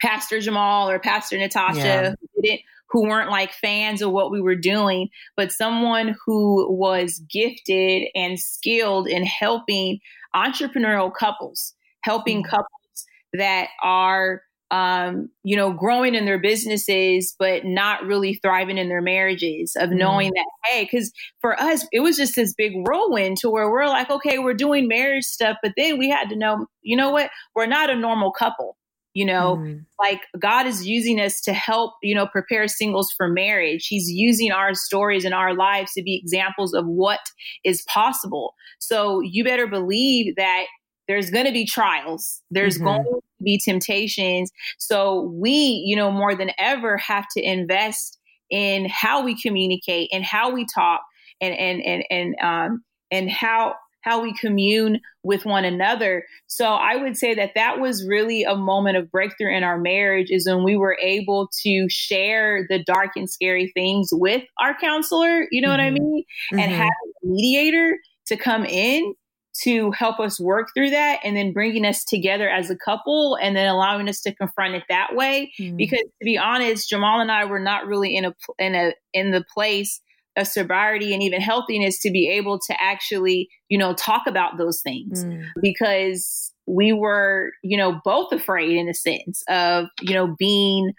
pastor 0.00 0.40
jamal 0.40 0.88
or 0.88 0.98
pastor 0.98 1.36
natasha 1.36 1.78
yeah. 1.78 2.10
who 2.10 2.42
didn't 2.42 2.60
who 2.90 3.02
weren't 3.02 3.30
like 3.30 3.52
fans 3.52 4.00
of 4.00 4.10
what 4.10 4.30
we 4.30 4.40
were 4.40 4.56
doing 4.56 5.08
but 5.36 5.52
someone 5.52 6.16
who 6.24 6.66
was 6.72 7.20
gifted 7.30 8.08
and 8.14 8.40
skilled 8.40 9.06
in 9.06 9.24
helping 9.24 9.98
entrepreneurial 10.34 11.12
couples 11.12 11.74
helping 12.00 12.42
mm-hmm. 12.42 12.50
couples 12.50 13.06
that 13.34 13.68
are 13.82 14.42
um, 14.70 15.30
you 15.44 15.56
know, 15.56 15.72
growing 15.72 16.14
in 16.14 16.26
their 16.26 16.38
businesses, 16.38 17.34
but 17.38 17.64
not 17.64 18.04
really 18.04 18.34
thriving 18.34 18.78
in 18.78 18.88
their 18.88 19.00
marriages, 19.00 19.74
of 19.76 19.88
mm-hmm. 19.88 19.98
knowing 19.98 20.30
mm. 20.30 20.34
that, 20.34 20.46
hey, 20.64 20.84
because 20.84 21.10
for 21.40 21.58
us, 21.60 21.86
it 21.92 22.00
was 22.00 22.16
just 22.16 22.36
this 22.36 22.54
big 22.54 22.72
whirlwind 22.74 23.38
to 23.38 23.50
where 23.50 23.70
we're 23.70 23.86
like, 23.86 24.10
okay, 24.10 24.38
we're 24.38 24.54
doing 24.54 24.86
marriage 24.86 25.24
stuff, 25.24 25.56
but 25.62 25.72
then 25.76 25.98
we 25.98 26.10
had 26.10 26.28
to 26.28 26.36
know, 26.36 26.66
you 26.82 26.96
know 26.96 27.10
what, 27.10 27.30
we're 27.54 27.66
not 27.66 27.90
a 27.90 27.96
normal 27.96 28.30
couple. 28.30 28.76
You 29.14 29.24
know, 29.24 29.56
mm-hmm. 29.56 29.78
like 29.98 30.20
God 30.38 30.66
is 30.66 30.86
using 30.86 31.18
us 31.18 31.40
to 31.40 31.52
help, 31.52 31.94
you 32.04 32.14
know, 32.14 32.28
prepare 32.28 32.68
singles 32.68 33.12
for 33.16 33.26
marriage. 33.26 33.86
He's 33.88 34.08
using 34.08 34.52
our 34.52 34.74
stories 34.74 35.24
and 35.24 35.34
our 35.34 35.54
lives 35.54 35.92
to 35.94 36.02
be 36.02 36.20
examples 36.22 36.72
of 36.72 36.86
what 36.86 37.18
is 37.64 37.82
possible. 37.88 38.54
So 38.78 39.20
you 39.20 39.42
better 39.42 39.66
believe 39.66 40.36
that 40.36 40.66
there's 41.08 41.30
going 41.30 41.46
to 41.46 41.52
be 41.52 41.64
trials. 41.64 42.42
There's 42.50 42.76
mm-hmm. 42.76 42.84
going 42.84 43.04
to 43.04 43.20
be 43.42 43.58
temptations. 43.64 44.52
So 44.78 45.22
we, 45.34 45.82
you 45.86 45.96
know, 45.96 46.10
more 46.10 46.34
than 46.34 46.50
ever 46.58 46.96
have 46.98 47.26
to 47.36 47.42
invest 47.42 48.18
in 48.50 48.88
how 48.88 49.24
we 49.24 49.40
communicate 49.40 50.10
and 50.12 50.22
how 50.22 50.52
we 50.52 50.66
talk 50.72 51.00
and, 51.40 51.54
and, 51.54 51.82
and, 51.82 52.04
and, 52.10 52.34
um, 52.42 52.84
and 53.10 53.30
how, 53.30 53.74
how 54.02 54.22
we 54.22 54.34
commune 54.34 55.00
with 55.22 55.44
one 55.44 55.64
another. 55.64 56.24
So 56.46 56.66
I 56.66 56.96
would 56.96 57.16
say 57.16 57.34
that 57.34 57.52
that 57.54 57.80
was 57.80 58.06
really 58.06 58.44
a 58.44 58.54
moment 58.54 58.96
of 58.96 59.10
breakthrough 59.10 59.54
in 59.54 59.64
our 59.64 59.78
marriage 59.78 60.28
is 60.30 60.46
when 60.46 60.62
we 60.62 60.76
were 60.76 60.96
able 61.00 61.48
to 61.62 61.86
share 61.88 62.66
the 62.68 62.82
dark 62.84 63.10
and 63.16 63.28
scary 63.28 63.70
things 63.74 64.08
with 64.12 64.42
our 64.60 64.76
counselor, 64.78 65.46
you 65.50 65.60
know 65.60 65.68
mm-hmm. 65.68 65.72
what 65.72 65.80
I 65.80 65.90
mm-hmm. 65.90 65.94
mean? 65.94 66.24
Mm-hmm. 66.52 66.58
And 66.60 66.72
have 66.72 66.88
a 66.88 67.26
mediator 67.26 67.98
to 68.26 68.36
come 68.36 68.64
in 68.64 69.14
to 69.62 69.90
help 69.92 70.20
us 70.20 70.38
work 70.38 70.68
through 70.74 70.90
that 70.90 71.20
and 71.24 71.36
then 71.36 71.52
bringing 71.52 71.84
us 71.84 72.04
together 72.04 72.48
as 72.48 72.70
a 72.70 72.76
couple 72.76 73.36
and 73.40 73.56
then 73.56 73.66
allowing 73.66 74.08
us 74.08 74.20
to 74.20 74.34
confront 74.34 74.74
it 74.74 74.84
that 74.88 75.14
way 75.14 75.52
mm-hmm. 75.58 75.76
because 75.76 76.00
to 76.00 76.24
be 76.24 76.38
honest 76.38 76.88
Jamal 76.88 77.20
and 77.20 77.32
I 77.32 77.44
were 77.44 77.58
not 77.58 77.86
really 77.86 78.16
in 78.16 78.24
a 78.24 78.34
in 78.58 78.74
a 78.74 78.94
in 79.12 79.30
the 79.30 79.44
place 79.52 80.00
of 80.36 80.46
sobriety 80.46 81.12
and 81.12 81.22
even 81.22 81.40
healthiness 81.40 81.98
to 82.00 82.10
be 82.10 82.28
able 82.28 82.58
to 82.60 82.80
actually 82.80 83.48
you 83.68 83.76
know 83.76 83.94
talk 83.94 84.22
about 84.26 84.58
those 84.58 84.80
things 84.80 85.24
mm. 85.24 85.44
because 85.60 86.52
we 86.66 86.92
were 86.92 87.50
you 87.62 87.76
know 87.76 88.00
both 88.04 88.32
afraid 88.32 88.76
in 88.76 88.88
a 88.88 88.94
sense 88.94 89.42
of 89.48 89.86
you 90.00 90.14
know 90.14 90.34
being 90.38 90.92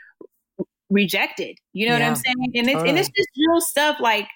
rejected 0.90 1.58
you 1.74 1.88
know 1.88 1.96
yeah, 1.96 2.00
what 2.00 2.10
i'm 2.10 2.16
saying 2.16 2.52
and 2.56 2.68
it's, 2.68 2.74
totally. 2.74 2.90
and 2.90 2.98
it's 2.98 3.10
just 3.10 3.30
real 3.38 3.62
stuff 3.62 3.98
like 4.00 4.28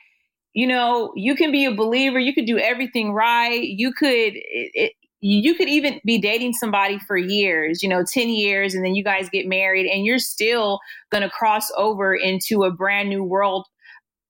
you 0.53 0.67
know, 0.67 1.11
you 1.15 1.35
can 1.35 1.51
be 1.51 1.65
a 1.65 1.73
believer, 1.73 2.19
you 2.19 2.33
could 2.33 2.45
do 2.45 2.59
everything 2.59 3.11
right. 3.11 3.63
You 3.63 3.91
could 3.91 4.09
it, 4.35 4.71
it, 4.73 4.93
you 5.25 5.55
could 5.55 5.69
even 5.69 6.01
be 6.03 6.19
dating 6.19 6.53
somebody 6.53 6.99
for 6.99 7.15
years, 7.15 7.81
you 7.81 7.87
know, 7.87 8.03
10 8.03 8.29
years 8.29 8.75
and 8.75 8.85
then 8.85 8.93
you 8.93 9.03
guys 9.03 9.29
get 9.29 9.47
married 9.47 9.89
and 9.89 10.05
you're 10.05 10.19
still 10.19 10.79
going 11.11 11.21
to 11.21 11.29
cross 11.29 11.71
over 11.77 12.13
into 12.13 12.63
a 12.63 12.71
brand 12.71 13.07
new 13.07 13.23
world. 13.23 13.65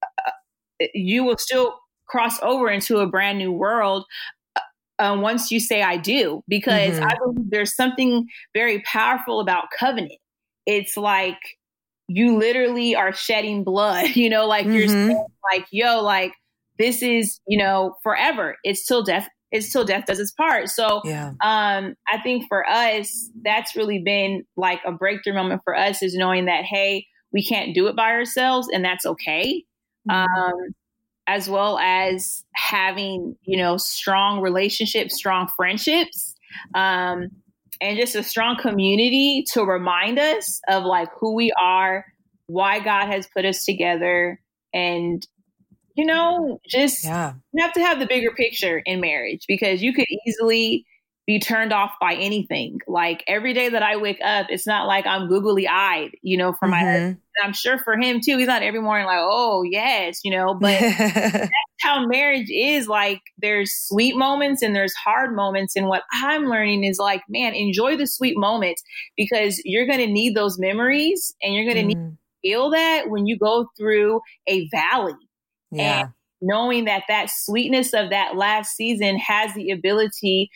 Uh, 0.03 0.85
you 0.93 1.23
will 1.23 1.37
still 1.37 1.79
cross 2.07 2.39
over 2.43 2.69
into 2.69 2.97
a 2.97 3.07
brand 3.07 3.39
new 3.39 3.51
world 3.51 4.05
uh, 4.55 4.59
uh 4.99 5.17
once 5.19 5.49
you 5.49 5.59
say 5.59 5.81
I 5.81 5.97
do, 5.97 6.43
because 6.47 6.95
mm-hmm. 6.95 7.05
I 7.05 7.15
believe 7.17 7.49
there's 7.49 7.75
something 7.75 8.27
very 8.53 8.81
powerful 8.81 9.39
about 9.39 9.65
covenant. 9.77 10.19
It's 10.67 10.95
like 10.95 11.39
you 12.07 12.37
literally 12.37 12.95
are 12.95 13.13
shedding 13.13 13.63
blood, 13.63 14.09
you 14.15 14.29
know, 14.29 14.47
like 14.47 14.65
mm-hmm. 14.65 14.75
you're 14.75 14.87
saying, 14.87 15.25
like, 15.51 15.65
yo, 15.71 16.01
like 16.01 16.33
this 16.79 17.01
is, 17.01 17.39
you 17.47 17.57
know, 17.57 17.95
forever. 18.03 18.57
It's 18.63 18.85
till 18.85 19.03
death, 19.03 19.27
it's 19.51 19.71
till 19.71 19.85
death 19.85 20.05
does 20.07 20.19
its 20.19 20.31
part. 20.31 20.69
So 20.69 21.01
yeah. 21.05 21.29
um 21.41 21.95
I 22.07 22.19
think 22.23 22.45
for 22.47 22.67
us, 22.67 23.29
that's 23.43 23.75
really 23.75 23.99
been 23.99 24.43
like 24.57 24.81
a 24.85 24.91
breakthrough 24.91 25.33
moment 25.33 25.61
for 25.63 25.77
us 25.77 26.01
is 26.01 26.15
knowing 26.15 26.45
that, 26.45 26.63
hey, 26.65 27.05
we 27.31 27.45
can't 27.45 27.73
do 27.73 27.87
it 27.87 27.95
by 27.95 28.11
ourselves 28.11 28.67
and 28.73 28.83
that's 28.83 29.05
okay. 29.05 29.63
Mm-hmm. 30.09 30.39
Um 30.39 30.75
as 31.25 31.49
well 31.49 31.79
as 31.79 32.43
having, 32.53 33.37
you 33.43 33.57
know, 33.57 33.77
strong 33.77 34.41
relationships, 34.41 35.15
strong 35.15 35.47
friendships. 35.55 36.35
Um 36.75 37.29
and 37.81 37.97
just 37.97 38.15
a 38.15 38.23
strong 38.23 38.57
community 38.57 39.45
to 39.53 39.63
remind 39.63 40.19
us 40.19 40.61
of 40.67 40.83
like 40.83 41.09
who 41.19 41.33
we 41.33 41.51
are, 41.59 42.05
why 42.47 42.79
God 42.79 43.07
has 43.07 43.27
put 43.27 43.45
us 43.45 43.65
together, 43.65 44.39
and 44.73 45.25
you 45.95 46.05
know, 46.05 46.59
just 46.67 47.03
yeah. 47.03 47.33
you 47.53 47.63
have 47.63 47.73
to 47.73 47.79
have 47.79 47.99
the 47.99 48.07
bigger 48.07 48.31
picture 48.31 48.81
in 48.85 48.99
marriage 48.99 49.45
because 49.47 49.81
you 49.81 49.93
could 49.93 50.07
easily 50.25 50.85
be 51.25 51.39
turned 51.39 51.71
off 51.71 51.91
by 52.01 52.15
anything. 52.15 52.79
Like 52.87 53.23
every 53.27 53.53
day 53.53 53.69
that 53.69 53.81
I 53.81 53.95
wake 53.95 54.19
up, 54.23 54.47
it's 54.49 54.67
not 54.67 54.87
like 54.87 55.05
I'm 55.07 55.29
googly 55.29 55.67
eyed, 55.67 56.11
you 56.21 56.37
know, 56.37 56.53
for 56.53 56.67
mm-hmm. 56.67 57.11
my 57.11 57.17
I'm 57.41 57.53
sure 57.53 57.79
for 57.79 57.97
him 57.97 58.19
too. 58.19 58.37
He's 58.37 58.47
not 58.47 58.61
every 58.61 58.81
morning 58.81 59.07
like, 59.07 59.19
oh 59.21 59.63
yes, 59.63 60.19
you 60.23 60.31
know, 60.31 60.53
but 60.53 60.79
that's 60.79 61.49
how 61.81 62.05
marriage 62.05 62.49
is. 62.51 62.87
Like 62.87 63.21
there's 63.37 63.73
sweet 63.73 64.17
moments 64.17 64.61
and 64.61 64.75
there's 64.75 64.93
hard 64.93 65.33
moments. 65.35 65.75
And 65.75 65.87
what 65.87 66.03
I'm 66.13 66.45
learning 66.45 66.83
is 66.83 66.99
like, 66.99 67.21
man, 67.29 67.53
enjoy 67.53 67.95
the 67.95 68.05
sweet 68.05 68.37
moments 68.37 68.83
because 69.15 69.61
you're 69.63 69.87
gonna 69.87 70.07
need 70.07 70.35
those 70.35 70.59
memories 70.59 71.33
and 71.41 71.53
you're 71.53 71.65
gonna 71.65 71.85
mm. 71.85 71.87
need 71.87 71.95
to 71.95 72.17
feel 72.41 72.69
that 72.71 73.09
when 73.09 73.25
you 73.25 73.37
go 73.37 73.67
through 73.77 74.19
a 74.47 74.67
valley. 74.69 75.13
Yeah. 75.71 76.01
And 76.01 76.09
knowing 76.41 76.85
that 76.85 77.03
that 77.07 77.29
sweetness 77.29 77.93
of 77.93 78.09
that 78.09 78.35
last 78.35 78.75
season 78.75 79.17
has 79.17 79.53
the 79.53 79.71
ability 79.71 80.51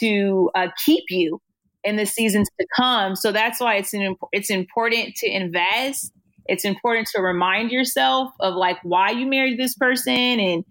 to 0.00 0.50
uh, 0.54 0.68
keep 0.84 1.04
you 1.10 1.40
in 1.84 1.96
the 1.96 2.06
seasons 2.06 2.48
to 2.60 2.66
come. 2.76 3.16
So 3.16 3.32
that's 3.32 3.60
why 3.60 3.76
it's 3.76 3.92
an, 3.92 4.16
it's 4.32 4.50
important 4.50 5.16
to 5.16 5.26
invest. 5.28 6.12
It's 6.46 6.64
important 6.64 7.08
to 7.14 7.22
remind 7.22 7.70
yourself 7.70 8.30
of 8.40 8.54
like 8.54 8.78
why 8.82 9.10
you 9.10 9.26
married 9.26 9.58
this 9.58 9.74
person 9.74 10.40
and 10.40 10.64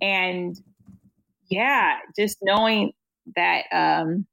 and 0.00 0.60
yeah, 1.48 1.98
just 2.18 2.38
knowing 2.42 2.92
that 3.34 3.64
um 3.72 4.26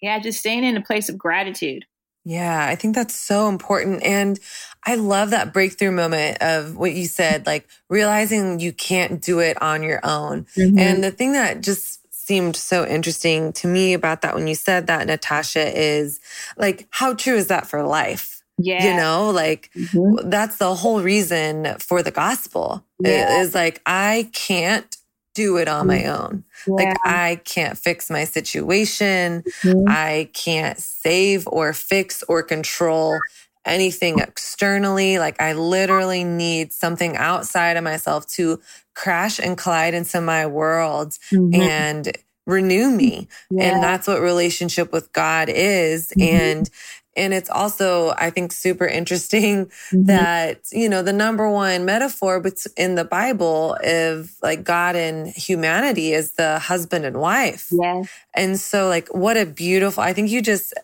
yeah, 0.00 0.18
just 0.18 0.40
staying 0.40 0.64
in 0.64 0.76
a 0.76 0.82
place 0.82 1.08
of 1.08 1.16
gratitude. 1.16 1.84
Yeah, 2.26 2.66
I 2.66 2.74
think 2.74 2.94
that's 2.94 3.14
so 3.14 3.48
important. 3.48 4.02
And 4.02 4.40
I 4.84 4.94
love 4.94 5.30
that 5.30 5.52
breakthrough 5.52 5.92
moment 5.92 6.38
of 6.40 6.76
what 6.76 6.92
you 6.92 7.04
said, 7.06 7.46
like 7.46 7.68
realizing 7.90 8.60
you 8.60 8.72
can't 8.72 9.20
do 9.20 9.40
it 9.40 9.60
on 9.62 9.82
your 9.82 10.00
own. 10.04 10.46
Mm-hmm. 10.56 10.78
And 10.78 11.04
the 11.04 11.10
thing 11.10 11.32
that 11.32 11.60
just 11.60 12.00
seemed 12.24 12.56
so 12.56 12.86
interesting 12.86 13.52
to 13.52 13.66
me 13.66 13.92
about 13.92 14.22
that 14.22 14.34
when 14.34 14.46
you 14.46 14.54
said 14.54 14.86
that, 14.86 15.06
Natasha, 15.06 15.78
is 15.78 16.20
like, 16.56 16.86
how 16.90 17.12
true 17.12 17.36
is 17.36 17.48
that 17.48 17.66
for 17.66 17.82
life? 17.82 18.42
Yeah. 18.56 18.90
You 18.90 18.96
know, 18.96 19.30
like 19.30 19.70
mm-hmm. 19.76 20.30
that's 20.30 20.56
the 20.56 20.74
whole 20.74 21.02
reason 21.02 21.76
for 21.80 22.02
the 22.02 22.10
gospel 22.10 22.84
yeah. 23.00 23.40
is 23.40 23.54
like, 23.54 23.82
I 23.84 24.30
can't 24.32 24.96
do 25.34 25.56
it 25.56 25.66
on 25.68 25.88
my 25.88 25.98
mm. 25.98 26.18
own. 26.18 26.44
Yeah. 26.66 26.74
Like 26.74 26.96
I 27.04 27.40
can't 27.44 27.76
fix 27.76 28.08
my 28.08 28.24
situation. 28.24 29.42
Mm-hmm. 29.42 29.88
I 29.88 30.30
can't 30.32 30.78
save 30.78 31.46
or 31.48 31.72
fix 31.72 32.22
or 32.28 32.42
control 32.42 33.18
anything 33.64 34.18
externally. 34.18 35.18
Like 35.18 35.40
I 35.40 35.54
literally 35.54 36.24
need 36.24 36.72
something 36.72 37.16
outside 37.16 37.76
of 37.76 37.84
myself 37.84 38.26
to 38.28 38.60
crash 38.94 39.38
and 39.38 39.56
collide 39.56 39.94
into 39.94 40.20
my 40.20 40.46
world 40.46 41.18
mm-hmm. 41.32 41.60
and 41.60 42.12
renew 42.46 42.90
me. 42.90 43.28
Yeah. 43.50 43.64
And 43.64 43.82
that's 43.82 44.06
what 44.06 44.20
relationship 44.20 44.92
with 44.92 45.12
God 45.12 45.48
is. 45.48 46.08
Mm-hmm. 46.08 46.36
And 46.36 46.70
and 47.16 47.32
it's 47.32 47.50
also, 47.50 48.12
I 48.18 48.30
think, 48.30 48.52
super 48.52 48.86
interesting 48.86 49.66
mm-hmm. 49.90 50.04
that, 50.04 50.62
you 50.72 50.88
know, 50.88 51.02
the 51.02 51.12
number 51.12 51.48
one 51.48 51.84
metaphor 51.84 52.42
in 52.76 52.94
the 52.96 53.04
Bible 53.04 53.76
of 53.84 54.32
like 54.42 54.64
God 54.64 54.96
and 54.96 55.28
humanity 55.28 56.12
is 56.12 56.32
the 56.32 56.58
husband 56.58 57.04
and 57.04 57.18
wife. 57.18 57.68
Yes. 57.70 58.08
And 58.34 58.58
so, 58.58 58.88
like, 58.88 59.14
what 59.14 59.36
a 59.36 59.46
beautiful, 59.46 60.02
I 60.02 60.12
think 60.12 60.30
you 60.30 60.42
just 60.42 60.74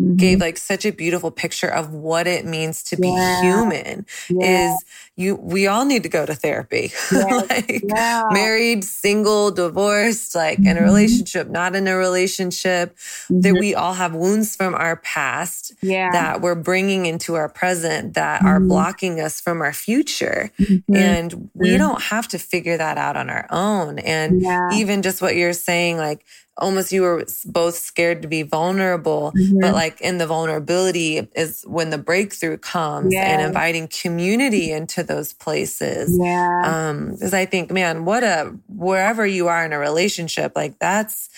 mm-hmm. 0.00 0.16
gave 0.16 0.40
like 0.40 0.56
such 0.56 0.84
a 0.84 0.92
beautiful 0.92 1.30
picture 1.30 1.68
of 1.68 1.92
what 1.92 2.26
it 2.26 2.44
means 2.44 2.82
to 2.82 2.96
be 2.96 3.08
yeah. 3.08 3.42
human 3.42 4.06
yeah. 4.28 4.74
is 4.74 4.84
you 5.16 5.34
we 5.36 5.66
all 5.66 5.84
need 5.84 6.02
to 6.02 6.08
go 6.08 6.26
to 6.26 6.34
therapy 6.34 6.92
yes. 7.12 7.50
like 7.50 7.82
yeah. 7.88 8.24
married 8.30 8.84
single 8.84 9.50
divorced 9.50 10.34
like 10.34 10.58
mm-hmm. 10.58 10.68
in 10.68 10.76
a 10.76 10.80
mm-hmm. 10.80 10.88
relationship 10.88 11.48
not 11.48 11.74
in 11.74 11.88
a 11.88 11.96
relationship 11.96 12.96
mm-hmm. 12.96 13.40
that 13.40 13.54
we 13.54 13.74
all 13.74 13.94
have 13.94 14.14
wounds 14.14 14.54
from 14.54 14.74
our 14.74 14.96
past 14.96 15.72
that 15.82 16.40
we're 16.40 16.54
bringing 16.54 17.06
into 17.06 17.34
our 17.34 17.48
present 17.48 18.14
that 18.14 18.42
are 18.42 18.58
mm-hmm. 18.58 18.68
blocking 18.68 19.20
us 19.20 19.40
from 19.40 19.60
our 19.60 19.72
future 19.72 20.50
mm-hmm. 20.58 20.94
and 20.94 21.50
we 21.54 21.76
don't 21.76 22.02
have 22.02 22.28
to 22.28 22.38
figure 22.38 22.76
that 22.76 22.98
out 22.98 23.16
on 23.16 23.30
our 23.30 23.46
own 23.50 23.98
and 24.00 24.42
even 24.74 25.02
just 25.02 25.22
what 25.22 25.36
you're 25.36 25.52
saying 25.52 25.96
like 25.96 26.24
almost 26.58 26.92
you 26.92 27.02
were 27.02 27.24
both 27.44 27.74
scared 27.74 28.22
to 28.22 28.28
be 28.28 28.42
vulnerable 28.42 29.32
mm-hmm. 29.36 29.60
but 29.60 29.74
like 29.74 30.00
in 30.00 30.18
the 30.18 30.26
vulnerability 30.26 31.28
is 31.34 31.64
when 31.66 31.90
the 31.90 31.98
breakthrough 31.98 32.56
comes 32.56 33.12
yeah. 33.12 33.24
and 33.24 33.42
inviting 33.42 33.88
community 33.88 34.72
into 34.72 35.02
those 35.02 35.32
places 35.34 36.16
yeah 36.18 36.62
um 36.64 37.10
because 37.12 37.34
i 37.34 37.44
think 37.44 37.70
man 37.70 38.04
what 38.04 38.24
a 38.24 38.54
wherever 38.68 39.26
you 39.26 39.48
are 39.48 39.64
in 39.64 39.72
a 39.72 39.78
relationship 39.78 40.52
like 40.56 40.78
that's 40.78 41.28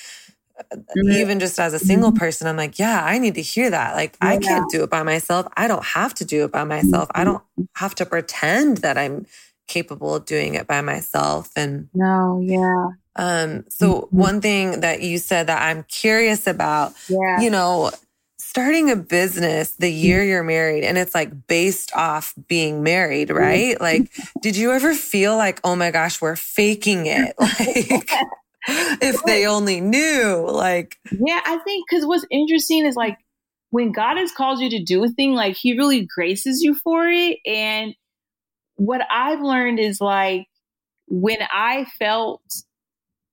mm-hmm. 0.72 1.10
even 1.10 1.40
just 1.40 1.58
as 1.58 1.74
a 1.74 1.78
single 1.78 2.10
mm-hmm. 2.10 2.18
person 2.18 2.46
i'm 2.46 2.56
like 2.56 2.78
yeah 2.78 3.02
i 3.04 3.18
need 3.18 3.34
to 3.34 3.42
hear 3.42 3.70
that 3.70 3.94
like 3.94 4.16
yeah. 4.22 4.30
i 4.30 4.38
can't 4.38 4.70
do 4.70 4.84
it 4.84 4.90
by 4.90 5.02
myself 5.02 5.46
i 5.56 5.66
don't 5.66 5.84
have 5.84 6.14
to 6.14 6.24
do 6.24 6.44
it 6.44 6.52
by 6.52 6.64
myself 6.64 7.08
i 7.14 7.24
don't 7.24 7.42
mm-hmm. 7.58 7.64
have 7.74 7.94
to 7.94 8.06
pretend 8.06 8.78
that 8.78 8.96
i'm 8.96 9.26
capable 9.66 10.14
of 10.14 10.24
doing 10.24 10.54
it 10.54 10.66
by 10.66 10.80
myself 10.80 11.50
and 11.56 11.88
no 11.92 12.40
yeah 12.42 12.88
um, 13.18 13.64
so 13.68 14.02
mm-hmm. 14.02 14.16
one 14.16 14.40
thing 14.40 14.80
that 14.80 15.02
you 15.02 15.18
said 15.18 15.48
that 15.48 15.60
I'm 15.60 15.82
curious 15.82 16.46
about, 16.46 16.94
yeah. 17.08 17.40
you 17.40 17.50
know, 17.50 17.90
starting 18.38 18.90
a 18.90 18.96
business 18.96 19.72
the 19.72 19.88
mm-hmm. 19.88 20.06
year 20.06 20.24
you're 20.24 20.44
married 20.44 20.84
and 20.84 20.96
it's 20.96 21.14
like 21.14 21.46
based 21.48 21.90
off 21.94 22.32
being 22.46 22.84
married, 22.84 23.28
mm-hmm. 23.28 23.38
right? 23.38 23.80
Like, 23.80 24.12
did 24.40 24.56
you 24.56 24.70
ever 24.70 24.94
feel 24.94 25.36
like, 25.36 25.60
oh 25.64 25.74
my 25.74 25.90
gosh, 25.90 26.22
we're 26.22 26.36
faking 26.36 27.06
it? 27.06 27.34
Like, 28.70 29.00
if 29.02 29.22
they 29.26 29.46
only 29.46 29.80
knew, 29.80 30.46
like, 30.48 30.96
yeah, 31.10 31.40
I 31.44 31.58
think 31.58 31.86
because 31.88 32.04
what's 32.04 32.26
interesting 32.30 32.84
is 32.84 32.96
like 32.96 33.16
when 33.70 33.92
God 33.92 34.18
has 34.18 34.30
called 34.30 34.60
you 34.60 34.68
to 34.70 34.82
do 34.82 35.02
a 35.04 35.08
thing, 35.08 35.32
like 35.32 35.56
He 35.56 35.76
really 35.76 36.06
graces 36.06 36.60
you 36.62 36.74
for 36.74 37.08
it. 37.08 37.38
And 37.46 37.94
what 38.76 39.00
I've 39.10 39.40
learned 39.40 39.80
is 39.80 40.00
like 40.00 40.46
when 41.06 41.38
I 41.50 41.86
felt 41.98 42.42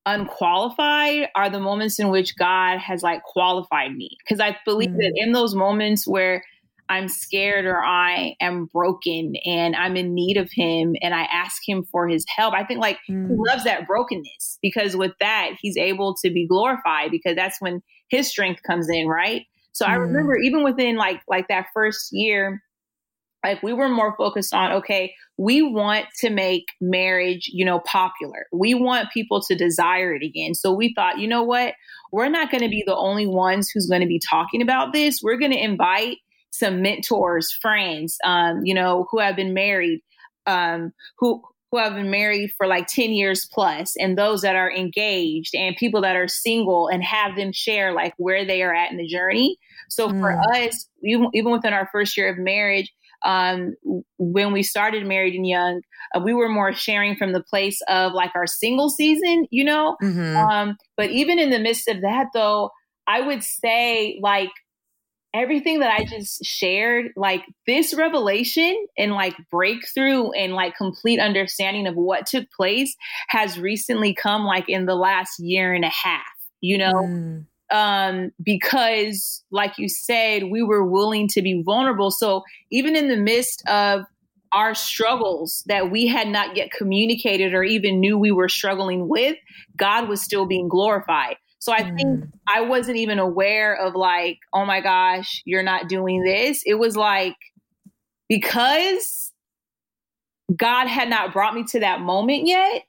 unqualified 0.06 1.30
are 1.36 1.50
the 1.50 1.60
moments 1.60 2.00
in 2.00 2.10
which 2.10 2.38
God 2.38 2.80
has 2.80 3.02
like 3.02 3.24
qualified 3.24 3.94
me. 3.94 4.18
Because 4.24 4.40
I 4.40 4.58
believe 4.66 4.92
mm. 4.92 4.98
that 4.98 5.14
in 5.16 5.32
those 5.32 5.56
moments 5.56 6.08
where 6.08 6.44
I'm 6.88 7.08
scared 7.08 7.66
or 7.66 7.84
I 7.84 8.36
am 8.40 8.66
broken 8.66 9.34
and 9.46 9.76
I'm 9.76 9.96
in 9.98 10.14
need 10.14 10.38
of 10.38 10.50
him 10.52 10.96
and 11.02 11.16
I 11.16 11.24
ask 11.24 11.62
him 11.68 11.84
for 11.92 12.08
his 12.08 12.24
help. 12.28 12.54
I 12.54 12.64
think 12.64 12.80
like 12.80 13.00
mm. 13.10 13.28
he 13.28 13.36
loves 13.36 13.64
that 13.64 13.88
brokenness 13.88 14.60
because 14.62 14.96
with 14.96 15.14
that, 15.20 15.52
he's 15.60 15.78
able 15.78 16.16
to 16.24 16.30
be 16.30 16.48
glorified 16.48 17.10
because 17.12 17.36
that's 17.36 17.60
when 17.60 17.82
his 18.10 18.28
strength 18.28 18.62
comes 18.62 18.88
in, 18.90 19.08
right? 19.08 19.46
So 19.72 19.86
mm. 19.86 19.90
I 19.90 19.96
remember 19.96 20.38
even 20.38 20.64
within 20.64 20.96
like 20.96 21.22
like 21.28 21.48
that 21.48 21.68
first 21.74 22.10
year, 22.12 22.62
like 23.50 23.64
we 23.64 23.74
were 23.74 23.90
more 23.90 24.16
focused 24.18 24.54
on 24.54 24.72
okay 24.72 25.14
we 25.38 25.62
want 25.62 26.06
to 26.20 26.30
make 26.30 26.66
marriage 26.80 27.50
you 27.52 27.66
know 27.66 27.80
popular. 27.80 28.46
We 28.54 28.74
want 28.74 29.12
people 29.12 29.42
to 29.42 29.56
desire 29.56 30.14
it 30.14 30.24
again. 30.24 30.54
So 30.54 30.74
we 30.74 30.94
thought 30.94 31.20
you 31.20 31.28
know 31.28 31.44
what? 31.44 31.74
We're 32.12 32.30
not 32.30 32.52
going 32.52 32.64
to 32.64 32.70
be 32.70 32.84
the 32.86 32.96
only 32.96 33.28
ones 33.28 33.70
who's 33.70 33.88
going 33.88 34.02
to 34.02 34.08
be 34.08 34.20
talking 34.20 34.62
about 34.62 34.94
this. 34.94 35.20
We're 35.22 35.38
going 35.38 35.52
to 35.52 35.64
invite 35.64 36.18
some 36.52 36.82
mentors 36.82 37.52
friends 37.62 38.18
um, 38.24 38.62
you 38.64 38.74
know 38.74 39.08
who 39.12 39.20
have 39.20 39.36
been 39.36 39.54
married 39.54 40.02
um, 40.46 40.94
who 41.20 41.42
who 41.72 41.80
have 41.80 41.96
been 41.96 42.12
married 42.12 42.52
for 42.58 42.68
like 42.68 42.88
10 42.88 43.12
years 43.12 43.46
plus 43.52 43.96
and 43.98 44.18
those 44.18 44.42
that 44.44 44.56
are 44.56 44.72
engaged 44.72 45.54
and 45.54 45.76
people 45.76 46.00
that 46.02 46.16
are 46.16 46.28
single 46.28 46.88
and 46.88 47.04
have 47.04 47.36
them 47.36 47.52
share 47.52 47.92
like 47.92 48.14
where 48.18 48.46
they 48.46 48.62
are 48.62 48.74
at 48.74 48.92
in 48.92 48.98
the 48.98 49.08
journey. 49.08 49.58
So 49.90 50.08
for 50.08 50.32
mm. 50.32 50.68
us 50.68 50.88
even, 51.04 51.30
even 51.34 51.52
within 51.52 51.74
our 51.74 51.90
first 51.92 52.16
year 52.16 52.30
of 52.30 52.38
marriage 52.38 52.94
um, 53.26 53.76
when 54.18 54.54
we 54.54 54.64
started 54.64 55.06
Married 55.06 55.34
and 55.34 55.48
Young, 55.48 55.82
uh, 56.16 56.20
we 56.20 56.34
were 56.34 56.48
more 56.48 56.74
sharing 56.74 57.16
from 57.16 57.34
the 57.34 57.44
place 57.44 57.82
of 57.90 58.14
like 58.14 58.32
our 58.36 58.48
single 58.48 58.90
season, 58.90 59.48
you 59.50 59.64
know? 59.64 59.98
Mm-hmm. 60.02 60.38
Um, 60.38 60.78
but 60.96 61.10
even 61.10 61.40
in 61.40 61.50
the 61.50 61.60
midst 61.60 61.88
of 61.88 62.02
that, 62.02 62.28
though, 62.34 62.70
I 63.08 63.22
would 63.22 63.44
say 63.44 64.20
like 64.22 64.52
everything 65.34 65.80
that 65.80 65.92
I 65.92 66.06
just 66.06 66.46
shared, 66.46 67.12
like 67.16 67.44
this 67.68 67.94
revelation 67.94 68.86
and 68.98 69.14
like 69.14 69.36
breakthrough 69.52 70.32
and 70.32 70.54
like 70.54 70.78
complete 70.78 71.20
understanding 71.20 71.88
of 71.88 71.96
what 71.96 72.28
took 72.28 72.46
place 72.56 72.96
has 73.30 73.60
recently 73.60 74.14
come 74.14 74.46
like 74.46 74.70
in 74.70 74.86
the 74.86 74.96
last 74.96 75.40
year 75.40 75.74
and 75.74 75.84
a 75.84 75.90
half, 75.90 76.22
you 76.62 76.78
know? 76.78 76.94
Mm 76.94 77.46
um, 77.72 78.32
because, 78.44 79.44
like 79.52 79.78
you 79.78 79.90
said, 79.90 80.46
we 80.46 80.64
were 80.64 80.86
willing 80.86 81.28
to 81.30 81.42
be 81.42 81.62
vulnerable. 81.64 82.12
So 82.12 82.44
even 82.72 82.96
in 82.96 83.10
the 83.10 83.18
midst 83.18 83.68
of 83.68 84.02
our 84.52 84.74
struggles 84.74 85.64
that 85.68 85.92
we 85.92 86.08
had 86.08 86.28
not 86.28 86.56
yet 86.56 86.72
communicated 86.72 87.54
or 87.54 87.64
even 87.64 88.00
knew 88.00 88.18
we 88.18 88.32
were 88.32 88.50
struggling 88.50 89.08
with, 89.08 89.36
God 89.76 90.08
was 90.08 90.22
still 90.22 90.46
being 90.46 90.70
glorified. 90.70 91.36
So 91.60 91.74
I 91.74 91.82
mm. 91.82 91.98
think 91.98 92.26
I 92.48 92.62
wasn't 92.62 92.98
even 92.98 93.20
aware 93.20 93.76
of 93.76 93.96
like, 93.96 94.38
oh 94.54 94.66
my 94.66 94.82
gosh, 94.82 95.42
you're 95.46 95.64
not 95.64 95.90
doing 95.90 96.24
this. 96.24 96.62
It 96.66 96.76
was 96.76 96.96
like 96.96 97.36
because 98.30 99.32
God 100.56 100.88
had 100.88 101.10
not 101.10 101.34
brought 101.34 101.56
me 101.56 101.64
to 101.72 101.80
that 101.82 102.02
moment 102.02 102.46
yet, 102.48 102.84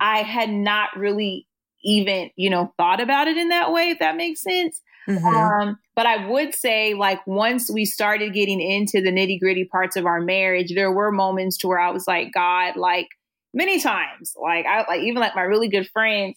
I 0.00 0.18
had 0.18 0.50
not 0.50 0.90
really 0.96 1.45
even, 1.86 2.30
you 2.36 2.50
know, 2.50 2.74
thought 2.76 3.00
about 3.00 3.28
it 3.28 3.38
in 3.38 3.48
that 3.48 3.72
way, 3.72 3.90
if 3.90 4.00
that 4.00 4.16
makes 4.16 4.42
sense. 4.42 4.82
Mm-hmm. 5.08 5.24
Um, 5.24 5.78
but 5.94 6.04
I 6.04 6.26
would 6.26 6.54
say, 6.54 6.94
like, 6.94 7.24
once 7.26 7.70
we 7.70 7.84
started 7.84 8.34
getting 8.34 8.60
into 8.60 9.00
the 9.00 9.12
nitty 9.12 9.38
gritty 9.40 9.64
parts 9.64 9.96
of 9.96 10.04
our 10.04 10.20
marriage, 10.20 10.74
there 10.74 10.92
were 10.92 11.12
moments 11.12 11.56
to 11.58 11.68
where 11.68 11.78
I 11.78 11.90
was 11.90 12.06
like, 12.08 12.32
God, 12.34 12.76
like, 12.76 13.08
many 13.54 13.80
times, 13.80 14.34
like, 14.40 14.66
I 14.66 14.84
like, 14.88 15.02
even 15.02 15.20
like 15.20 15.36
my 15.36 15.42
really 15.42 15.68
good 15.68 15.88
friends, 15.88 16.36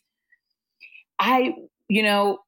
I, 1.19 1.55
you 1.89 2.03
know, 2.03 2.39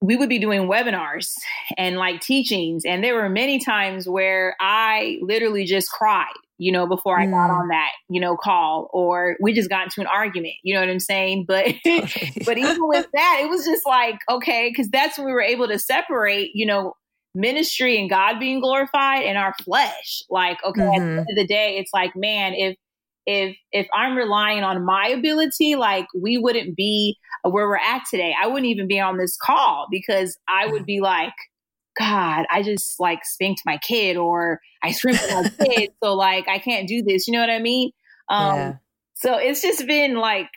we 0.00 0.16
would 0.16 0.28
be 0.28 0.38
doing 0.38 0.68
webinars 0.68 1.32
and 1.76 1.96
like 1.96 2.20
teachings. 2.20 2.84
And 2.84 3.04
there 3.04 3.14
were 3.14 3.28
many 3.28 3.58
times 3.58 4.08
where 4.08 4.56
I 4.60 5.18
literally 5.20 5.64
just 5.64 5.90
cried 5.90 6.26
you 6.58 6.72
know, 6.72 6.86
before 6.86 7.18
I 7.18 7.26
mm. 7.26 7.30
got 7.30 7.50
on 7.50 7.68
that, 7.68 7.92
you 8.10 8.20
know, 8.20 8.36
call 8.36 8.90
or 8.92 9.36
we 9.40 9.52
just 9.52 9.70
got 9.70 9.84
into 9.84 10.00
an 10.00 10.08
argument, 10.08 10.54
you 10.62 10.74
know 10.74 10.80
what 10.80 10.88
I'm 10.88 11.00
saying? 11.00 11.44
But 11.46 11.66
but 12.44 12.58
even 12.58 12.86
with 12.88 13.06
that, 13.14 13.40
it 13.42 13.48
was 13.48 13.64
just 13.64 13.86
like, 13.86 14.18
okay, 14.28 14.68
because 14.70 14.90
that's 14.90 15.16
when 15.16 15.26
we 15.26 15.32
were 15.32 15.40
able 15.40 15.68
to 15.68 15.78
separate, 15.78 16.50
you 16.54 16.66
know, 16.66 16.94
ministry 17.34 17.98
and 17.98 18.10
God 18.10 18.40
being 18.40 18.60
glorified 18.60 19.22
and 19.22 19.38
our 19.38 19.54
flesh. 19.64 20.22
Like, 20.28 20.58
okay, 20.64 20.80
mm-hmm. 20.80 20.94
at 20.94 20.98
the 20.98 21.04
mm-hmm. 21.04 21.18
end 21.18 21.26
of 21.30 21.36
the 21.36 21.46
day, 21.46 21.76
it's 21.78 21.92
like, 21.94 22.16
man, 22.16 22.54
if 22.54 22.76
if 23.24 23.56
if 23.70 23.86
I'm 23.94 24.16
relying 24.16 24.64
on 24.64 24.84
my 24.84 25.08
ability, 25.08 25.76
like 25.76 26.06
we 26.14 26.38
wouldn't 26.38 26.76
be 26.76 27.16
where 27.44 27.68
we're 27.68 27.76
at 27.76 28.02
today. 28.10 28.34
I 28.40 28.46
wouldn't 28.46 28.66
even 28.66 28.88
be 28.88 28.98
on 28.98 29.18
this 29.18 29.36
call 29.36 29.86
because 29.90 30.36
I 30.48 30.66
would 30.66 30.86
be 30.86 31.00
like, 31.00 31.34
God, 31.98 32.46
I 32.50 32.62
just 32.62 33.00
like 33.00 33.24
spanked 33.24 33.62
my 33.66 33.78
kid 33.78 34.16
or 34.16 34.60
I 34.82 34.92
screamed 34.92 35.18
at 35.18 35.58
my 35.58 35.66
kid. 35.66 35.90
So 36.02 36.14
like 36.14 36.48
I 36.48 36.58
can't 36.58 36.88
do 36.88 37.02
this. 37.02 37.26
You 37.26 37.34
know 37.34 37.40
what 37.40 37.50
I 37.50 37.58
mean? 37.58 37.90
Um 38.28 38.56
yeah. 38.56 38.74
so 39.14 39.36
it's 39.36 39.62
just 39.62 39.86
been 39.86 40.16
like 40.16 40.48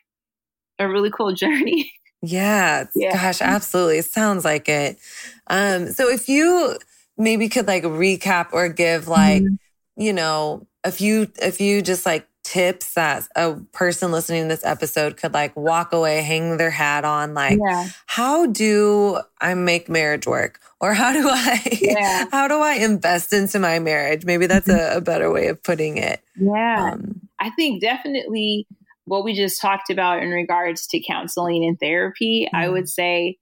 a 0.80 0.88
really 0.88 1.12
cool 1.12 1.34
journey. 1.34 1.92
Yeah, 2.22 2.86
yeah. 2.96 3.14
Gosh, 3.14 3.42
absolutely. 3.42 3.98
It 3.98 4.06
sounds 4.06 4.46
like 4.46 4.70
it. 4.70 5.00
Um, 5.48 5.88
so 5.88 6.08
if 6.08 6.30
you 6.30 6.78
maybe 7.18 7.50
could 7.50 7.68
like 7.68 7.84
recap 7.84 8.50
or 8.54 8.70
give 8.70 9.08
like, 9.08 9.42
mm-hmm. 9.42 10.02
you 10.02 10.14
know, 10.14 10.68
a 10.84 10.92
few 10.92 11.32
a 11.42 11.52
few 11.52 11.82
just 11.82 12.06
like 12.06 12.28
tips 12.52 12.96
that 12.96 13.28
a 13.38 13.54
person 13.72 14.12
listening 14.12 14.44
to 14.44 14.48
this 14.50 14.66
episode 14.66 15.16
could 15.16 15.34
like 15.34 15.56
walk 15.56 15.94
away, 15.94 16.22
hang 16.22 16.58
their 16.58 16.70
hat 16.70 17.06
on? 17.06 17.34
Like, 17.34 17.58
yeah. 17.64 17.88
how 18.08 18.46
do 18.46 19.22
I 19.40 19.54
make 19.54 19.88
marriage 19.88 20.28
work? 20.28 20.60
Or 20.82 20.94
how 20.94 21.14
do 21.14 21.30
I, 21.30 21.78
yeah. 21.82 22.26
how 22.32 22.50
do 22.50 22.60
I 22.60 22.74
invest 22.74 23.32
into 23.32 23.58
my 23.60 23.80
marriage? 23.80 24.26
Maybe 24.26 24.48
that's 24.48 24.68
mm-hmm. 24.68 24.96
a, 24.96 24.98
a 24.98 25.02
better 25.02 25.32
way 25.32 25.48
of 25.48 25.64
putting 25.64 25.98
it. 25.98 26.22
Yeah. 26.36 26.92
Um, 26.92 27.22
I 27.40 27.52
think 27.52 27.82
definitely 27.82 28.68
what 29.06 29.24
we 29.24 29.34
just 29.34 29.62
talked 29.62 29.90
about 29.90 30.22
in 30.22 30.30
regards 30.30 30.88
to 30.88 31.00
counseling 31.00 31.64
and 31.64 31.80
therapy, 31.80 32.48
mm-hmm. 32.48 32.56
I 32.56 32.68
would 32.68 32.90
say 32.90 33.38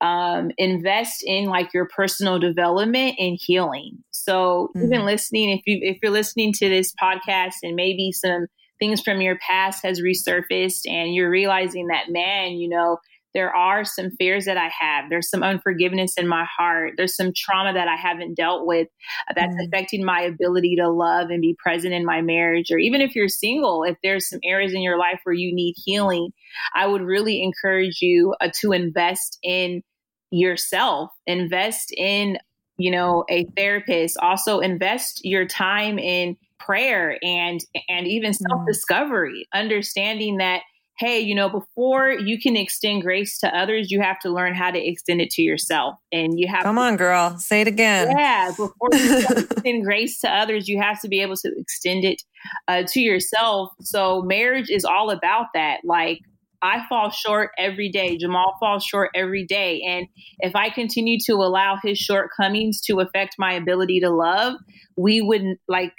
um, 0.00 0.50
invest 0.56 1.22
in 1.22 1.46
like 1.46 1.74
your 1.74 1.86
personal 1.86 2.38
development 2.38 3.16
and 3.18 3.38
healing. 3.38 4.04
So 4.24 4.70
mm-hmm. 4.76 4.86
even 4.86 5.06
listening, 5.06 5.50
if 5.50 5.62
you 5.66 5.78
if 5.82 5.98
you're 6.02 6.12
listening 6.12 6.52
to 6.54 6.68
this 6.68 6.92
podcast 7.00 7.54
and 7.62 7.74
maybe 7.74 8.12
some 8.12 8.46
things 8.78 9.00
from 9.00 9.20
your 9.20 9.38
past 9.38 9.84
has 9.84 10.00
resurfaced 10.00 10.86
and 10.86 11.14
you're 11.14 11.30
realizing 11.30 11.88
that 11.88 12.06
man, 12.10 12.52
you 12.52 12.68
know, 12.68 12.98
there 13.34 13.54
are 13.54 13.84
some 13.84 14.12
fears 14.12 14.44
that 14.44 14.56
I 14.56 14.70
have. 14.78 15.10
There's 15.10 15.28
some 15.28 15.42
unforgiveness 15.42 16.14
in 16.16 16.28
my 16.28 16.46
heart. 16.56 16.92
There's 16.96 17.16
some 17.16 17.32
trauma 17.36 17.72
that 17.72 17.88
I 17.88 17.96
haven't 17.96 18.36
dealt 18.36 18.64
with 18.64 18.86
that's 19.34 19.54
mm. 19.54 19.66
affecting 19.66 20.04
my 20.04 20.20
ability 20.20 20.76
to 20.76 20.88
love 20.88 21.30
and 21.30 21.40
be 21.40 21.56
present 21.58 21.92
in 21.92 22.04
my 22.04 22.22
marriage. 22.22 22.70
Or 22.70 22.78
even 22.78 23.00
if 23.00 23.16
you're 23.16 23.28
single, 23.28 23.82
if 23.82 23.96
there's 24.04 24.28
some 24.28 24.38
areas 24.44 24.72
in 24.72 24.82
your 24.82 24.98
life 24.98 25.20
where 25.24 25.34
you 25.34 25.52
need 25.52 25.74
healing, 25.84 26.30
I 26.74 26.86
would 26.86 27.02
really 27.02 27.42
encourage 27.42 28.00
you 28.00 28.36
uh, 28.40 28.50
to 28.60 28.70
invest 28.70 29.38
in 29.42 29.82
yourself, 30.30 31.10
invest 31.26 31.92
in, 31.96 32.38
you 32.76 32.90
know, 32.90 33.24
a 33.30 33.46
therapist, 33.56 34.16
also 34.20 34.60
invest 34.60 35.24
your 35.24 35.46
time 35.46 35.98
in 35.98 36.36
prayer 36.58 37.18
and 37.22 37.60
and 37.88 38.06
even 38.06 38.32
mm. 38.32 38.36
self-discovery, 38.48 39.46
understanding 39.52 40.38
that 40.38 40.62
hey, 40.98 41.18
you 41.18 41.34
know, 41.34 41.48
before 41.48 42.12
you 42.12 42.38
can 42.38 42.56
extend 42.56 43.02
grace 43.02 43.38
to 43.38 43.48
others, 43.48 43.90
you 43.90 44.00
have 44.00 44.18
to 44.20 44.30
learn 44.30 44.54
how 44.54 44.70
to 44.70 44.78
extend 44.78 45.20
it 45.20 45.30
to 45.30 45.42
yourself. 45.42 45.96
And 46.12 46.38
you 46.38 46.46
have 46.48 46.62
Come 46.62 46.76
to, 46.76 46.82
on, 46.82 46.96
girl. 46.96 47.36
Say 47.38 47.62
it 47.62 47.68
again. 47.68 48.16
Yeah. 48.16 48.50
Before 48.50 48.90
you 48.92 49.18
extend 49.30 49.84
grace 49.84 50.20
to 50.20 50.30
others, 50.30 50.68
you 50.68 50.80
have 50.80 51.00
to 51.00 51.08
be 51.08 51.20
able 51.20 51.36
to 51.36 51.52
extend 51.56 52.04
it 52.04 52.22
uh, 52.68 52.84
to 52.88 53.00
yourself. 53.00 53.70
So 53.80 54.22
marriage 54.22 54.70
is 54.70 54.84
all 54.84 55.10
about 55.10 55.46
that. 55.54 55.80
Like 55.84 56.20
I 56.64 56.86
fall 56.88 57.10
short 57.10 57.50
every 57.58 57.90
day. 57.90 58.16
Jamal 58.16 58.54
falls 58.58 58.84
short 58.84 59.10
every 59.14 59.44
day. 59.44 59.82
And 59.86 60.06
if 60.38 60.56
I 60.56 60.70
continue 60.70 61.18
to 61.26 61.34
allow 61.34 61.76
his 61.82 61.98
shortcomings 61.98 62.80
to 62.86 63.00
affect 63.00 63.34
my 63.38 63.52
ability 63.52 64.00
to 64.00 64.10
love, 64.10 64.54
we 64.96 65.20
wouldn't 65.20 65.60
like 65.68 65.92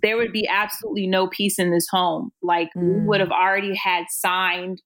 there 0.00 0.16
would 0.16 0.32
be 0.32 0.46
absolutely 0.48 1.08
no 1.08 1.26
peace 1.26 1.58
in 1.58 1.72
this 1.72 1.86
home. 1.90 2.30
Like 2.40 2.68
mm. 2.76 3.00
we 3.00 3.06
would 3.06 3.20
have 3.20 3.32
already 3.32 3.74
had 3.74 4.04
signed, 4.10 4.80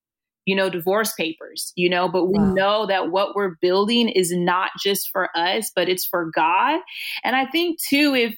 you 0.47 0.57
know, 0.57 0.71
divorce 0.71 1.13
papers, 1.13 1.75
you 1.77 1.91
know, 1.91 2.09
but 2.09 2.27
we 2.27 2.39
wow. 2.39 2.55
know 2.55 2.87
that 2.87 3.11
what 3.11 3.35
we're 3.35 3.57
building 3.61 4.09
is 4.09 4.33
not 4.35 4.71
just 4.83 5.11
for 5.13 5.29
us, 5.37 5.71
but 5.77 5.91
it's 5.91 6.07
for 6.07 6.31
God. 6.35 6.81
And 7.23 7.37
I 7.37 7.45
think 7.45 7.79
too, 7.91 8.15
if 8.15 8.35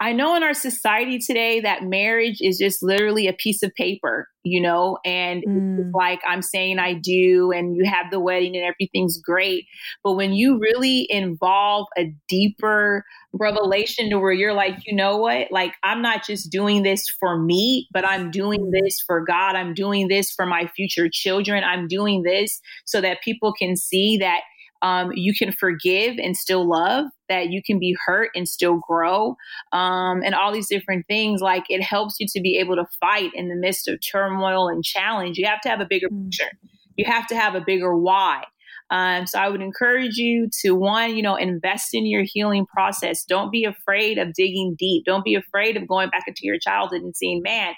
I 0.00 0.12
know 0.12 0.34
in 0.34 0.42
our 0.42 0.54
society 0.54 1.18
today 1.18 1.60
that 1.60 1.84
marriage 1.84 2.38
is 2.40 2.58
just 2.58 2.82
literally 2.82 3.28
a 3.28 3.32
piece 3.32 3.62
of 3.62 3.72
paper, 3.74 4.26
you 4.42 4.60
know, 4.60 4.98
and 5.04 5.44
mm. 5.46 5.78
it's 5.78 5.94
like 5.94 6.20
I'm 6.26 6.42
saying 6.42 6.80
I 6.80 6.94
do, 6.94 7.52
and 7.52 7.76
you 7.76 7.84
have 7.84 8.10
the 8.10 8.18
wedding 8.18 8.56
and 8.56 8.64
everything's 8.64 9.20
great. 9.20 9.66
But 10.02 10.14
when 10.14 10.32
you 10.32 10.58
really 10.58 11.06
involve 11.08 11.86
a 11.96 12.12
deeper 12.28 13.04
revelation 13.32 14.10
to 14.10 14.18
where 14.18 14.32
you're 14.32 14.54
like, 14.54 14.78
you 14.86 14.94
know 14.94 15.18
what, 15.18 15.52
like 15.52 15.74
I'm 15.84 16.02
not 16.02 16.26
just 16.26 16.50
doing 16.50 16.82
this 16.82 17.04
for 17.20 17.38
me, 17.38 17.86
but 17.92 18.04
I'm 18.04 18.30
doing 18.30 18.60
mm. 18.60 18.70
this 18.72 19.00
for 19.06 19.24
God. 19.24 19.54
I'm 19.54 19.72
doing 19.72 20.08
this 20.08 20.32
for 20.32 20.46
my 20.46 20.66
future 20.74 21.08
children. 21.12 21.62
I'm 21.62 21.86
doing 21.86 22.22
this 22.22 22.60
so 22.86 23.00
that 23.00 23.22
people 23.22 23.52
can 23.52 23.76
see 23.76 24.16
that 24.18 24.40
um, 24.82 25.12
you 25.14 25.32
can 25.32 25.52
forgive 25.52 26.16
and 26.18 26.36
still 26.36 26.68
love, 26.68 27.06
that 27.28 27.50
you 27.50 27.62
can 27.64 27.78
be 27.78 27.96
hurt 28.04 28.30
and 28.34 28.48
still 28.48 28.80
grow, 28.86 29.36
um, 29.72 30.22
and 30.24 30.34
all 30.34 30.52
these 30.52 30.68
different 30.68 31.06
things. 31.06 31.40
Like 31.40 31.64
it 31.68 31.82
helps 31.82 32.16
you 32.18 32.26
to 32.28 32.40
be 32.40 32.58
able 32.58 32.76
to 32.76 32.84
fight 33.00 33.30
in 33.34 33.48
the 33.48 33.54
midst 33.54 33.88
of 33.88 34.00
turmoil 34.00 34.68
and 34.68 34.84
challenge. 34.84 35.38
You 35.38 35.46
have 35.46 35.60
to 35.62 35.68
have 35.68 35.80
a 35.80 35.86
bigger 35.88 36.08
mm. 36.08 36.24
picture, 36.24 36.50
you 36.96 37.04
have 37.06 37.26
to 37.28 37.36
have 37.36 37.54
a 37.54 37.62
bigger 37.64 37.96
why. 37.96 38.42
Um, 38.90 39.26
so 39.26 39.38
I 39.38 39.48
would 39.48 39.62
encourage 39.62 40.16
you 40.16 40.50
to 40.60 40.72
one, 40.72 41.16
you 41.16 41.22
know, 41.22 41.34
invest 41.34 41.94
in 41.94 42.04
your 42.04 42.24
healing 42.26 42.66
process. 42.66 43.24
Don't 43.24 43.50
be 43.50 43.64
afraid 43.64 44.18
of 44.18 44.34
digging 44.34 44.74
deep. 44.78 45.06
Don't 45.06 45.24
be 45.24 45.34
afraid 45.34 45.78
of 45.78 45.88
going 45.88 46.10
back 46.10 46.24
into 46.26 46.40
your 46.42 46.58
childhood 46.58 47.00
and 47.00 47.16
seeing, 47.16 47.40
man, 47.42 47.72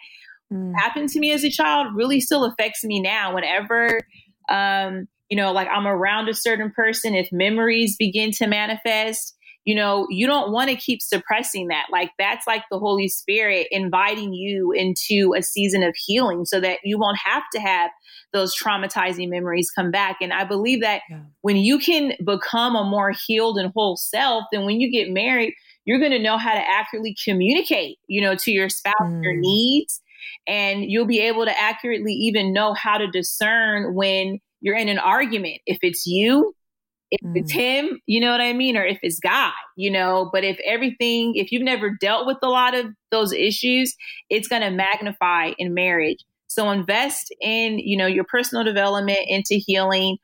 mm. 0.53 0.73
happened 0.77 1.11
to 1.11 1.21
me 1.21 1.31
as 1.31 1.45
a 1.45 1.51
child 1.51 1.95
really 1.95 2.21
still 2.21 2.45
affects 2.45 2.83
me 2.83 3.01
now. 3.01 3.33
Whenever 3.33 4.01
um, 4.49 5.07
you 5.31 5.37
know, 5.37 5.53
like 5.53 5.69
I'm 5.69 5.87
around 5.87 6.29
a 6.29 6.35
certain 6.35 6.71
person, 6.71 7.15
if 7.15 7.29
memories 7.33 7.97
begin 7.99 8.31
to 8.33 8.47
manifest, 8.47 9.35
you 9.65 9.75
know, 9.75 10.07
you 10.11 10.27
don't 10.27 10.53
want 10.53 10.69
to 10.69 10.77
keep 10.77 11.01
suppressing 11.01 11.69
that. 11.69 11.87
Like 11.91 12.11
that's 12.19 12.47
like 12.47 12.65
the 12.71 12.79
Holy 12.79 13.09
Spirit 13.09 13.67
inviting 13.71 14.35
you 14.35 14.73
into 14.73 15.35
a 15.37 15.43
season 15.43 15.83
of 15.83 15.95
healing 15.97 16.45
so 16.45 16.61
that 16.61 16.81
you 16.85 16.99
won't 16.99 17.19
have 17.25 17.45
to 17.55 17.61
have 17.61 17.91
those 18.33 18.55
traumatizing 18.55 19.31
memories 19.31 19.71
come 19.71 19.91
back. 19.91 20.19
And 20.21 20.33
I 20.33 20.45
believe 20.45 20.83
that 20.83 21.01
yeah. 21.09 21.21
when 21.41 21.57
you 21.57 21.79
can 21.79 22.13
become 22.25 22.77
a 22.77 22.85
more 22.85 23.13
healed 23.27 23.57
and 23.57 23.73
whole 23.75 23.97
self, 23.97 24.45
then 24.53 24.67
when 24.67 24.81
you 24.81 24.91
get 24.91 25.11
married, 25.11 25.55
you're 25.87 25.99
going 25.99 26.13
to 26.13 26.23
know 26.23 26.37
how 26.37 26.53
to 26.53 26.61
accurately 26.61 27.17
communicate, 27.25 27.99
you 28.07 28.21
know, 28.21 28.35
to 28.37 28.51
your 28.51 28.69
spouse 28.69 28.95
mm. 29.03 29.23
your 29.23 29.37
needs. 29.37 30.01
And 30.47 30.85
you'll 30.85 31.07
be 31.07 31.21
able 31.21 31.47
to 31.47 31.59
accurately 31.59 32.13
even 32.13 32.53
know 32.53 32.75
how 32.75 32.99
to 32.99 33.07
discern 33.07 33.95
when 33.95 34.41
you're 34.65 34.77
in 34.77 34.89
an 34.89 34.99
argument. 34.99 35.61
If 35.67 35.79
it's 35.83 36.07
you, 36.07 36.55
if 37.11 37.21
mm. 37.21 37.37
it's 37.37 37.53
him, 37.53 38.01
you 38.07 38.19
know 38.19 38.31
what 38.31 38.41
I 38.41 38.55
mean? 38.55 38.79
Or 38.79 38.85
if 38.85 38.99
it's 39.03 39.21
God, 39.21 39.53
you 39.77 39.91
know, 39.91 40.31
but 40.33 40.43
if 40.43 40.59
everything, 40.65 41.35
if 41.35 41.53
you've 41.53 41.63
never 41.63 41.91
dealt 42.01 42.27
with 42.27 42.39
a 42.43 42.49
lot 42.49 42.75
of 42.75 42.87
those 43.11 43.35
issues, 43.35 43.95
it's 44.31 44.49
going 44.49 44.63
to 44.63 44.71
magnify 44.71 45.53
in 45.59 45.75
marriage. 45.75 46.25
So 46.47 46.71
invest 46.71 47.33
in, 47.43 47.79
you 47.79 47.99
know, 47.99 48.07
your 48.07 48.25
personal 48.25 48.65
development 48.65 49.19
into 49.27 49.57
healing. 49.57 50.17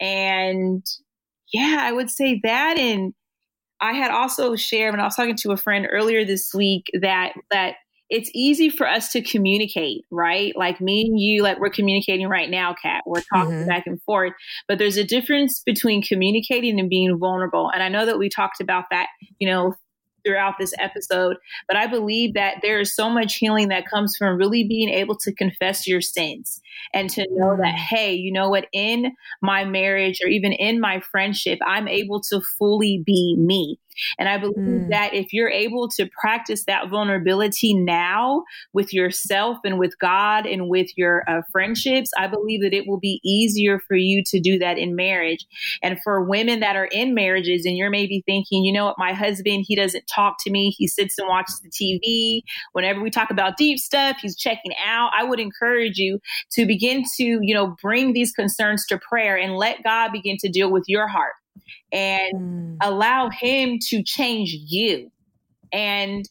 And 0.00 0.86
yeah, 1.52 1.78
I 1.80 1.90
would 1.90 2.08
say 2.08 2.40
that. 2.44 2.78
And 2.78 3.14
I 3.80 3.94
had 3.94 4.12
also 4.12 4.54
shared 4.54 4.92
when 4.92 5.00
I 5.00 5.04
was 5.04 5.16
talking 5.16 5.36
to 5.38 5.50
a 5.50 5.56
friend 5.56 5.88
earlier 5.90 6.24
this 6.24 6.54
week 6.54 6.84
that, 7.00 7.32
that 7.50 7.74
it's 8.10 8.30
easy 8.34 8.70
for 8.70 8.88
us 8.88 9.12
to 9.12 9.22
communicate, 9.22 10.04
right? 10.10 10.56
Like 10.56 10.80
me 10.80 11.02
and 11.02 11.18
you, 11.18 11.42
like 11.42 11.60
we're 11.60 11.70
communicating 11.70 12.28
right 12.28 12.48
now, 12.48 12.74
Kat. 12.80 13.02
We're 13.06 13.22
talking 13.32 13.54
mm-hmm. 13.54 13.68
back 13.68 13.86
and 13.86 14.02
forth. 14.02 14.32
But 14.66 14.78
there's 14.78 14.96
a 14.96 15.04
difference 15.04 15.62
between 15.64 16.02
communicating 16.02 16.80
and 16.80 16.88
being 16.88 17.18
vulnerable. 17.18 17.70
And 17.72 17.82
I 17.82 17.88
know 17.88 18.06
that 18.06 18.18
we 18.18 18.28
talked 18.28 18.60
about 18.60 18.84
that, 18.90 19.08
you 19.38 19.48
know, 19.48 19.74
throughout 20.24 20.54
this 20.58 20.74
episode. 20.78 21.36
But 21.66 21.76
I 21.76 21.86
believe 21.86 22.34
that 22.34 22.56
there 22.62 22.80
is 22.80 22.94
so 22.94 23.08
much 23.08 23.36
healing 23.36 23.68
that 23.68 23.88
comes 23.88 24.16
from 24.16 24.36
really 24.36 24.64
being 24.64 24.88
able 24.88 25.16
to 25.18 25.32
confess 25.32 25.86
your 25.86 26.00
sins 26.00 26.60
and 26.92 27.08
to 27.10 27.26
know 27.30 27.56
that, 27.56 27.74
mm. 27.74 27.78
hey, 27.78 28.14
you 28.14 28.32
know 28.32 28.48
what, 28.48 28.66
in 28.72 29.12
my 29.42 29.64
marriage 29.64 30.20
or 30.22 30.28
even 30.28 30.52
in 30.52 30.80
my 30.80 31.00
friendship, 31.00 31.58
I'm 31.66 31.88
able 31.88 32.20
to 32.30 32.40
fully 32.58 33.02
be 33.04 33.36
me. 33.38 33.78
And 34.18 34.28
I 34.28 34.38
believe 34.38 34.56
mm. 34.56 34.90
that 34.90 35.14
if 35.14 35.32
you're 35.32 35.50
able 35.50 35.88
to 35.90 36.08
practice 36.20 36.64
that 36.64 36.88
vulnerability 36.88 37.74
now 37.74 38.44
with 38.72 38.92
yourself 38.92 39.58
and 39.64 39.78
with 39.78 39.98
God 39.98 40.46
and 40.46 40.68
with 40.68 40.88
your 40.96 41.28
uh, 41.28 41.42
friendships, 41.52 42.10
I 42.18 42.26
believe 42.26 42.62
that 42.62 42.74
it 42.74 42.86
will 42.86 42.98
be 42.98 43.20
easier 43.24 43.78
for 43.80 43.96
you 43.96 44.22
to 44.26 44.40
do 44.40 44.58
that 44.58 44.78
in 44.78 44.96
marriage. 44.96 45.46
And 45.82 45.98
for 46.02 46.22
women 46.24 46.60
that 46.60 46.76
are 46.76 46.86
in 46.86 47.14
marriages 47.14 47.64
and 47.64 47.76
you're 47.76 47.90
maybe 47.90 48.22
thinking, 48.26 48.64
you 48.64 48.72
know 48.72 48.86
what, 48.86 48.98
my 48.98 49.12
husband, 49.12 49.64
he 49.66 49.76
doesn't 49.76 50.04
talk 50.12 50.36
to 50.40 50.50
me, 50.50 50.74
he 50.76 50.86
sits 50.86 51.18
and 51.18 51.28
watches 51.28 51.60
the 51.60 51.70
TV. 51.70 52.42
Whenever 52.72 53.00
we 53.00 53.10
talk 53.10 53.30
about 53.30 53.56
deep 53.56 53.78
stuff, 53.78 54.18
he's 54.20 54.36
checking 54.36 54.72
out. 54.84 55.10
I 55.16 55.24
would 55.24 55.40
encourage 55.40 55.98
you 55.98 56.20
to 56.52 56.66
begin 56.66 57.04
to, 57.16 57.24
you 57.24 57.54
know, 57.54 57.76
bring 57.82 58.12
these 58.12 58.32
concerns 58.32 58.86
to 58.86 58.98
prayer 58.98 59.36
and 59.36 59.56
let 59.56 59.82
God 59.84 60.12
begin 60.12 60.36
to 60.40 60.48
deal 60.48 60.70
with 60.70 60.84
your 60.86 61.08
heart 61.08 61.32
and 61.92 62.34
mm. 62.34 62.76
allow 62.80 63.30
him 63.30 63.78
to 63.88 64.02
change 64.02 64.52
you 64.52 65.10
and 65.72 66.28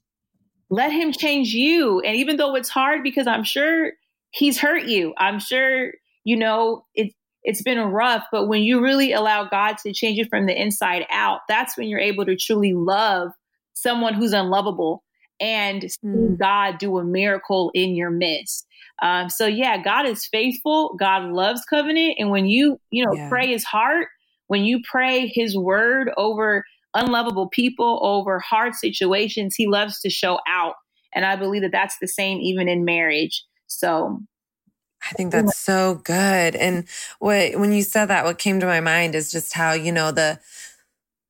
let 0.69 0.91
him 0.91 1.11
change 1.11 1.53
you. 1.53 2.01
And 2.01 2.15
even 2.17 2.37
though 2.37 2.55
it's 2.55 2.69
hard 2.69 3.03
because 3.03 3.27
I'm 3.27 3.43
sure 3.43 3.91
he's 4.31 4.59
hurt 4.59 4.85
you, 4.85 5.13
I'm 5.17 5.39
sure, 5.39 5.91
you 6.23 6.35
know, 6.35 6.85
it, 6.93 7.13
it's 7.43 7.61
been 7.61 7.79
rough, 7.79 8.25
but 8.31 8.47
when 8.47 8.63
you 8.63 8.81
really 8.81 9.13
allow 9.13 9.45
God 9.45 9.77
to 9.79 9.93
change 9.93 10.17
you 10.17 10.25
from 10.25 10.47
the 10.47 10.61
inside 10.61 11.05
out, 11.09 11.41
that's 11.47 11.77
when 11.77 11.87
you're 11.87 11.99
able 11.99 12.25
to 12.25 12.35
truly 12.35 12.73
love 12.73 13.31
someone 13.73 14.13
who's 14.13 14.33
unlovable 14.33 15.03
and 15.39 15.83
see 15.83 16.07
mm. 16.07 16.37
God 16.37 16.77
do 16.77 16.97
a 16.97 17.03
miracle 17.03 17.71
in 17.73 17.95
your 17.95 18.09
midst. 18.09 18.65
Um, 19.01 19.29
so 19.29 19.45
yeah, 19.45 19.81
God 19.81 20.05
is 20.05 20.25
faithful. 20.25 20.95
God 20.99 21.31
loves 21.31 21.63
covenant, 21.69 22.15
and 22.17 22.31
when 22.31 22.47
you 22.47 22.79
you 22.89 23.05
know 23.05 23.13
yeah. 23.13 23.29
pray 23.29 23.47
His 23.47 23.63
heart, 23.63 24.07
when 24.47 24.65
you 24.65 24.81
pray 24.83 25.27
his 25.27 25.57
word 25.57 26.11
over 26.17 26.65
unlovable 26.93 27.49
people, 27.49 27.99
over 28.03 28.39
hard 28.39 28.73
situations, 28.73 29.55
he 29.55 29.67
loves 29.67 29.99
to 30.01 30.09
show 30.09 30.39
out. 30.47 30.75
And 31.13 31.25
I 31.25 31.35
believe 31.35 31.61
that 31.61 31.71
that's 31.71 31.97
the 31.99 32.07
same 32.07 32.39
even 32.39 32.67
in 32.67 32.85
marriage. 32.85 33.43
So 33.67 34.19
I 35.03 35.13
think 35.13 35.31
that's 35.31 35.57
so 35.57 35.95
good. 36.03 36.55
And 36.55 36.85
what 37.19 37.55
when 37.59 37.71
you 37.71 37.83
said 37.83 38.07
that, 38.07 38.25
what 38.25 38.39
came 38.39 38.59
to 38.59 38.65
my 38.65 38.81
mind 38.81 39.15
is 39.15 39.31
just 39.31 39.53
how, 39.53 39.73
you 39.73 39.91
know, 39.91 40.11
the 40.11 40.39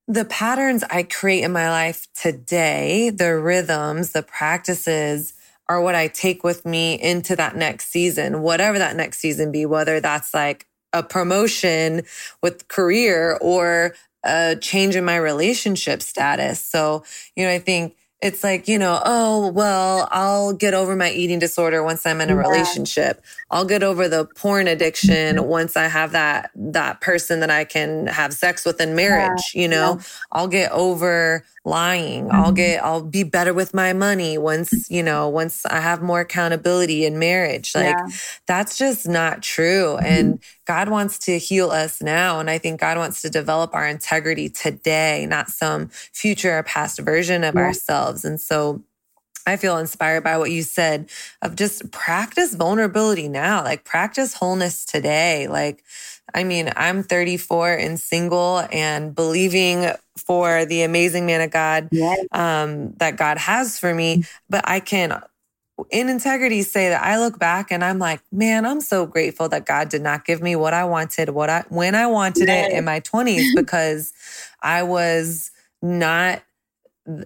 the 0.06 0.24
patterns 0.24 0.82
I 0.90 1.02
create 1.02 1.44
in 1.44 1.52
my 1.52 1.68
life 1.68 2.08
today, 2.14 3.10
the 3.10 3.38
rhythms, 3.38 4.12
the 4.12 4.22
practices 4.22 5.34
are 5.68 5.82
what 5.82 5.94
I 5.94 6.08
take 6.08 6.42
with 6.42 6.64
me 6.64 6.94
into 6.94 7.36
that 7.36 7.56
next 7.56 7.88
season, 7.88 8.40
whatever 8.40 8.78
that 8.78 8.96
next 8.96 9.18
season 9.18 9.52
be, 9.52 9.66
whether 9.66 10.00
that's 10.00 10.32
like 10.32 10.66
a 10.92 11.02
promotion 11.02 12.02
with 12.42 12.68
career 12.68 13.38
or 13.40 13.94
a 14.24 14.56
change 14.56 14.96
in 14.96 15.04
my 15.04 15.16
relationship 15.16 16.02
status. 16.02 16.62
So, 16.62 17.04
you 17.36 17.44
know, 17.44 17.50
I 17.50 17.58
think 17.58 17.96
it's 18.20 18.42
like, 18.42 18.66
you 18.66 18.78
know, 18.78 19.00
oh, 19.04 19.48
well, 19.52 20.08
I'll 20.10 20.52
get 20.52 20.74
over 20.74 20.96
my 20.96 21.10
eating 21.10 21.38
disorder 21.38 21.84
once 21.84 22.04
I'm 22.04 22.20
in 22.20 22.30
a 22.30 22.34
yeah. 22.34 22.40
relationship. 22.40 23.22
I'll 23.50 23.64
get 23.64 23.82
over 23.82 24.08
the 24.08 24.26
porn 24.26 24.68
addiction 24.68 25.36
mm-hmm. 25.36 25.46
once 25.46 25.76
I 25.76 25.84
have 25.84 26.12
that 26.12 26.50
that 26.54 27.00
person 27.00 27.40
that 27.40 27.50
I 27.50 27.64
can 27.64 28.06
have 28.06 28.34
sex 28.34 28.64
with 28.64 28.80
in 28.80 28.94
marriage, 28.94 29.52
yeah. 29.54 29.62
you 29.62 29.68
know. 29.68 29.96
Yeah. 29.96 30.04
I'll 30.32 30.48
get 30.48 30.70
over 30.72 31.44
lying. 31.64 32.26
Mm-hmm. 32.26 32.36
I'll 32.36 32.52
get 32.52 32.84
I'll 32.84 33.02
be 33.02 33.22
better 33.22 33.54
with 33.54 33.72
my 33.72 33.94
money 33.94 34.36
once, 34.36 34.90
you 34.90 35.02
know, 35.02 35.28
once 35.28 35.64
I 35.64 35.80
have 35.80 36.02
more 36.02 36.20
accountability 36.20 37.06
in 37.06 37.18
marriage. 37.18 37.74
Like 37.74 37.96
yeah. 37.96 38.08
that's 38.46 38.76
just 38.76 39.08
not 39.08 39.42
true. 39.42 39.96
Mm-hmm. 39.96 40.06
And 40.06 40.42
God 40.66 40.90
wants 40.90 41.18
to 41.20 41.38
heal 41.38 41.70
us 41.70 42.02
now 42.02 42.40
and 42.40 42.50
I 42.50 42.58
think 42.58 42.80
God 42.80 42.98
wants 42.98 43.22
to 43.22 43.30
develop 43.30 43.74
our 43.74 43.86
integrity 43.86 44.50
today, 44.50 45.26
not 45.26 45.48
some 45.48 45.88
future 45.88 46.58
or 46.58 46.62
past 46.62 46.98
version 46.98 47.44
of 47.44 47.56
ourselves. 47.56 48.24
And 48.26 48.38
so 48.38 48.82
I 49.48 49.56
feel 49.56 49.78
inspired 49.78 50.24
by 50.24 50.38
what 50.38 50.50
you 50.50 50.62
said 50.62 51.10
of 51.42 51.56
just 51.56 51.90
practice 51.90 52.54
vulnerability 52.54 53.28
now, 53.28 53.64
like 53.64 53.84
practice 53.84 54.34
wholeness 54.34 54.84
today. 54.84 55.48
Like 55.48 55.82
I 56.34 56.44
mean, 56.44 56.72
I'm 56.76 57.02
34 57.02 57.74
and 57.74 57.98
single 57.98 58.66
and 58.70 59.14
believing 59.14 59.90
for 60.16 60.64
the 60.64 60.82
amazing 60.82 61.26
man 61.26 61.40
of 61.40 61.50
God 61.50 61.88
yes. 61.90 62.26
um, 62.32 62.92
that 62.94 63.16
God 63.16 63.38
has 63.38 63.78
for 63.78 63.94
me. 63.94 64.24
But 64.50 64.68
I 64.68 64.80
can, 64.80 65.22
in 65.90 66.08
integrity, 66.08 66.62
say 66.62 66.90
that 66.90 67.02
I 67.02 67.18
look 67.18 67.38
back 67.38 67.70
and 67.70 67.82
I'm 67.82 67.98
like, 67.98 68.20
man, 68.30 68.66
I'm 68.66 68.80
so 68.80 69.06
grateful 69.06 69.48
that 69.48 69.64
God 69.64 69.88
did 69.88 70.02
not 70.02 70.24
give 70.24 70.42
me 70.42 70.56
what 70.56 70.74
I 70.74 70.84
wanted, 70.84 71.30
what 71.30 71.48
I 71.48 71.64
when 71.68 71.94
I 71.94 72.06
wanted 72.06 72.48
yes. 72.48 72.72
it 72.72 72.76
in 72.76 72.84
my 72.84 73.00
20s 73.00 73.44
because 73.56 74.12
I 74.62 74.82
was 74.82 75.50
not 75.80 76.42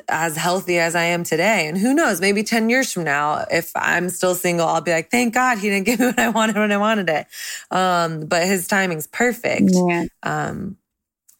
as 0.08 0.36
healthy 0.36 0.78
as 0.78 0.94
I 0.94 1.04
am 1.04 1.24
today. 1.24 1.66
And 1.66 1.76
who 1.76 1.94
knows, 1.94 2.20
maybe 2.20 2.42
10 2.42 2.70
years 2.70 2.92
from 2.92 3.04
now, 3.04 3.44
if 3.50 3.72
I'm 3.74 4.08
still 4.10 4.34
single, 4.34 4.66
I'll 4.66 4.80
be 4.80 4.92
like, 4.92 5.10
thank 5.10 5.34
God 5.34 5.58
he 5.58 5.68
didn't 5.68 5.86
give 5.86 6.00
me 6.00 6.06
what 6.06 6.18
I 6.18 6.28
wanted 6.28 6.56
when 6.56 6.72
I 6.72 6.76
wanted 6.76 7.08
it. 7.08 7.26
Um, 7.70 8.26
but 8.26 8.46
his 8.46 8.66
timing's 8.66 9.06
perfect. 9.06 9.70
Yeah. 9.72 10.06
Um, 10.22 10.76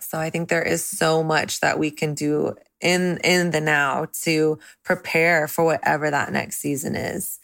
so 0.01 0.18
I 0.18 0.30
think 0.30 0.49
there 0.49 0.62
is 0.62 0.84
so 0.84 1.22
much 1.22 1.61
that 1.61 1.78
we 1.78 1.90
can 1.90 2.14
do 2.14 2.55
in 2.80 3.18
in 3.18 3.53
the 3.53 3.61
now 3.61 4.09
to 4.22 4.59
prepare 4.84 5.47
for 5.47 5.64
whatever 5.64 6.11
that 6.11 6.32
next 6.32 6.59
season 6.59 6.97
is. 6.97 7.38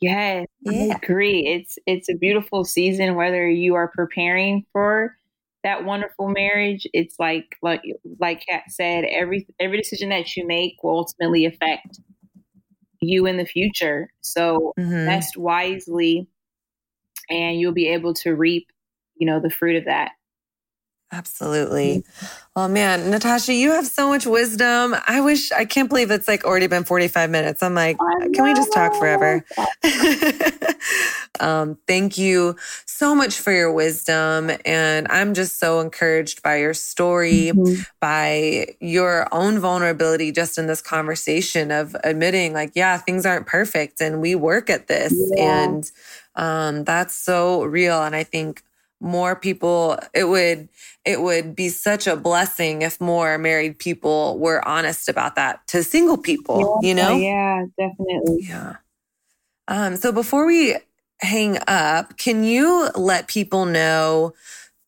Yes, 0.00 0.46
yeah. 0.60 0.94
I 0.94 0.96
agree. 1.02 1.46
It's 1.46 1.78
it's 1.86 2.08
a 2.08 2.14
beautiful 2.14 2.64
season 2.64 3.16
whether 3.16 3.48
you 3.48 3.74
are 3.74 3.88
preparing 3.88 4.64
for 4.72 5.16
that 5.66 5.84
wonderful 5.84 6.28
marriage. 6.28 6.86
It's 6.92 7.16
like 7.18 7.56
like 7.60 7.82
like 8.20 8.44
Kat 8.48 8.62
said, 8.68 9.04
every 9.04 9.46
every 9.58 9.76
decision 9.78 10.10
that 10.10 10.36
you 10.36 10.46
make 10.46 10.76
will 10.82 10.98
ultimately 10.98 11.44
affect 11.44 11.98
you 13.00 13.26
in 13.26 13.36
the 13.36 13.44
future. 13.44 14.10
So 14.20 14.72
mm-hmm. 14.78 14.92
invest 14.92 15.36
wisely 15.36 16.28
and 17.28 17.58
you'll 17.58 17.72
be 17.72 17.88
able 17.88 18.14
to 18.14 18.34
reap, 18.34 18.68
you 19.16 19.26
know, 19.26 19.40
the 19.40 19.50
fruit 19.50 19.76
of 19.76 19.86
that. 19.86 20.12
Absolutely. 21.12 22.04
Well, 22.56 22.68
man, 22.68 23.10
Natasha, 23.10 23.54
you 23.54 23.70
have 23.70 23.86
so 23.86 24.08
much 24.08 24.26
wisdom. 24.26 24.96
I 25.06 25.20
wish, 25.20 25.52
I 25.52 25.64
can't 25.64 25.88
believe 25.88 26.10
it's 26.10 26.26
like 26.26 26.44
already 26.44 26.66
been 26.66 26.82
45 26.82 27.30
minutes. 27.30 27.62
I'm 27.62 27.74
like, 27.74 27.96
can 28.34 28.42
we 28.42 28.54
just 28.54 28.72
talk 28.72 28.92
forever? 28.94 29.44
um, 31.40 31.78
thank 31.86 32.18
you 32.18 32.56
so 32.96 33.14
much 33.14 33.38
for 33.38 33.52
your 33.52 33.72
wisdom. 33.72 34.50
And 34.64 35.06
I'm 35.10 35.34
just 35.34 35.58
so 35.58 35.80
encouraged 35.80 36.42
by 36.42 36.56
your 36.56 36.74
story, 36.74 37.52
mm-hmm. 37.54 37.82
by 38.00 38.74
your 38.80 39.28
own 39.32 39.58
vulnerability 39.58 40.32
just 40.32 40.58
in 40.58 40.66
this 40.66 40.82
conversation 40.82 41.70
of 41.70 41.96
admitting, 42.04 42.52
like, 42.52 42.72
yeah, 42.74 42.96
things 42.98 43.26
aren't 43.26 43.46
perfect 43.46 44.00
and 44.00 44.20
we 44.20 44.34
work 44.34 44.70
at 44.70 44.86
this. 44.86 45.14
Yeah. 45.34 45.64
And 45.64 45.90
um, 46.34 46.84
that's 46.84 47.14
so 47.14 47.64
real. 47.64 48.02
And 48.02 48.16
I 48.16 48.24
think 48.24 48.62
more 49.00 49.36
people 49.36 49.98
it 50.14 50.24
would 50.24 50.68
it 51.04 51.20
would 51.20 51.54
be 51.54 51.68
such 51.68 52.06
a 52.06 52.16
blessing 52.16 52.80
if 52.82 53.00
more 53.00 53.36
married 53.36 53.78
people 53.78 54.38
were 54.38 54.66
honest 54.66 55.08
about 55.08 55.36
that 55.36 55.66
to 55.68 55.82
single 55.84 56.16
people 56.16 56.80
yeah, 56.82 56.88
you 56.88 56.94
know 56.94 57.14
yeah 57.14 57.62
definitely 57.78 58.38
yeah 58.40 58.76
um 59.68 59.96
so 59.96 60.10
before 60.12 60.46
we 60.46 60.74
hang 61.20 61.58
up 61.66 62.16
can 62.18 62.44
you 62.44 62.88
let 62.94 63.28
people 63.28 63.64
know 63.64 64.34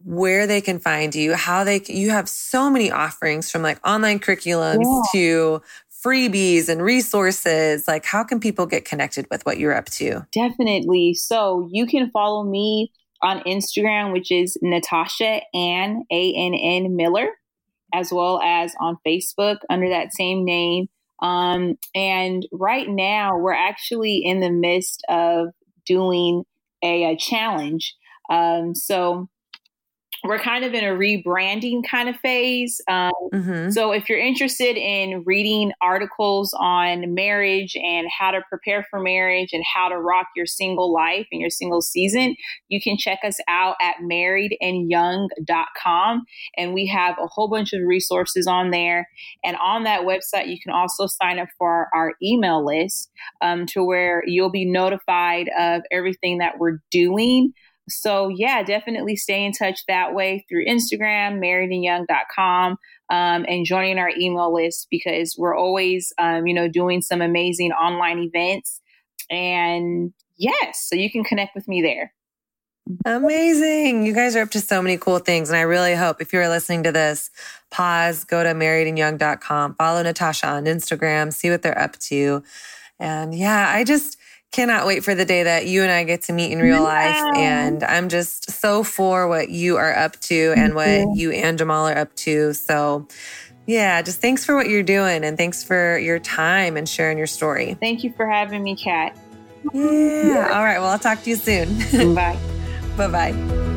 where 0.05 0.47
they 0.47 0.61
can 0.61 0.79
find 0.79 1.15
you 1.15 1.35
how 1.35 1.65
they 1.65 1.81
you 1.87 2.11
have 2.11 2.29
so 2.29 2.71
many 2.71 2.91
offerings 2.91 3.51
from 3.51 3.63
like 3.63 3.85
online 3.87 4.19
curriculums 4.19 4.85
yeah. 4.85 5.03
to 5.13 5.63
freebies 6.05 6.69
and 6.69 6.83
resources 6.83 7.89
like 7.89 8.05
how 8.05 8.23
can 8.23 8.39
people 8.39 8.67
get 8.67 8.85
connected 8.85 9.27
with 9.31 9.45
what 9.47 9.59
you're 9.59 9.75
up 9.75 9.87
to 9.87 10.25
definitely 10.33 11.15
so 11.15 11.69
you 11.73 11.87
can 11.87 12.11
follow 12.11 12.45
me 12.45 12.93
on 13.23 13.41
Instagram, 13.41 14.13
which 14.13 14.31
is 14.31 14.57
Natasha 14.63 15.41
Ann, 15.55 16.05
A 16.11 16.35
N 16.35 16.55
N 16.55 16.97
Miller, 16.97 17.29
as 17.93 18.13
well 18.13 18.41
as 18.41 18.75
on 18.81 18.97
Facebook 19.07 19.59
under 19.71 19.89
that 19.89 20.13
same 20.13 20.45
name. 20.45 20.87
Um, 21.21 21.77
and 21.95 22.47
right 22.53 22.89
now, 22.89 23.37
we're 23.37 23.53
actually 23.53 24.19
in 24.19 24.41
the 24.41 24.51
midst 24.51 25.05
of 25.09 25.49
doing 25.89 26.45
a, 26.83 27.13
a 27.13 27.17
challenge. 27.17 27.95
Um, 28.31 28.75
so 28.75 29.29
we're 30.25 30.39
kind 30.39 30.65
of 30.65 30.73
in 30.75 30.85
a 30.85 30.89
rebranding 30.89 31.83
kind 31.89 32.09
of 32.09 32.17
phase. 32.17 32.81
Um, 32.89 33.13
mm-hmm. 33.33 33.71
So, 33.71 33.93
if 33.93 34.09
you're 34.09 34.19
interested 34.19 34.77
in 34.77 35.23
reading 35.25 35.71
articles 35.81 36.53
on 36.59 37.15
marriage 37.15 37.77
and 37.77 38.09
how 38.11 38.33
to 38.33 38.43
prepare 38.49 38.85
for 38.91 38.99
marriage 39.01 39.51
and 39.53 39.63
how 39.75 39.89
to 39.89 39.97
rock 39.97 40.27
your 40.35 40.47
single 40.47 40.93
life 40.93 41.29
and 41.31 41.41
your 41.41 41.51
single 41.51 41.81
season, 41.81 42.35
you 42.69 42.81
can 42.81 42.97
check 42.97 43.21
us 43.25 43.37
out 43.49 43.77
at 43.81 43.99
marriedandyoung.com. 44.03 46.25
And 46.57 46.75
we 46.75 46.89
have 46.89 47.15
a 47.23 47.29
whole 47.29 47.47
bunch 47.49 47.73
of 47.73 47.83
resources 47.87 48.49
on 48.49 48.71
there. 48.71 49.09
And 49.45 49.57
on 49.57 49.85
that 49.85 50.01
website, 50.03 50.49
you 50.49 50.59
can 50.61 50.73
also 50.73 51.07
sign 51.07 51.39
up 51.39 51.47
for 51.57 51.69
our, 51.69 51.89
our 51.95 52.15
email 52.23 52.65
list 52.65 53.11
um, 53.41 53.67
to 53.67 53.85
where 53.85 54.23
you'll 54.27 54.51
be 54.51 54.65
notified 54.65 55.51
of 55.59 55.83
everything 55.91 56.39
that 56.39 56.59
we're 56.59 56.79
doing. 56.91 57.53
So, 57.89 58.29
yeah, 58.29 58.63
definitely 58.63 59.17
stay 59.17 59.45
in 59.45 59.53
touch 59.53 59.81
that 59.89 60.15
way 60.15 60.45
through 60.49 60.67
Instagram, 60.67 61.39
marriedandyoung.com, 61.41 62.73
um, 63.11 63.47
and 63.49 63.65
joining 63.65 63.99
our 63.99 64.11
email 64.11 64.53
list 64.53 64.89
because 64.91 65.35
we're 65.39 65.57
always, 65.57 66.13
um, 66.19 66.47
you 66.47 66.55
know, 66.55 66.69
doing 66.69 67.03
some 67.03 67.21
amazing 67.21 67.73
online 67.73 68.19
events. 68.19 68.81
And 69.31 70.13
yes, 70.37 70.87
so 70.89 70.97
you 70.97 71.11
can 71.11 71.25
connect 71.25 71.55
with 71.55 71.69
me 71.69 71.83
there. 71.83 72.13
Amazing. 73.05 74.07
You 74.07 74.15
guys 74.15 74.35
are 74.35 74.43
up 74.43 74.51
to 74.51 74.61
so 74.61 74.81
many 74.81 74.97
cool 74.97 75.19
things. 75.19 75.51
And 75.51 75.59
I 75.59 75.63
really 75.63 75.95
hope 75.95 76.23
if 76.23 76.33
you're 76.33 76.49
listening 76.49 76.85
to 76.85 76.93
this, 76.93 77.31
pause, 77.71 78.25
go 78.25 78.43
to 78.43 78.51
marriedandyoung.com, 78.51 79.75
follow 79.75 80.03
Natasha 80.03 80.47
on 80.47 80.65
Instagram, 80.65 81.33
see 81.33 81.51
what 81.51 81.63
they're 81.63 81.79
up 81.79 81.99
to. 81.99 82.43
And 82.99 83.35
yeah, 83.35 83.71
I 83.71 83.85
just, 83.85 84.17
cannot 84.51 84.87
wait 84.87 85.05
for 85.05 85.15
the 85.15 85.25
day 85.25 85.43
that 85.43 85.67
you 85.67 85.83
and 85.83 85.91
I 85.91 86.05
get 86.05 86.23
to 86.23 86.33
meet 86.33 86.53
in 86.53 86.59
real 86.59 86.83
life. 86.83 87.23
And 87.37 87.85
I'm 87.85 88.09
just 88.09 88.51
so 88.51 88.83
for 88.83 89.29
what 89.29 89.51
you 89.51 89.77
are 89.77 89.95
up 89.95 90.19
to 90.23 90.55
and 90.57 90.75
what 90.75 91.17
you 91.17 91.33
and 91.33 91.59
Jamal 91.59 91.89
are 91.89 91.97
up 91.97 92.15
to. 92.17 92.55
So, 92.55 93.07
yeah, 93.67 94.01
just 94.03 94.21
thanks 94.21 94.45
for 94.45 94.55
what 94.55 94.69
you're 94.69 94.83
doing 94.83 95.25
and 95.25 95.37
thanks 95.37 95.63
for 95.63 95.99
your 95.99 96.19
time 96.19 96.77
and 96.77 96.89
sharing 96.89 97.19
your 97.19 97.27
story. 97.27 97.77
Thank 97.81 98.03
you 98.03 98.13
for 98.13 98.27
having 98.27 98.63
me, 98.63 98.77
Kat. 98.77 99.17
Yeah. 99.73 100.51
All 100.53 100.65
right. 100.65 100.79
Well, 100.79 100.91
I'll 100.91 100.99
talk 100.99 101.23
to 101.23 101.31
you 101.31 101.37
soon. 101.37 102.15
Bye. 102.15 102.39
bye 102.97 103.09
bye. 103.09 103.69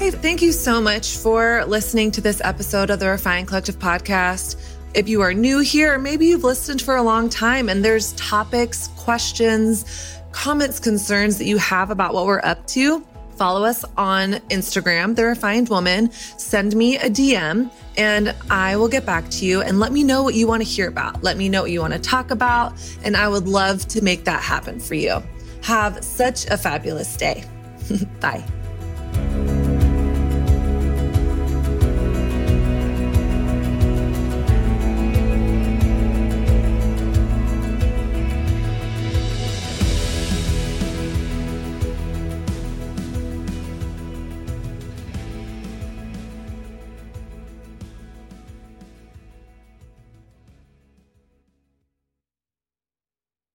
Hey, 0.00 0.10
thank 0.10 0.40
you 0.40 0.52
so 0.52 0.80
much 0.80 1.18
for 1.18 1.62
listening 1.66 2.10
to 2.12 2.22
this 2.22 2.40
episode 2.42 2.88
of 2.88 3.00
the 3.00 3.08
Refined 3.08 3.48
Collective 3.48 3.78
podcast. 3.78 4.56
If 4.92 5.08
you 5.08 5.20
are 5.20 5.32
new 5.32 5.60
here, 5.60 5.98
maybe 5.98 6.26
you've 6.26 6.42
listened 6.42 6.82
for 6.82 6.96
a 6.96 7.02
long 7.02 7.28
time 7.28 7.68
and 7.68 7.84
there's 7.84 8.12
topics, 8.14 8.88
questions, 8.96 9.84
comments, 10.32 10.80
concerns 10.80 11.38
that 11.38 11.44
you 11.44 11.58
have 11.58 11.90
about 11.90 12.12
what 12.12 12.26
we're 12.26 12.40
up 12.42 12.66
to, 12.68 13.04
follow 13.36 13.64
us 13.64 13.84
on 13.96 14.32
Instagram, 14.50 15.14
The 15.14 15.24
Refined 15.24 15.68
Woman. 15.68 16.10
Send 16.12 16.74
me 16.74 16.96
a 16.96 17.08
DM 17.08 17.70
and 17.96 18.34
I 18.50 18.76
will 18.76 18.88
get 18.88 19.06
back 19.06 19.30
to 19.30 19.46
you 19.46 19.62
and 19.62 19.78
let 19.78 19.92
me 19.92 20.02
know 20.02 20.24
what 20.24 20.34
you 20.34 20.48
want 20.48 20.62
to 20.62 20.68
hear 20.68 20.88
about. 20.88 21.22
Let 21.22 21.36
me 21.36 21.48
know 21.48 21.62
what 21.62 21.70
you 21.70 21.80
want 21.80 21.92
to 21.92 22.00
talk 22.00 22.30
about, 22.30 22.72
and 23.02 23.16
I 23.16 23.28
would 23.28 23.46
love 23.46 23.86
to 23.88 24.02
make 24.02 24.24
that 24.24 24.42
happen 24.42 24.80
for 24.80 24.94
you. 24.94 25.22
Have 25.62 26.02
such 26.02 26.46
a 26.46 26.56
fabulous 26.56 27.16
day. 27.16 27.44
Bye. 28.20 28.44